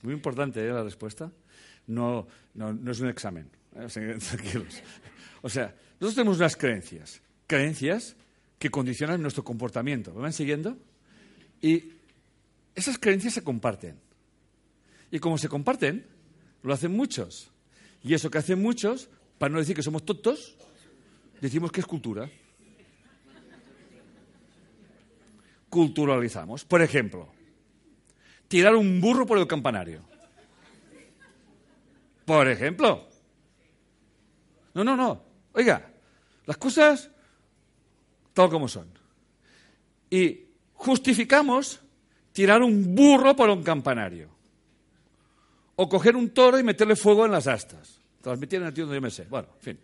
[0.00, 0.72] Muy importante ¿eh?
[0.72, 1.30] la respuesta
[1.86, 3.48] no, no, es un examen.
[3.76, 3.86] ¿eh?
[4.28, 4.82] Tranquilos.
[5.42, 8.16] O sea, nosotros tenemos unas creencias, creencias
[8.58, 10.12] que condicionan nuestro comportamiento.
[10.12, 10.76] ¿Me van siguiendo?
[11.60, 11.92] Y
[12.74, 13.96] esas creencias se comparten.
[15.10, 16.06] Y como se comparten,
[16.62, 17.50] Lo hacen muchos.
[18.04, 20.56] Y eso que hacen muchos, para no decir que somos tontos,
[21.40, 22.30] decimos que es cultura.
[25.68, 26.64] Culturalizamos.
[26.64, 27.28] Por ejemplo,
[28.46, 30.11] tirar un burro por el campanario.
[32.24, 33.08] Por ejemplo.
[34.74, 35.22] No, no, no.
[35.52, 35.90] Oiga,
[36.46, 37.10] las cosas
[38.32, 38.88] tal como son.
[40.10, 41.80] Y justificamos
[42.32, 44.30] tirar un burro por un campanario.
[45.76, 48.00] O coger un toro y meterle fuego en las astas.
[48.20, 49.24] Transmitir en el tío donde yo me sé.
[49.28, 49.78] Bueno, en fin.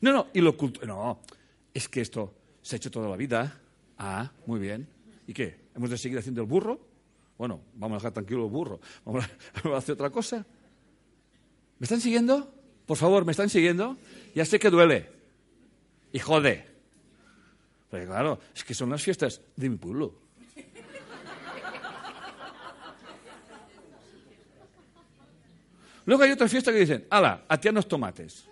[0.00, 0.56] No, no, y lo
[0.86, 1.20] No,
[1.74, 3.60] es que esto se ha hecho toda la vida.
[3.98, 4.88] Ah, muy bien.
[5.26, 5.68] ¿Y qué?
[5.74, 6.80] ¿Hemos de seguir haciendo el burro?
[7.36, 8.80] Bueno, vamos a dejar tranquilo el burro.
[9.04, 9.24] Vamos
[9.64, 10.46] a hacer otra cosa.
[11.80, 12.52] ¿Me están siguiendo?
[12.84, 13.96] Por favor, ¿me están siguiendo?
[14.34, 15.08] Ya sé que duele.
[16.12, 16.66] Y jode.
[17.90, 20.14] Pero claro, es que son las fiestas de mi pueblo.
[26.04, 28.44] Luego hay otra fiesta que dicen, ala, atianos tomates.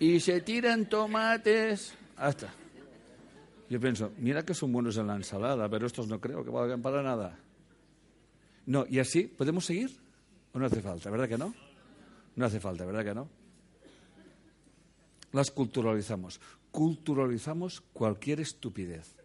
[0.00, 2.48] Y se tiran tomates hasta.
[3.68, 6.80] Yo pienso, mira que son buenos en la ensalada, pero estos no creo que valgan
[6.80, 7.38] para nada.
[8.64, 10.05] No, y así, ¿podemos seguir?
[10.56, 11.10] ¿O no hace falta?
[11.10, 11.54] ¿Verdad que no?
[12.34, 13.28] No hace falta, ¿verdad que no?
[15.32, 16.40] Las culturalizamos.
[16.70, 19.16] Culturalizamos cualquier estupidez.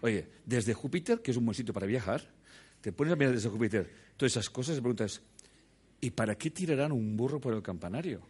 [0.00, 2.22] Oye, desde Júpiter, que es un buen sitio para viajar,
[2.80, 5.20] te pones a mirar desde Júpiter todas esas cosas y preguntas,
[6.00, 8.22] ¿y para qué tirarán un burro por el campanario?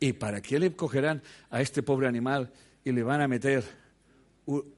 [0.00, 2.52] ¿Y para qué le cogerán a este pobre animal
[2.84, 3.64] y le van a meter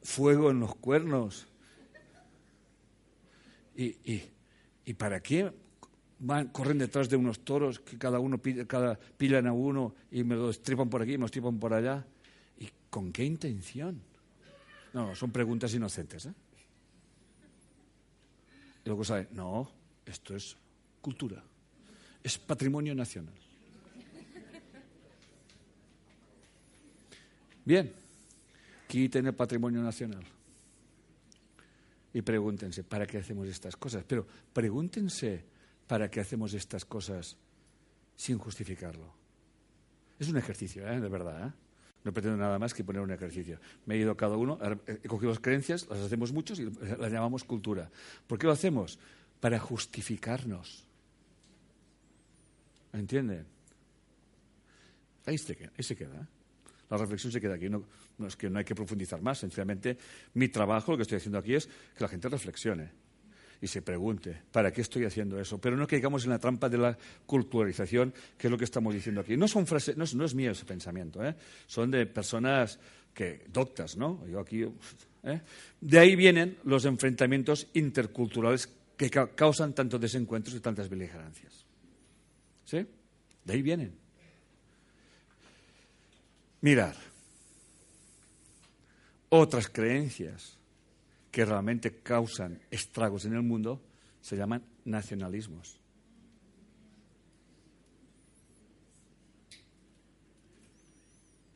[0.04, 1.48] fuego en los cuernos?
[3.76, 4.22] ¿Y,
[4.84, 5.52] y, para qué
[6.18, 10.34] van, corren detrás de unos toros que cada uno cada, pillan a uno y me
[10.34, 12.06] lo estripan por aquí y me lo estripan por allá?
[12.58, 14.00] ¿Y con qué intención?
[14.94, 16.24] No, son preguntas inocentes.
[16.26, 16.34] ¿eh?
[18.84, 19.70] Y luego sabe, no,
[20.06, 20.56] esto es
[21.02, 21.42] cultura,
[22.22, 23.34] es patrimonio nacional.
[27.62, 27.92] Bien,
[28.86, 30.24] quiten el patrimonio nacional.
[32.16, 34.02] Y pregúntense, ¿para qué hacemos estas cosas?
[34.08, 35.44] Pero pregúntense,
[35.86, 37.36] ¿para qué hacemos estas cosas
[38.16, 39.12] sin justificarlo?
[40.18, 40.98] Es un ejercicio, ¿eh?
[40.98, 41.48] de verdad.
[41.48, 41.52] ¿eh?
[42.04, 43.60] No pretendo nada más que poner un ejercicio.
[43.84, 47.44] Me he ido cada uno, he cogido las creencias, las hacemos muchos y las llamamos
[47.44, 47.90] cultura.
[48.26, 48.98] ¿Por qué lo hacemos?
[49.38, 50.86] Para justificarnos.
[52.94, 53.44] ¿Entienden?
[55.26, 55.72] Ahí se queda.
[55.76, 56.35] Ahí se queda ¿eh?
[56.90, 57.68] La reflexión se queda aquí.
[57.68, 57.84] No,
[58.26, 59.38] es que no hay que profundizar más.
[59.38, 59.98] Sencillamente,
[60.34, 62.90] mi trabajo, lo que estoy haciendo aquí es que la gente reflexione
[63.60, 65.58] y se pregunte, ¿para qué estoy haciendo eso?
[65.58, 69.20] Pero no caigamos en la trampa de la culturalización, que es lo que estamos diciendo
[69.20, 69.36] aquí.
[69.36, 71.34] No, son frases, no, es, mío ese pensamiento, ¿eh?
[71.66, 72.78] son de personas
[73.14, 74.26] que doctas, ¿no?
[74.26, 74.66] Yo aquí,
[75.22, 75.40] ¿eh?
[75.80, 81.64] De ahí vienen los enfrentamientos interculturales que causan tantos desencuentros y tantas beligerancias.
[82.64, 82.86] ¿Sí?
[83.44, 84.05] De ahí vienen.
[86.66, 86.96] Mirar,
[89.28, 90.58] otras creencias
[91.30, 93.80] que realmente causan estragos en el mundo
[94.20, 95.78] se llaman nacionalismos.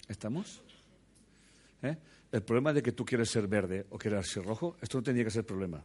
[0.07, 0.62] ¿Estamos?
[1.82, 1.97] ¿Eh?
[2.31, 5.24] El problema de que tú quieres ser verde o quieres ser rojo, esto no tendría
[5.24, 5.82] que ser problema.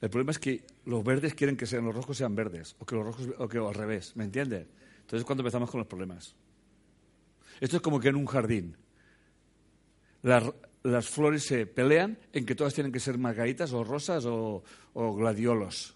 [0.00, 2.94] El problema es que los verdes quieren que sean los rojos sean verdes, o que
[2.94, 4.66] los rojos, o que al revés, ¿me entiendes?
[5.00, 6.34] Entonces es cuando empezamos con los problemas.
[7.60, 8.76] Esto es como que en un jardín
[10.22, 14.62] las, flores se pelean en que todas tienen que ser margaritas o rosas o,
[14.94, 15.94] gladiolos.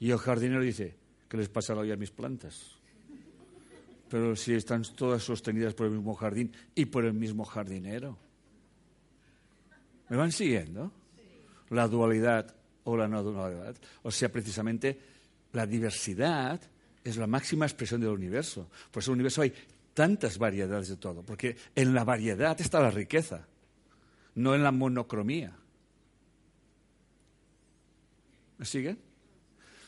[0.00, 0.96] Y el jardinero dice,
[1.28, 2.76] ¿qué les pasa hoy a mis plantas?
[4.08, 8.16] Pero si están todas sostenidas por el mismo jardín y por el mismo jardinero.
[10.08, 10.92] ¿Me van siguiendo?
[11.70, 13.76] La dualidad o la no dualidad.
[14.02, 15.00] O sea, precisamente
[15.52, 16.60] la diversidad
[17.02, 18.68] es la máxima expresión del universo.
[18.90, 19.52] Por eso el universo hay
[19.94, 23.46] tantas variedades de todo, porque en la variedad está la riqueza,
[24.34, 25.56] no en la monocromía.
[28.58, 28.98] ¿Me siguen?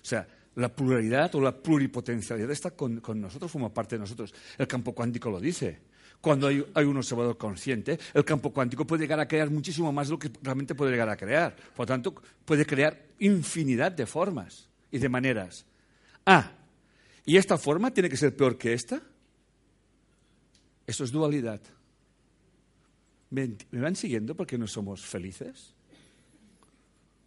[0.00, 4.34] O sea, la pluralidad o la pluripotencialidad está con, nosotros, forma parte de nosotros.
[4.56, 5.80] El campo cuántico lo dice.
[6.20, 10.08] Cuando hay, hay, un observador consciente, el campo cuántico puede llegar a crear muchísimo más
[10.08, 11.54] de lo que realmente puede llegar a crear.
[11.54, 12.14] Por lo tanto,
[12.44, 15.66] puede crear infinidad de formas y de maneras.
[16.24, 16.52] Ah,
[17.24, 19.02] ¿y esta forma tiene que ser peor que esta?
[20.86, 21.60] Eso es dualidad.
[23.30, 25.74] ¿Me, van siguiendo porque no somos felices?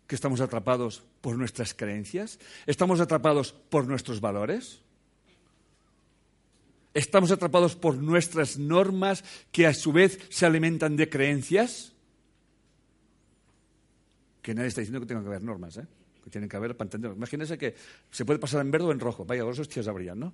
[0.07, 2.39] ¿Que estamos atrapados por nuestras creencias?
[2.65, 4.81] ¿Estamos atrapados por nuestros valores?
[6.93, 11.93] ¿Estamos atrapados por nuestras normas que a su vez se alimentan de creencias?
[14.41, 15.85] Que nadie está diciendo que tenga que haber normas, ¿eh?
[16.23, 17.15] Que tienen que haber para entenderlo.
[17.15, 17.75] Imagínense que
[18.09, 19.25] se puede pasar en verde o en rojo.
[19.25, 20.33] Vaya, dos hostias habrían, ¿no?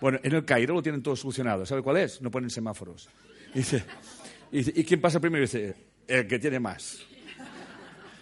[0.00, 1.64] Bueno, en el Cairo lo tienen todo solucionado.
[1.64, 2.20] ¿Sabe cuál es?
[2.20, 3.08] No ponen semáforos.
[3.54, 3.84] Y dice,
[4.52, 5.42] y, dice, ¿y quién pasa primero?
[5.42, 5.74] Y dice,
[6.06, 6.98] el que tiene más.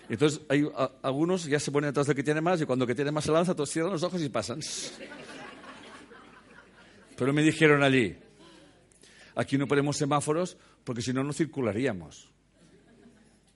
[0.08, 0.68] Entonces hay
[1.02, 3.24] algunos ya se ponen detrás del que tiene más y cuando el que tiene más
[3.24, 4.60] se lanza, todos cierran los ojos y pasan.
[7.16, 8.16] Pero me dijeron allí,
[9.34, 12.30] aquí no ponemos semáforos porque si no, no circularíamos.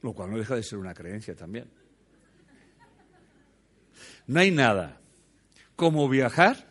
[0.02, 1.70] Lo cual no deja de ser una creencia también.
[4.26, 5.00] No hay nada
[5.76, 6.67] como viajar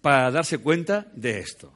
[0.00, 1.72] para darse cuenta de esto.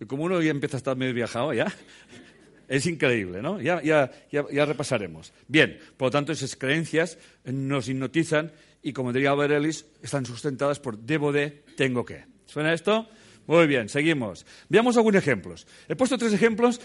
[0.00, 1.72] Y como uno ya empieza a estar medio viajado ya,
[2.68, 3.60] es increíble, ¿no?
[3.60, 5.32] Ya, ya, ya, repasaremos.
[5.48, 8.52] Bien, por lo tanto, esas creencias nos hipnotizan
[8.82, 9.64] y, como diría Albert
[10.02, 12.24] están sustentadas por debo de, tengo que.
[12.46, 13.08] ¿Suena esto?
[13.46, 14.46] Muy bien, seguimos.
[14.68, 15.66] Veamos algunos ejemplos.
[15.88, 16.80] He puesto tres ejemplos.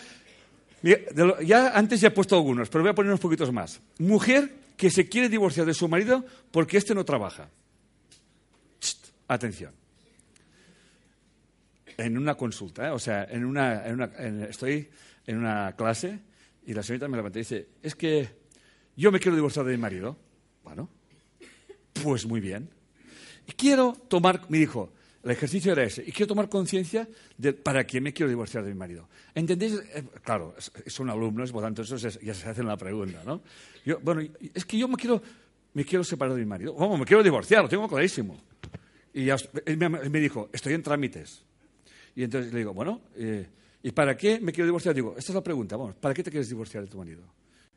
[0.81, 3.79] Ya antes ya he puesto algunos, pero voy a poner unos poquitos más.
[3.99, 7.49] Mujer que se quiere divorciar de su marido porque éste no trabaja.
[9.27, 9.82] atención
[11.97, 12.91] en una consulta, ¿eh?
[12.91, 13.85] o sea, en una,
[14.47, 14.89] estoy
[15.25, 16.19] en una clase
[16.65, 18.29] y la señorita me levanta y dice, es que
[18.95, 20.17] yo me quiero divorciar de mi marido.
[20.63, 20.89] Bueno,
[22.01, 22.69] pues muy bien.
[23.47, 24.93] Y quiero tomar, me dijo,
[25.23, 27.07] el ejercicio era ese, y quiero tomar conciencia
[27.37, 29.07] de para qué me quiero divorciar de mi marido.
[29.33, 29.73] ¿Entendéis?
[29.93, 30.55] Eh, claro,
[30.87, 33.41] son alumnos, por lo tanto, eso ya se hacen la pregunta, ¿no?
[33.85, 34.21] Yo, bueno,
[34.53, 35.21] es que yo me quiero,
[35.73, 36.75] me quiero separar de mi marido.
[36.75, 36.97] ¿Cómo?
[36.97, 38.37] Me quiero divorciar, lo tengo clarísimo.
[39.13, 41.43] Y él me dijo, estoy en trámites.
[42.15, 43.47] Y entonces le digo, bueno, eh,
[43.81, 44.93] ¿y para qué me quiero divorciar?
[44.93, 47.23] Digo, esta es la pregunta, vamos, ¿para qué te quieres divorciar de tu marido?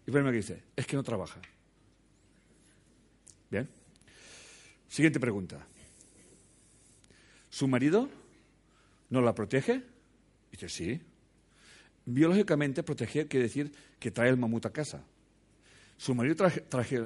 [0.02, 1.40] Y primero me dice, es que no trabaja.
[3.50, 3.68] Bien.
[4.88, 5.66] Siguiente pregunta.
[7.50, 8.08] ¿Su marido
[9.10, 9.82] no la protege?
[10.50, 11.00] Dice, sí.
[12.04, 15.02] Biológicamente, proteger quiere decir que trae el mamut a casa.
[15.96, 16.48] ¿Su marido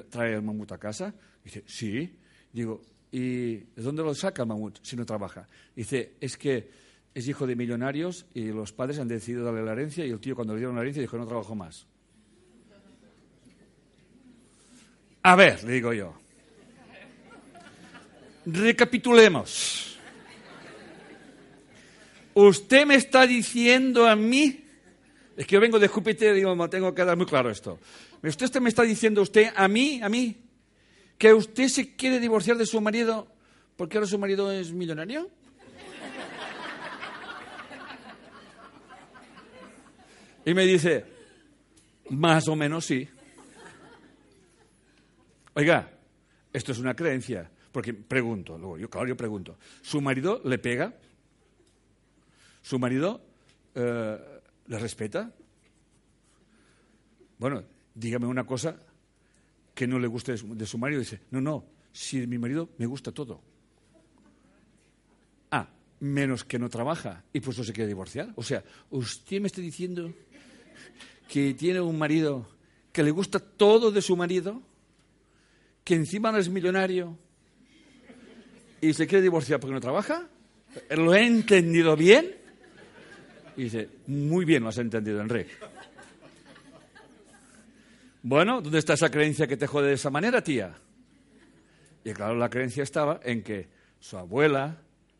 [0.09, 1.13] trae el mamut a casa?
[1.43, 2.17] Dice, sí.
[2.51, 2.81] Digo,
[3.11, 5.47] ¿y de dónde lo saca el mamut si no trabaja?
[5.75, 6.69] Dice, es que
[7.13, 10.35] es hijo de millonarios y los padres han decidido darle la herencia y el tío
[10.35, 11.85] cuando le dieron la herencia dijo no trabajo más.
[15.23, 16.13] A ver, le digo yo.
[18.45, 19.99] Recapitulemos.
[22.33, 24.63] Usted me está diciendo a mí,
[25.35, 27.77] es que yo vengo de Júpiter y digo, tengo que dar muy claro esto.
[28.23, 30.37] Usted me está diciendo usted a mí, a mí,
[31.17, 33.27] que usted se quiere divorciar de su marido
[33.75, 35.29] porque ahora su marido es millonario.
[40.45, 41.05] Y me dice,
[42.09, 43.07] más o menos sí.
[45.53, 45.91] Oiga,
[46.51, 47.49] esto es una creencia.
[47.71, 50.93] Porque pregunto, luego yo, claro, yo pregunto, ¿su marido le pega?
[52.61, 53.21] ¿Su marido
[53.75, 54.17] eh,
[54.67, 55.31] le respeta?
[57.37, 57.63] Bueno,
[57.95, 58.75] dígame una cosa
[59.73, 60.99] que no le guste de su marido.
[60.99, 63.41] Dice, no, no, si mi marido me gusta todo
[65.49, 65.67] Ah,
[65.99, 68.31] menos que no trabaja y por eso se quiere divorciar.
[68.35, 70.13] O sea, usted me está diciendo
[71.27, 72.47] que tiene un marido
[72.91, 74.61] que le gusta todo de su marido,
[75.83, 77.17] que encima no es millonario
[78.81, 80.27] y se quiere divorciar porque no trabaja?
[80.89, 82.35] ¿Lo he entendido bien?
[83.57, 85.51] Y dice, muy bien lo has entendido, Enrique.
[88.23, 90.75] Bueno, ¿dónde está esa creencia que te jode de esa manera, tía?
[92.03, 93.67] Y claro, la creencia estaba en que
[93.99, 94.77] su abuela,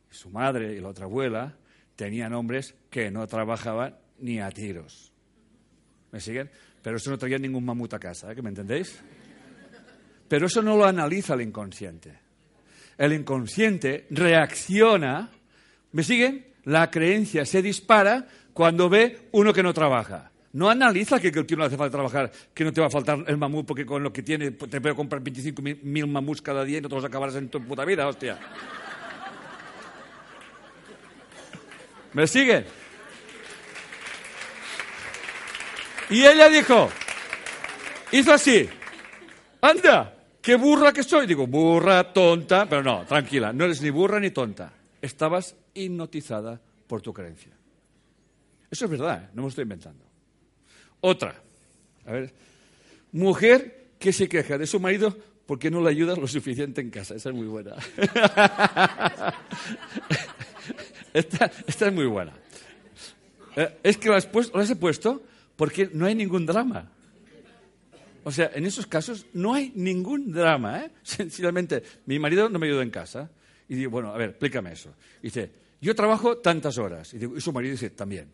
[0.09, 1.55] su madre y la otra abuela
[1.95, 5.10] tenían hombres que no trabajaban ni a tiros.
[6.11, 6.49] ¿Me siguen?
[6.81, 8.35] Pero eso no traía ningún mamut a casa, ¿eh?
[8.35, 8.99] ¿que me entendéis?
[10.27, 12.17] Pero eso no lo analiza el inconsciente.
[12.97, 15.29] El inconsciente reacciona,
[15.91, 16.47] ¿me siguen?
[16.65, 20.31] La creencia se dispara cuando ve uno que no trabaja.
[20.53, 23.23] No analiza que, el tío no hace falta trabajar, que no te va a faltar
[23.25, 26.79] el mamut porque con lo que tiene te puede comprar 25 mil mamuts cada día
[26.79, 28.37] y no te los acabarás en tu puta vida, hostia.
[32.13, 32.65] ¿Me siguen?
[36.11, 36.89] Y ella dijo,
[38.11, 38.67] hizo así,
[39.61, 41.25] anda, qué burra que soy.
[41.25, 44.73] Digo, burra, tonta, pero no, tranquila, no eres ni burra ni tonta.
[45.01, 47.53] Estabas hipnotizada por tu creencia.
[48.69, 49.29] Eso es verdad, ¿eh?
[49.33, 50.03] no me estoy inventando.
[50.99, 51.33] Otra,
[52.05, 52.33] a ver,
[53.13, 57.15] mujer que se queja de su marido porque no le ayuda lo suficiente en casa.
[57.15, 57.75] Esa es muy buena.
[61.13, 62.33] esta, es muy buena.
[63.55, 65.23] Eh, es que las, las he puesto
[65.61, 66.89] porque no hay ningún drama.
[68.23, 70.85] O sea, en esos casos no hay ningún drama.
[70.85, 70.91] ¿eh?
[71.03, 73.29] Sencillamente, mi marido no me ayuda en casa.
[73.69, 74.91] Y digo, bueno, a ver, explícame eso.
[75.21, 77.13] dice, yo trabajo tantas horas.
[77.13, 78.31] Y, y su marido dice, también.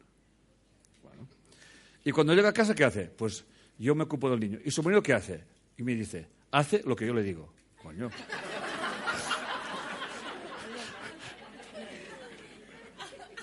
[2.05, 3.07] Y cuando llega a casa, ¿qué hace?
[3.07, 3.43] Pues
[3.77, 4.59] yo me ocupo del niño.
[4.63, 5.43] ¿Y su marido qué hace?
[5.75, 7.51] Y me dice, hace lo que yo le digo.
[7.83, 8.09] Coño.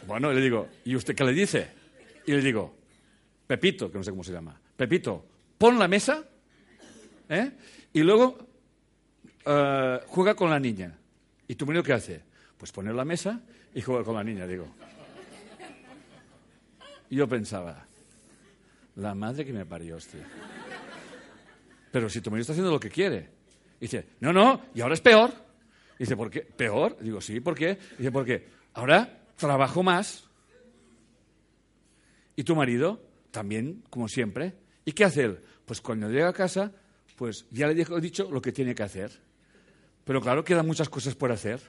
[0.06, 1.68] Bueno, le digo, ¿y usted qué le dice?
[2.26, 2.74] Y le digo,
[3.46, 5.24] Pepito, que no sé cómo se llama, Pepito,
[5.58, 6.24] pon la mesa
[7.28, 7.52] ¿eh?
[7.92, 8.38] y luego
[9.44, 10.98] eh, juega con la niña.
[11.46, 12.22] ¿Y tu marido qué hace?
[12.56, 13.40] Pues poner la mesa
[13.74, 14.66] y juega con la niña, digo.
[17.10, 17.86] Y yo pensaba,
[18.96, 20.26] la madre que me parió, hostia.
[21.92, 23.28] Pero si tu marido está haciendo lo que quiere.
[23.78, 25.32] dice, no, no, y ahora es peor.
[25.98, 26.40] dice, ¿por qué?
[26.40, 26.96] ¿Peor?
[27.00, 27.78] Digo, sí, ¿por qué?
[27.98, 30.24] dice, porque ahora trabajo más.
[32.36, 33.00] Y tu marido
[33.34, 34.54] también, como siempre.
[34.84, 35.40] ¿Y qué hace él?
[35.66, 36.72] Pues cuando llega a casa,
[37.16, 39.10] pues ya le he dicho lo que tiene que hacer.
[40.04, 41.60] Pero claro, quedan muchas cosas por hacer.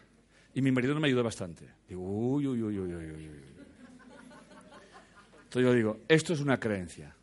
[0.53, 1.67] Y mi marido no me ayuda bastante.
[1.89, 3.29] Digo, uy, uy, uy, uy, uy, uy.
[5.43, 7.15] Entonces yo digo, esto es una creencia.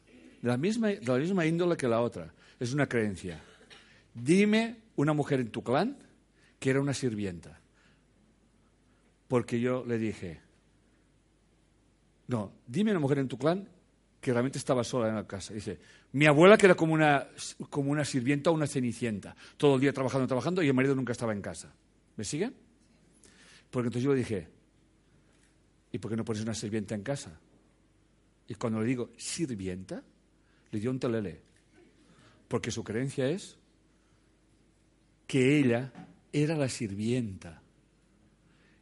[0.43, 2.35] De la, misma, de la misma índole que la otra.
[2.59, 3.41] Es una creencia.
[4.13, 5.97] Dime una mujer en tu clan
[6.59, 7.61] que era una sirvienta.
[9.29, 10.41] Porque yo le dije,
[12.27, 13.69] no, dime una mujer en tu clan
[14.23, 15.53] que realmente estaba sola en la casa.
[15.53, 15.81] Dice,
[16.13, 17.27] mi abuela que era como una,
[17.69, 21.11] como una sirvienta o una cenicienta, todo el día trabajando, trabajando y el marido nunca
[21.11, 21.75] estaba en casa.
[22.17, 22.55] ¿Me siguen?
[23.69, 24.49] Porque entonces yo le dije,
[25.91, 27.37] ¿y por qué no pones una sirvienta en casa?
[28.47, 30.05] Y cuando le digo sirvienta,
[30.71, 31.41] le dio un telele.
[32.47, 33.59] Porque su creencia es
[35.27, 35.93] que ella
[36.33, 37.61] era la sirvienta.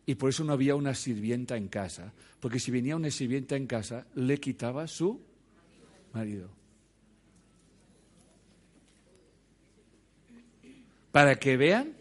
[0.04, 2.12] Y por eso no había una sirvienta en casa.
[2.40, 5.29] Porque si venía una sirvienta en casa, le quitaba su
[6.12, 6.48] marido.
[11.12, 11.94] Para que vean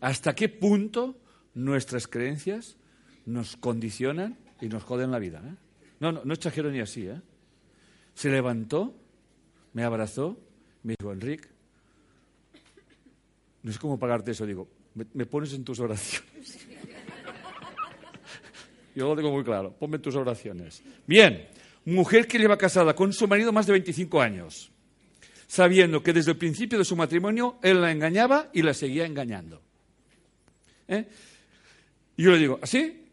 [0.00, 1.16] hasta qué punto
[1.54, 2.76] nuestras creencias
[3.24, 5.42] nos condicionan y nos joden la vida.
[5.44, 5.54] ¿eh?
[6.00, 7.06] No, no, no exagero ni así.
[7.06, 7.20] ¿eh?
[8.14, 8.94] Se levantó,
[9.72, 10.38] me abrazó,
[10.82, 11.48] me dijo, Enrique,
[13.62, 14.46] no sé cómo pagarte eso.
[14.46, 16.66] Digo, me, pones en tus oraciones.
[18.94, 20.82] Yo lo tengo muy claro, ponme en tus oraciones.
[21.06, 21.48] Bien,
[21.86, 24.70] mujer que lleva casada con su marido más de 25 años,
[25.46, 29.62] sabiendo que desde el principio de su matrimonio él la engañaba y la seguía engañando.
[30.88, 31.06] ¿Eh?
[32.16, 33.04] Y yo le digo, ¿así?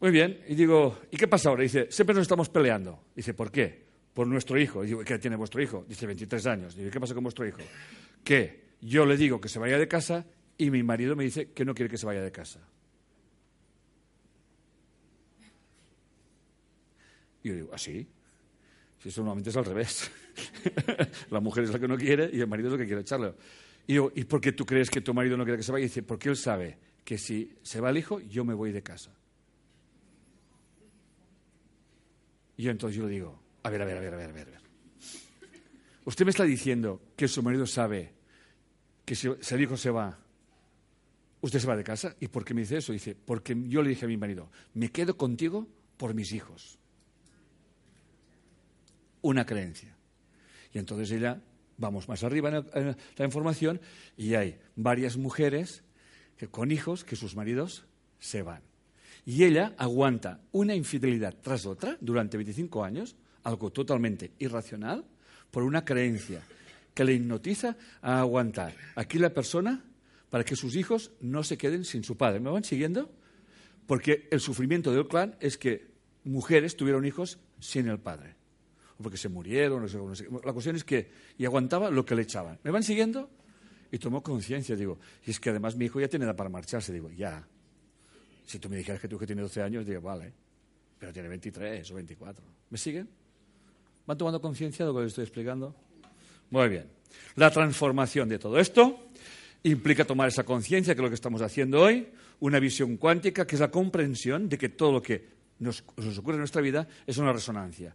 [0.00, 0.40] Muy bien.
[0.48, 1.62] Y digo, ¿y qué pasa ahora?
[1.62, 3.04] dice, siempre nos estamos peleando.
[3.14, 3.86] Dice, ¿por qué?
[4.14, 4.84] Por nuestro hijo.
[4.84, 5.84] Y digo, ¿qué tiene vuestro hijo?
[5.88, 6.76] Dice, 23 años.
[6.76, 7.58] Digo, ¿qué pasa con vuestro hijo?
[8.22, 10.26] Que yo le digo que se vaya de casa
[10.56, 12.60] y mi marido me dice que no quiere que se vaya de casa.
[17.42, 18.06] Y yo digo, ¿así?
[18.98, 20.10] Si eso normalmente es al revés.
[21.30, 23.34] la mujer es la que no quiere y el marido es lo que quiere echarle.
[23.86, 25.84] Y digo, ¿y por qué tú crees que tu marido no quiere que se vaya?
[25.84, 28.82] Y dice, porque él sabe que si se va el hijo, yo me voy de
[28.82, 29.14] casa.
[32.56, 34.32] Y yo entonces yo le digo, a ver, a ver, a ver, a ver, a
[34.32, 34.58] ver.
[36.04, 38.12] Usted me está diciendo que su marido sabe
[39.04, 40.18] que si el hijo se va,
[41.40, 42.16] usted se va de casa.
[42.18, 42.92] ¿Y por qué me dice eso?
[42.92, 46.78] Dice, porque yo le dije a mi marido, me quedo contigo por mis hijos
[49.22, 49.96] una creencia.
[50.72, 51.40] Y entonces ella,
[51.76, 53.80] vamos más arriba en la información,
[54.16, 55.82] y hay varias mujeres
[56.36, 57.84] que, con hijos que sus maridos
[58.18, 58.62] se van.
[59.24, 65.04] Y ella aguanta una infidelidad tras otra durante 25 años, algo totalmente irracional,
[65.50, 66.42] por una creencia
[66.94, 69.84] que le hipnotiza a aguantar aquí la persona
[70.30, 72.40] para que sus hijos no se queden sin su padre.
[72.40, 73.10] ¿Me van siguiendo?
[73.86, 75.88] Porque el sufrimiento del clan es que
[76.24, 78.37] mujeres tuvieron hijos sin el padre
[79.02, 82.58] porque se murieron, no sé, La cuestión es que, y aguantaba lo que le echaban.
[82.64, 83.30] ¿Me van siguiendo?
[83.90, 86.92] Y tomó conciencia, digo, y es que además mi hijo ya tiene edad para marcharse,
[86.92, 87.46] digo, ya.
[88.44, 90.32] Si tú me dijeras que tu hijo tiene 12 años, digo, vale,
[90.98, 92.44] pero tiene 23 o 24.
[92.70, 93.08] ¿Me siguen?
[94.06, 95.74] ¿Van tomando conciencia de lo que les estoy explicando?
[96.50, 96.86] Muy bien.
[97.36, 99.08] La transformación de todo esto
[99.62, 102.08] implica tomar esa conciencia, que es lo que estamos haciendo hoy,
[102.40, 106.34] una visión cuántica, que es la comprensión de que todo lo que nos, nos ocurre
[106.34, 107.94] en nuestra vida es una resonancia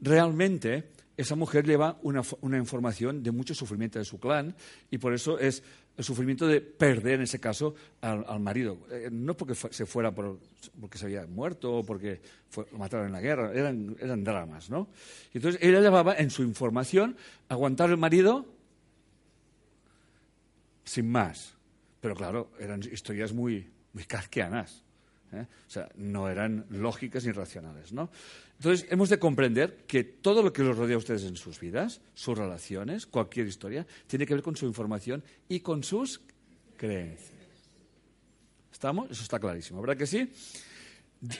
[0.00, 2.22] realmente esa mujer lleva una,
[2.58, 4.54] información de mucho sufrimiento de su clan
[4.90, 5.62] y por eso es
[5.96, 8.78] el sufrimiento de perder, en ese caso, al, marido.
[8.90, 12.20] Eh, no porque se fuera porque se había muerto o porque
[12.72, 14.88] lo mataron en la guerra, eran, eran dramas, ¿no?
[15.32, 17.16] entonces ella llevaba en su información
[17.48, 18.46] aguantar el marido
[20.84, 21.54] sin más.
[22.00, 24.83] Pero claro, eran historias muy, muy kafkianas.
[25.34, 25.46] ¿Eh?
[25.66, 28.10] O sea, no eran lógicas ni racionales, ¿no?
[28.58, 32.00] Entonces, hemos de comprender que todo lo que los rodea a ustedes en sus vidas,
[32.14, 36.20] sus relaciones, cualquier historia, tiene que ver con su información y con sus
[36.76, 37.32] creencias.
[38.72, 39.10] ¿Estamos?
[39.10, 40.30] Eso está clarísimo, ¿verdad que sí?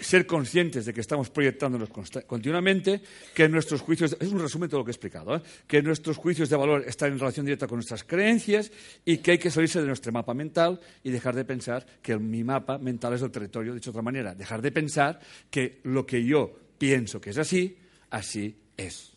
[0.01, 1.91] Ser conscientes de que estamos proyectándonos
[2.27, 3.03] continuamente,
[3.35, 5.43] que nuestros juicios, es un resumen de todo lo que he explicado, ¿eh?
[5.67, 8.73] que nuestros juicios de valor están en relación directa con nuestras creencias
[9.05, 12.45] y que hay que salirse de nuestro mapa mental y dejar de pensar que mi
[12.45, 15.21] mapa mental es el territorio, dicho de otra manera, dejar de pensar
[15.51, 17.77] que lo que yo pienso que es así,
[18.11, 19.13] así es.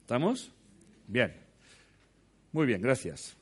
[0.00, 0.52] ¿Estamos?
[1.06, 1.34] Bien.
[2.52, 3.36] Muy bien, gracias.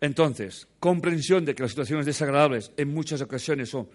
[0.00, 3.88] Entonces, comprensión de que las situaciones desagradables en muchas ocasiones son,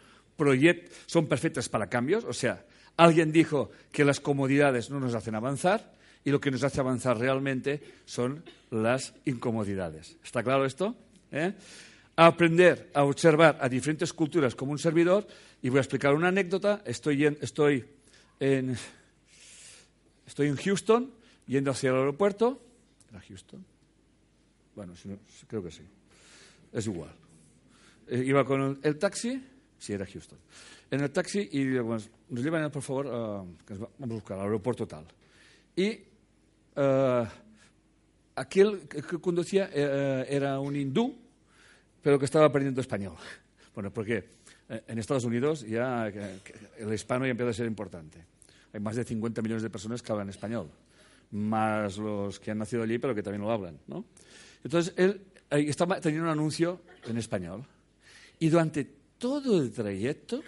[1.06, 2.66] son perfectas para cambios, o sea,
[2.98, 7.18] alguien dijo que las comodidades no nos hacen avanzar y lo que nos hace avanzar
[7.18, 10.18] realmente son las incomodidades.
[10.24, 10.96] ¿Está claro esto?
[11.32, 11.54] ¿Eh?
[12.16, 15.28] Aprender a observar a diferentes culturas como un servidor,
[15.62, 16.84] y voy a explicar una anécdota.
[16.86, 17.84] Estoy en, estoy
[18.40, 18.78] en,
[20.28, 21.12] estoy en Houston,
[21.48, 22.62] yendo hacia el aeropuerto.
[23.10, 23.66] ¿Era Houston?
[24.76, 24.94] Bueno,
[25.48, 25.84] creo que sí.
[26.72, 27.12] Es igual.
[28.08, 29.42] Eh, iba con el, taxi,
[29.78, 30.38] sí, era Houston.
[30.92, 31.98] En el taxi y digo,
[32.30, 35.06] nos llevan, por favor, vamos a buscar al aeropuerto tal.
[35.76, 35.92] Y
[36.76, 37.26] uh,
[38.36, 41.16] aquel que conducía eh, era un hindú,
[42.02, 43.16] pero que estaba aprendiendo español.
[43.76, 44.24] Bueno, porque
[44.70, 48.24] en Estados Unidos ya el hispano ya empieza a ser importante.
[48.72, 50.70] Hay más de 50 millones de personas que hablan español,
[51.32, 54.06] más los que han nacido allí pero que también lo hablan, ¿no?
[54.66, 55.22] Entonces, él
[55.52, 57.64] estaba teniendo un anuncio en español.
[58.40, 58.84] Y durante
[59.20, 60.42] todo el trayecto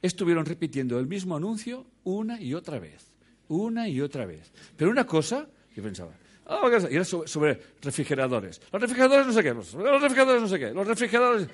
[0.00, 3.06] estuvieron repitiendo el mismo anuncio una y otra vez.
[3.48, 4.50] Una y otra vez.
[4.74, 5.46] Pero una cosa,
[5.76, 6.12] yo pensaba,
[6.46, 8.62] oh, era sobre refrigeradores.
[8.72, 11.48] Los refrigeradores no sé qué, los refrigeradores no sé qué, los refrigeradores...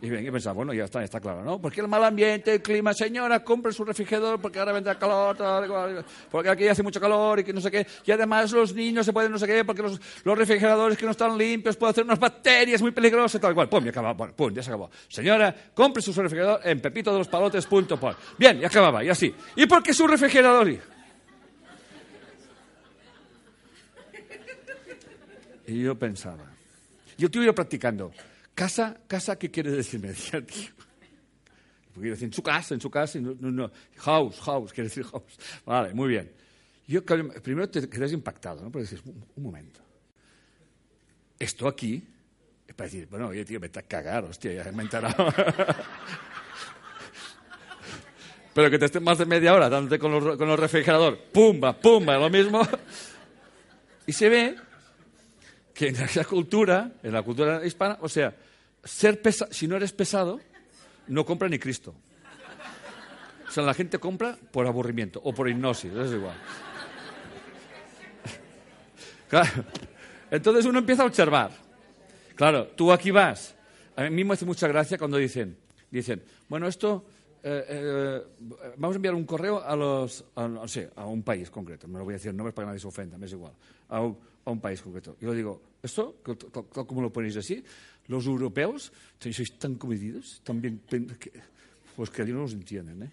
[0.00, 1.60] Y bien, y pensaba, bueno, ya está, está claro, ¿no?
[1.60, 6.48] Porque el mal ambiente, el clima, señora, compre su refrigerador porque ahora vendrá calor, porque
[6.48, 7.84] aquí hace mucho calor y que no sé qué.
[8.04, 11.36] Y además los niños se pueden no sé qué, porque los, refrigeradores que no están
[11.36, 13.68] limpios pueden hacer unas bacterias muy peligrosas, tal cual.
[13.68, 14.88] Pum, ya acababa, pum, ya se acabó.
[15.08, 18.14] Señora, compre su refrigerador en pepito de los palotes.com.
[18.38, 19.34] Bien, ya acababa, y así.
[19.56, 20.70] ¿Y por qué su refrigerador?
[25.66, 26.44] Y yo pensaba,
[27.16, 28.12] yo estuve practicando.
[28.58, 30.08] Casa, casa, ¿qué quiere decirme?
[30.18, 30.70] Decía tío.
[31.94, 35.38] Quiere decir en su casa, en su casa, no, no, house, house, quiere decir house.
[35.64, 36.32] Vale, muy bien.
[36.88, 38.72] Yo primero te quedas impactado, ¿no?
[38.72, 39.78] Porque dices, un, momento.
[41.38, 42.02] Esto aquí
[42.66, 45.32] es para decir, bueno, oye, tío, vete a cagar, hostia, ya me he enterado.
[48.54, 51.78] Pero que te estés más de media hora dándote con los, con los refrigerador, pumba,
[51.78, 52.60] pumba, lo mismo.
[54.06, 54.56] Y se ve
[55.74, 58.34] que en esa cultura, en la cultura hispana, o sea,
[58.88, 59.20] ser
[59.50, 60.40] si no eres pesado,
[61.08, 61.94] no compra ni Cristo.
[63.46, 66.36] O sea, la gente compra por aburrimiento o por hipnosis, es igual.
[70.30, 71.50] Entonces uno empieza a observar.
[72.34, 73.54] Claro, tú aquí vas.
[73.96, 75.56] A mí me hace mucha gracia cuando dicen,
[75.90, 77.04] dicen, bueno, esto,
[77.42, 78.22] eh, eh,
[78.76, 81.88] vamos a enviar un correo a los, a, no sé, a un país concreto.
[81.88, 83.52] No lo voy a decir nombres para que nadie se ofenda, me es igual.
[83.88, 85.16] A un país concreto.
[85.20, 86.16] Yo digo, ¿esto?
[86.86, 87.64] ¿Cómo lo ponéis así?
[88.08, 90.80] Los europeos sois tan comedidos, también
[91.94, 93.12] pues que ellos no los entienden, ¿eh?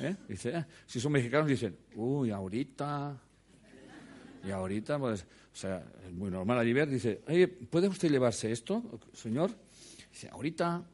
[0.00, 0.16] ¿Eh?
[0.28, 3.18] Dice, ah, si son mexicanos dicen, uy, ahorita,
[4.44, 7.16] y ahorita, pues, o sea, es muy normal allí ver, dice,
[7.70, 9.50] ¿puede usted llevarse esto, señor?
[10.10, 10.84] Dice, ahorita.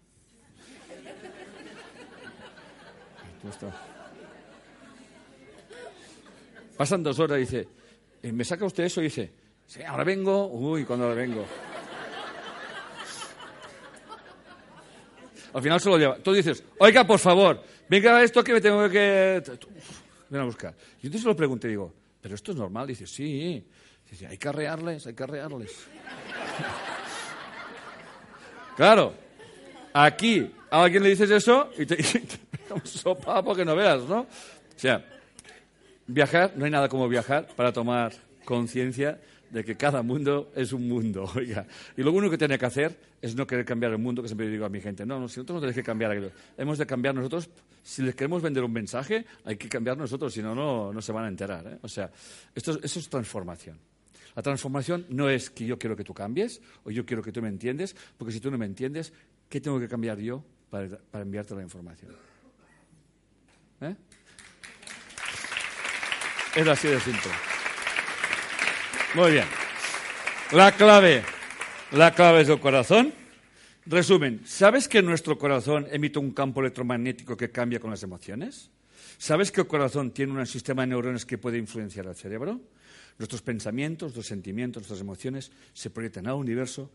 [6.78, 7.68] Pasan dos horas dice,
[8.22, 9.02] ¿me saca usted eso?
[9.02, 9.32] Y dice,
[9.66, 11.46] sí, ahora vengo, uy, cuando ahora vengo.
[15.54, 16.16] Al final se lo lleva.
[16.16, 19.40] Tú dices, oiga, por favor, venga esto que me tengo que...
[20.28, 20.74] Ven a buscar.
[21.00, 22.88] Y entonces lo pregunté y digo, ¿pero esto es normal?
[22.88, 23.64] Dice, sí.
[24.10, 25.70] Dice, hay que arrearles, hay que arrearles.
[28.76, 29.14] claro,
[29.92, 31.96] aquí a alguien le dices eso y te,
[32.74, 34.22] un sopapo que no veas, ¿no?
[34.22, 35.04] O sea,
[36.08, 38.12] viajar, no hay nada como viajar para tomar
[38.44, 39.20] conciencia
[39.54, 41.64] de que cada mundo es un mundo, oiga.
[41.96, 44.48] Y lo único que tiene que hacer es no querer cambiar el mundo, que siempre
[44.48, 46.32] digo a mi gente, no, si nosotros no tenemos que cambiar aquello.
[46.58, 47.48] Hemos de cambiar nosotros,
[47.80, 50.56] si les queremos vender un mensaje, hay que cambiar nosotros, si no,
[50.92, 51.64] no, se van a enterar.
[51.68, 51.78] ¿eh?
[51.82, 52.10] O sea,
[52.52, 53.78] esto, eso es transformación.
[54.34, 57.40] La transformación no es que yo quiero que tú cambies o yo quiero que tú
[57.40, 59.12] me entiendes, porque si tú no me entiendes,
[59.48, 62.10] ¿qué tengo que cambiar yo para, para enviarte la información?
[63.82, 63.94] ¿Eh?
[66.56, 67.53] Es así de simple.
[69.14, 69.44] Muy bien.
[70.50, 71.22] La clave,
[71.92, 73.12] la clave es el corazón.
[73.86, 78.72] Resumen, ¿sabes que nuestro corazón emite un campo electromagnético que cambia con las emociones?
[79.16, 82.60] ¿Sabes que el corazón tiene un sistema de neuronas que puede influenciar al cerebro?
[83.16, 86.90] Nuestros pensamientos, los sentimientos, nuestras emociones se proyectan al universo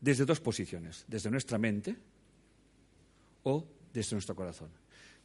[0.00, 1.94] desde dos posiciones, desde nuestra mente
[3.42, 4.70] o desde nuestro corazón.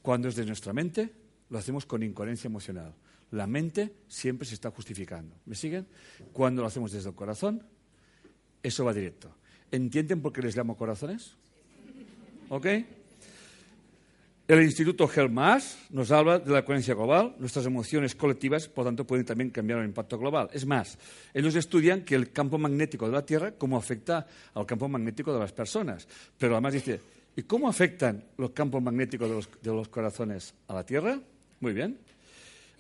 [0.01, 1.09] Cuando es de nuestra mente,
[1.49, 2.93] lo hacemos con incoherencia emocional.
[3.31, 5.35] La mente siempre se está justificando.
[5.45, 5.87] ¿Me siguen?
[6.31, 7.63] Cuando lo hacemos desde el corazón,
[8.61, 9.35] eso va directo.
[9.71, 11.35] ¿Entienden por qué les llamo corazones?
[12.49, 12.67] ¿Ok?
[14.47, 17.35] El Instituto Helmas nos habla de la coherencia global.
[17.39, 20.49] Nuestras emociones colectivas, por tanto, pueden también cambiar el impacto global.
[20.53, 20.99] Es más,
[21.33, 25.39] ellos estudian que el campo magnético de la Tierra, cómo afecta al campo magnético de
[25.39, 26.07] las personas.
[26.37, 27.01] Pero además dice,
[27.35, 31.19] ¿y cómo afectan los campos magnéticos de los corazones a la Tierra?
[31.59, 31.97] Muy bien.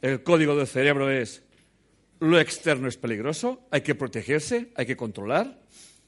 [0.01, 1.43] El código del cerebro es,
[2.19, 5.59] lo externo es peligroso, hay que protegerse, hay que controlar.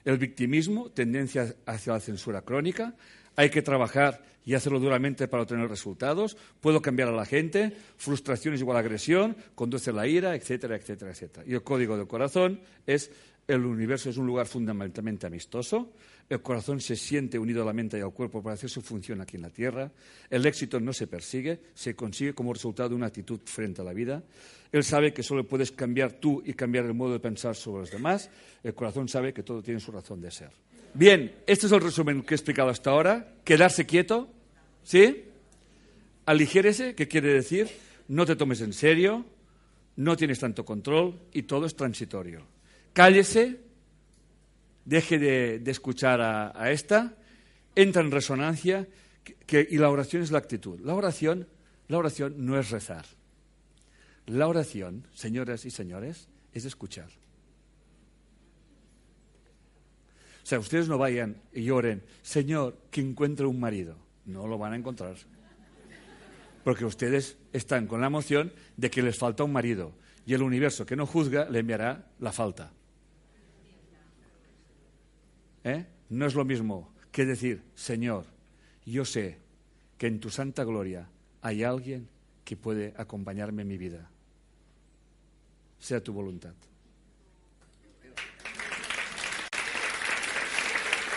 [0.05, 2.95] El victimismo, tendencia hacia la censura crónica,
[3.35, 6.37] hay que trabajar y hacerlo duramente para obtener resultados.
[6.61, 7.73] Puedo cambiar a la gente.
[7.97, 11.45] Frustración es igual a agresión, conduce a la ira, etcétera, etcétera, etcétera.
[11.45, 13.11] Y el código del corazón es
[13.47, 15.91] el universo es un lugar fundamentalmente amistoso.
[16.29, 19.21] El corazón se siente unido a la mente y al cuerpo para hacer su función
[19.21, 19.91] aquí en la Tierra.
[20.29, 23.93] El éxito no se persigue, se consigue como resultado de una actitud frente a la
[23.93, 24.23] vida.
[24.71, 27.91] Él sabe que solo puedes cambiar tú y cambiar el modo de pensar sobre los
[27.91, 28.29] demás.
[28.61, 30.51] El corazón sabe que todo tiene su razón de ser.
[30.93, 33.35] Bien, este es el resumen que he explicado hasta ahora.
[33.45, 34.29] Quedarse quieto,
[34.83, 35.23] ¿sí?
[36.25, 37.69] Aligérese, ¿qué quiere decir?
[38.09, 39.25] No te tomes en serio,
[39.95, 42.45] no tienes tanto control y todo es transitorio.
[42.91, 43.59] Cállese,
[44.87, 47.13] deje de, escuchar a, esta,
[47.75, 48.87] entra en resonancia
[49.49, 50.79] y la oración es la actitud.
[50.79, 51.47] La oración,
[51.89, 53.05] la oración no es rezar.
[54.27, 57.09] La oración, señoras y señores, es escuchar.
[60.43, 63.97] O sea, ustedes no vayan y lloren, Señor, que encuentre un marido.
[64.25, 65.15] No lo van a encontrar.
[66.63, 69.91] Porque ustedes están con la emoción de que les falta un marido.
[70.25, 72.71] Y el universo que no juzga le enviará la falta.
[75.67, 75.85] ¿Eh?
[76.09, 78.25] No es lo mismo que decir, Señor,
[78.85, 79.37] yo sé
[79.97, 81.09] que en tu santa gloria
[81.41, 82.07] hay alguien
[82.45, 84.09] que puede acompañarme en mi vida.
[85.77, 86.53] Sea tu voluntad.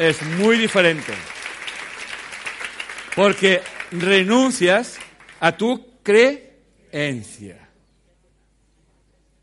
[0.01, 1.13] es muy diferente.
[3.15, 3.61] Porque
[3.93, 4.99] renuncias
[5.39, 7.69] a tu creencia.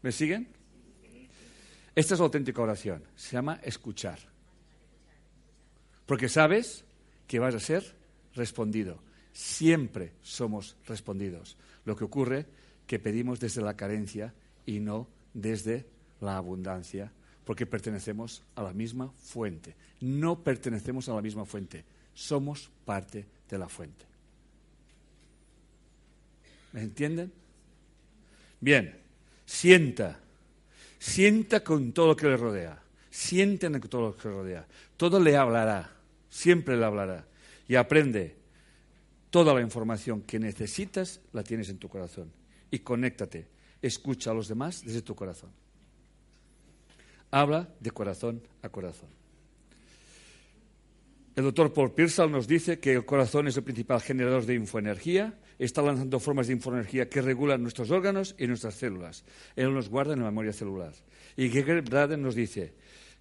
[0.01, 0.47] ¿Me siguen?
[1.93, 3.03] Esta es la auténtica oración.
[3.15, 4.17] Se llama escuchar.
[6.07, 6.83] Porque sabes
[7.27, 7.95] que vas a ser
[8.33, 8.97] respondido.
[9.33, 11.57] Siempre somos respondidos.
[11.85, 12.47] Lo que ocurre
[12.87, 14.33] que pedimos desde la carencia
[14.65, 15.85] y no desde
[16.19, 17.11] la abundancia
[17.47, 19.73] porque pertenecemos a la misma fuente.
[20.01, 24.03] No pertenecemos a la misma fuente, somos parte de la fuente.
[26.73, 27.31] ¿Me entienden?
[28.59, 28.93] Bien,
[29.45, 30.19] sienta,
[30.99, 34.67] sienta con todo lo que le rodea, sienten con todo lo que le rodea.
[34.97, 35.89] Todo le hablará,
[36.29, 37.27] siempre le hablará.
[37.67, 38.35] Y aprende,
[39.29, 42.31] toda la información que necesitas la tienes en tu corazón.
[42.71, 43.47] Y conéctate,
[43.81, 45.51] escucha a los demás desde tu corazón
[47.31, 49.09] habla de corazón a corazón.
[51.35, 55.37] El doctor Paul Pearsall nos dice que el corazón es el principal generador de infoenergía,
[55.59, 59.23] está lanzando formas de infoenergía que regulan nuestros órganos y nuestras células.
[59.55, 60.93] Él nos guarda en la memoria celular.
[61.35, 62.73] Y Greger Braden nos dice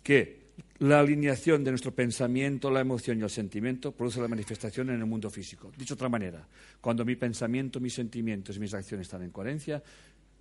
[0.03, 0.46] que
[0.79, 5.07] la alineación de nuestro pensamiento, la emoción y el sentimiento produce la manifestación en el
[5.07, 5.73] mundo físico.
[5.77, 6.47] Dicho de otra manera,
[6.81, 9.83] cuando mi pensamiento, mis sentimientos y mis acciones están en coherencia,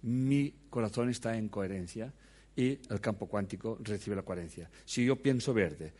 [0.03, 2.13] mi corazón está en coherencia
[2.55, 4.69] y el campo cuántico recibe la coherencia.
[4.83, 5.93] Si yo pienso verde,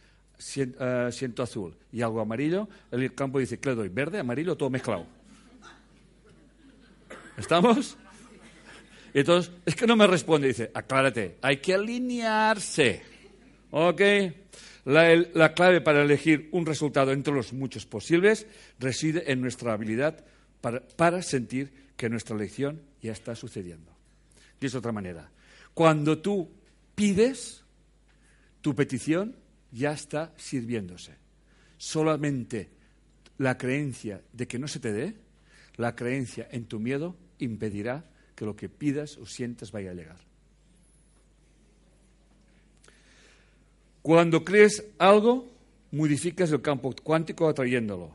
[0.57, 3.89] eh, siento azul y algo amarillo, el campo dice, ¿qué le doy?
[3.89, 5.05] ¿Verde, amarillo, todo mezclado?
[7.37, 7.97] ¿Estamos?
[9.13, 13.14] Entonces, es que no me responde, dice, aclárate, hay que alinearse.
[13.77, 14.02] ¿Ok?
[14.85, 18.47] La, clave para elegir un resultado entre los muchos posibles
[18.80, 20.23] reside en nuestra habilidad
[20.61, 23.91] para, sentir que nuestra elección ya está sucediendo.
[24.61, 25.30] Dice de otra manera,
[25.73, 26.49] cuando tú
[26.95, 27.65] pides,
[28.61, 29.35] tu petición
[29.73, 31.11] ya está sirviéndose.
[31.76, 32.69] Solamente
[33.39, 35.15] la creencia de que no se te dé,
[35.76, 40.35] la creencia en tu miedo impedirá que lo que pidas o sientas vaya a llegar.
[44.06, 45.52] Cuando crees algo,
[45.90, 48.11] modificas el campo cuántico atrayéndolo.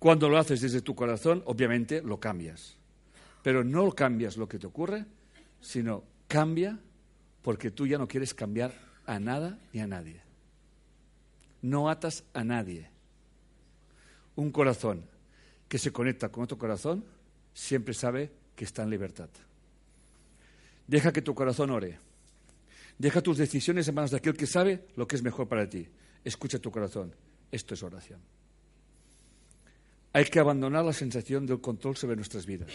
[0.00, 2.76] Cuando lo haces desde tu corazón, obviamente lo cambias.
[3.44, 5.04] Pero no cambias lo que te ocurre,
[5.60, 6.76] sino Cambia
[7.40, 8.74] porque tú ya no quieres cambiar
[9.06, 10.22] a nada ni a nadie.
[11.62, 12.90] No atas a nadie.
[14.34, 15.04] Un corazón
[15.68, 17.04] que se conecta con otro corazón
[17.54, 19.28] siempre sabe que está en libertad.
[20.88, 22.09] Deja que tu corazón ore.
[23.00, 25.88] Deja tus decisiones en manos de aquel que sabe lo que es mejor para ti.
[26.22, 27.14] Escucha tu corazón.
[27.50, 28.20] Esto es oración.
[30.12, 32.68] Hay que abandonar la sensación del control sobre nuestras vidas.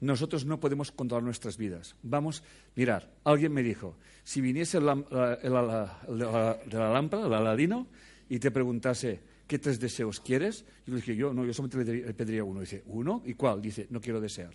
[0.00, 1.96] Nosotros no podemos controlar nuestras vidas.
[2.02, 2.42] Vamos,
[2.76, 7.86] mirar, alguien me dijo, si viniese el, de la lámpara, el aladino,
[8.28, 10.66] y te preguntase, ¿qué tres deseos quieres?
[10.86, 12.60] Yo le dije, yo no, yo solamente le pediría uno.
[12.60, 13.22] Dice, ¿uno?
[13.24, 13.62] ¿Y cuál?
[13.62, 14.52] Dice, no quiero desear.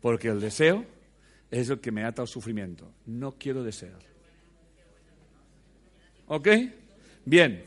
[0.00, 0.84] Porque el deseo
[1.50, 2.92] es el que me ata al sufrimiento.
[3.06, 3.98] No quiero desear.
[6.26, 6.48] ¿Ok?
[7.24, 7.64] Bien.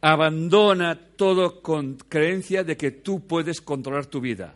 [0.00, 4.54] Abandona todo con creencia de que tú puedes controlar tu vida.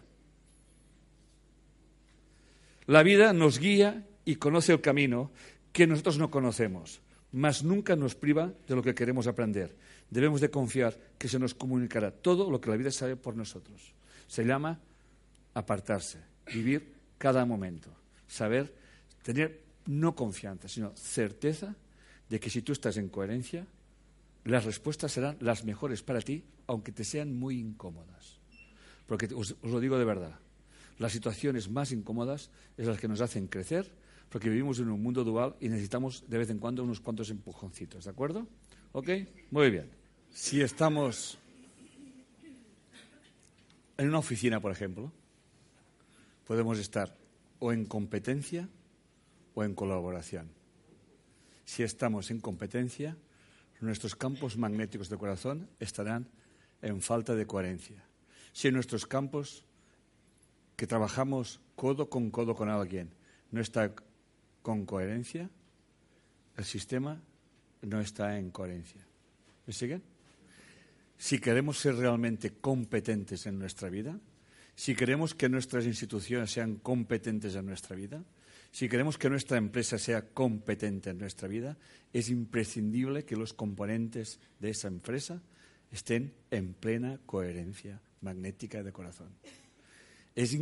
[2.86, 5.30] La vida nos guía y conoce el camino
[5.72, 7.00] que nosotros no conocemos,
[7.32, 9.74] mas nunca nos priva de lo que queremos aprender.
[10.10, 13.94] Debemos de confiar que se nos comunicará todo lo que la vida sabe por nosotros.
[14.26, 14.80] Se llama
[15.54, 16.18] apartarse,
[16.52, 17.90] vivir cada momento,
[18.26, 18.74] saber,
[19.22, 21.74] tener no confianza, sino certeza
[22.28, 23.66] de que si tú estás en coherencia,
[24.44, 28.38] las respuestas serán las mejores para ti, aunque te sean muy incómodas.
[29.06, 30.38] Porque os, lo digo de verdad,
[30.98, 33.90] las situaciones más incómodas es las que nos hacen crecer,
[34.28, 38.04] porque vivimos en un mundo dual y necesitamos de vez en cuando unos cuantos empujoncitos,
[38.04, 38.46] ¿de acuerdo?
[38.92, 39.08] ¿Ok?
[39.50, 39.90] Muy bien.
[40.32, 41.38] Si estamos
[43.98, 45.12] en una oficina, por ejemplo,
[46.50, 47.14] podemos estar
[47.60, 48.66] o en competencia
[49.54, 50.50] o en colaboración.
[51.62, 53.16] Si estamos en competencia,
[53.78, 56.26] nuestros campos magnéticos de corazón estarán
[56.82, 58.02] en falta de coherencia.
[58.50, 59.62] Si nuestros campos
[60.74, 63.14] que trabajamos codo con codo con alguien
[63.52, 63.94] no está
[64.62, 65.48] con coherencia,
[66.56, 67.22] el sistema
[67.82, 69.06] no está en coherencia.
[69.68, 70.02] ¿Me siguen?
[71.16, 74.18] Si queremos ser realmente competentes en nuestra vida,
[74.80, 78.24] si queremos que nuestras instituciones sean competentes en nuestra vida,
[78.70, 81.76] si queremos que nuestra empresa sea competente en nuestra vida,
[82.14, 85.42] es imprescindible que los componentes de esa empresa
[85.90, 89.28] estén en plena coherencia magnética de corazón.
[90.34, 90.56] Es,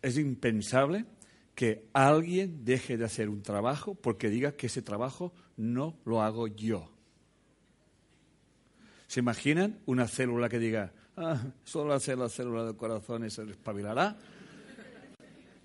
[0.00, 1.04] es impensable
[1.56, 6.46] que alguien deje de hacer un trabajo porque diga que ese trabajo no lo hago
[6.46, 6.88] yo.
[9.08, 13.42] ¿Se imaginan una célula que diga, ah, solo hacer la célula del corazón y se
[13.42, 14.16] espabilará?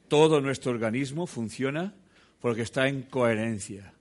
[0.10, 1.94] todo nuestro organismo funciona
[2.42, 3.94] porque está en coherencia.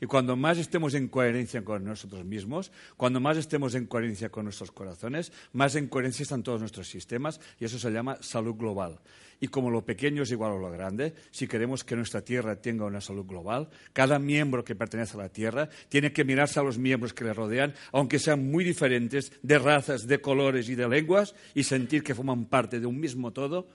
[0.00, 4.44] Y cuando más estemos en coherencia con nosotros mismos, cuando más estemos en coherencia con
[4.44, 8.98] nuestros corazones, más en coherencia están todos nuestros sistemas y eso se llama salud global.
[9.40, 12.84] Y como lo pequeño es igual a lo grande, si queremos que nuestra Tierra tenga
[12.84, 16.78] una salud global, cada miembro que pertenece a la Tierra tiene que mirarse a los
[16.78, 21.34] miembros que le rodean, aunque sean muy diferentes de razas, de colores y de lenguas,
[21.54, 23.68] y sentir que forman parte de un mismo todo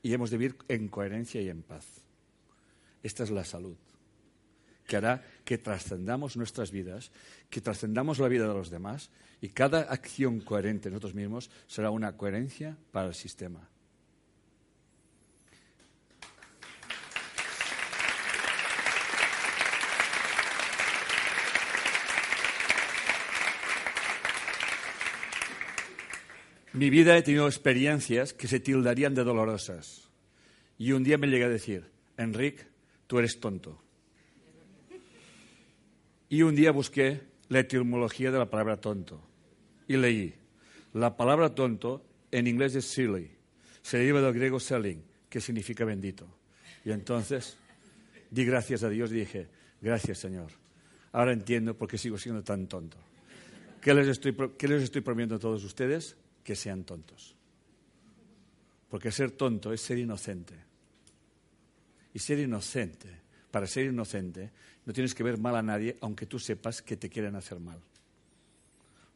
[0.00, 1.86] y hemos de vivir en coherencia y en paz.
[3.02, 3.76] Esta es la salud,
[4.86, 7.10] que hará que trascendamos nuestras vidas,
[7.50, 9.10] que trascendamos la vida de los demás
[9.40, 13.68] y cada acción coherente en nosotros mismos será una coherencia para el sistema.
[26.74, 30.10] mi vida he tenido experiencias que se tildarían de dolorosas.
[30.76, 31.88] Y un día me llegué a decir,
[32.18, 32.64] Enrique,
[33.06, 33.83] tú eres tonto.
[36.28, 39.20] Y un día busqué la etimología de la palabra tonto
[39.86, 40.34] y leí,
[40.92, 43.30] la palabra tonto en inglés es silly,
[43.82, 46.26] se deriva del griego selling, que significa bendito.
[46.84, 47.56] Y entonces
[48.30, 49.48] di gracias a Dios y dije,
[49.80, 50.50] gracias Señor.
[51.12, 52.96] Ahora entiendo por qué sigo siendo tan tonto.
[53.80, 56.16] ¿Qué les estoy, qué les estoy prometiendo a todos ustedes?
[56.44, 57.34] que sean tontos.
[58.88, 60.54] Porque ser tonto es ser inocente.
[62.12, 63.08] Y ser inocente,
[63.50, 64.52] para ser inocente,
[64.86, 67.80] no tienes que ver mal a nadie, aunque tú sepas que te quieren hacer mal.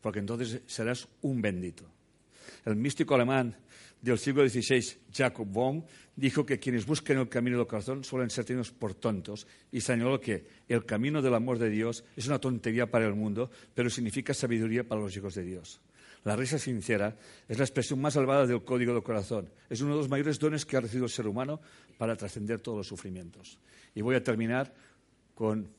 [0.01, 1.85] Porque entonces serás un bendito.
[2.65, 3.57] El místico alemán
[4.01, 5.85] del siglo XVI, Jacob Bohm,
[6.15, 10.21] dijo que quienes buscan el camino del corazón suelen ser tenidos por tontos y señaló
[10.21, 14.35] que el camino del amor de Dios es una tontería para el mundo, pero significa
[14.35, 15.81] sabiduría para los hijos de Dios.
[16.25, 17.17] La risa sincera
[17.49, 19.49] es la expresión más salvada del código del corazón.
[19.71, 21.61] Es uno de los mayores dones que ha recibido el ser humano
[21.97, 23.59] para trascender todos los sufrimientos.
[23.95, 24.75] Y voy a terminar
[25.39, 25.73] con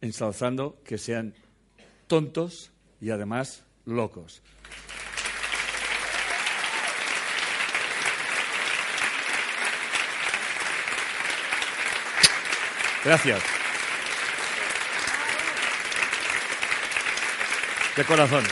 [0.00, 1.32] ensalzando que sean
[2.08, 4.42] tontos y además locos.
[13.04, 13.40] Gracias.
[17.96, 18.42] De corazón.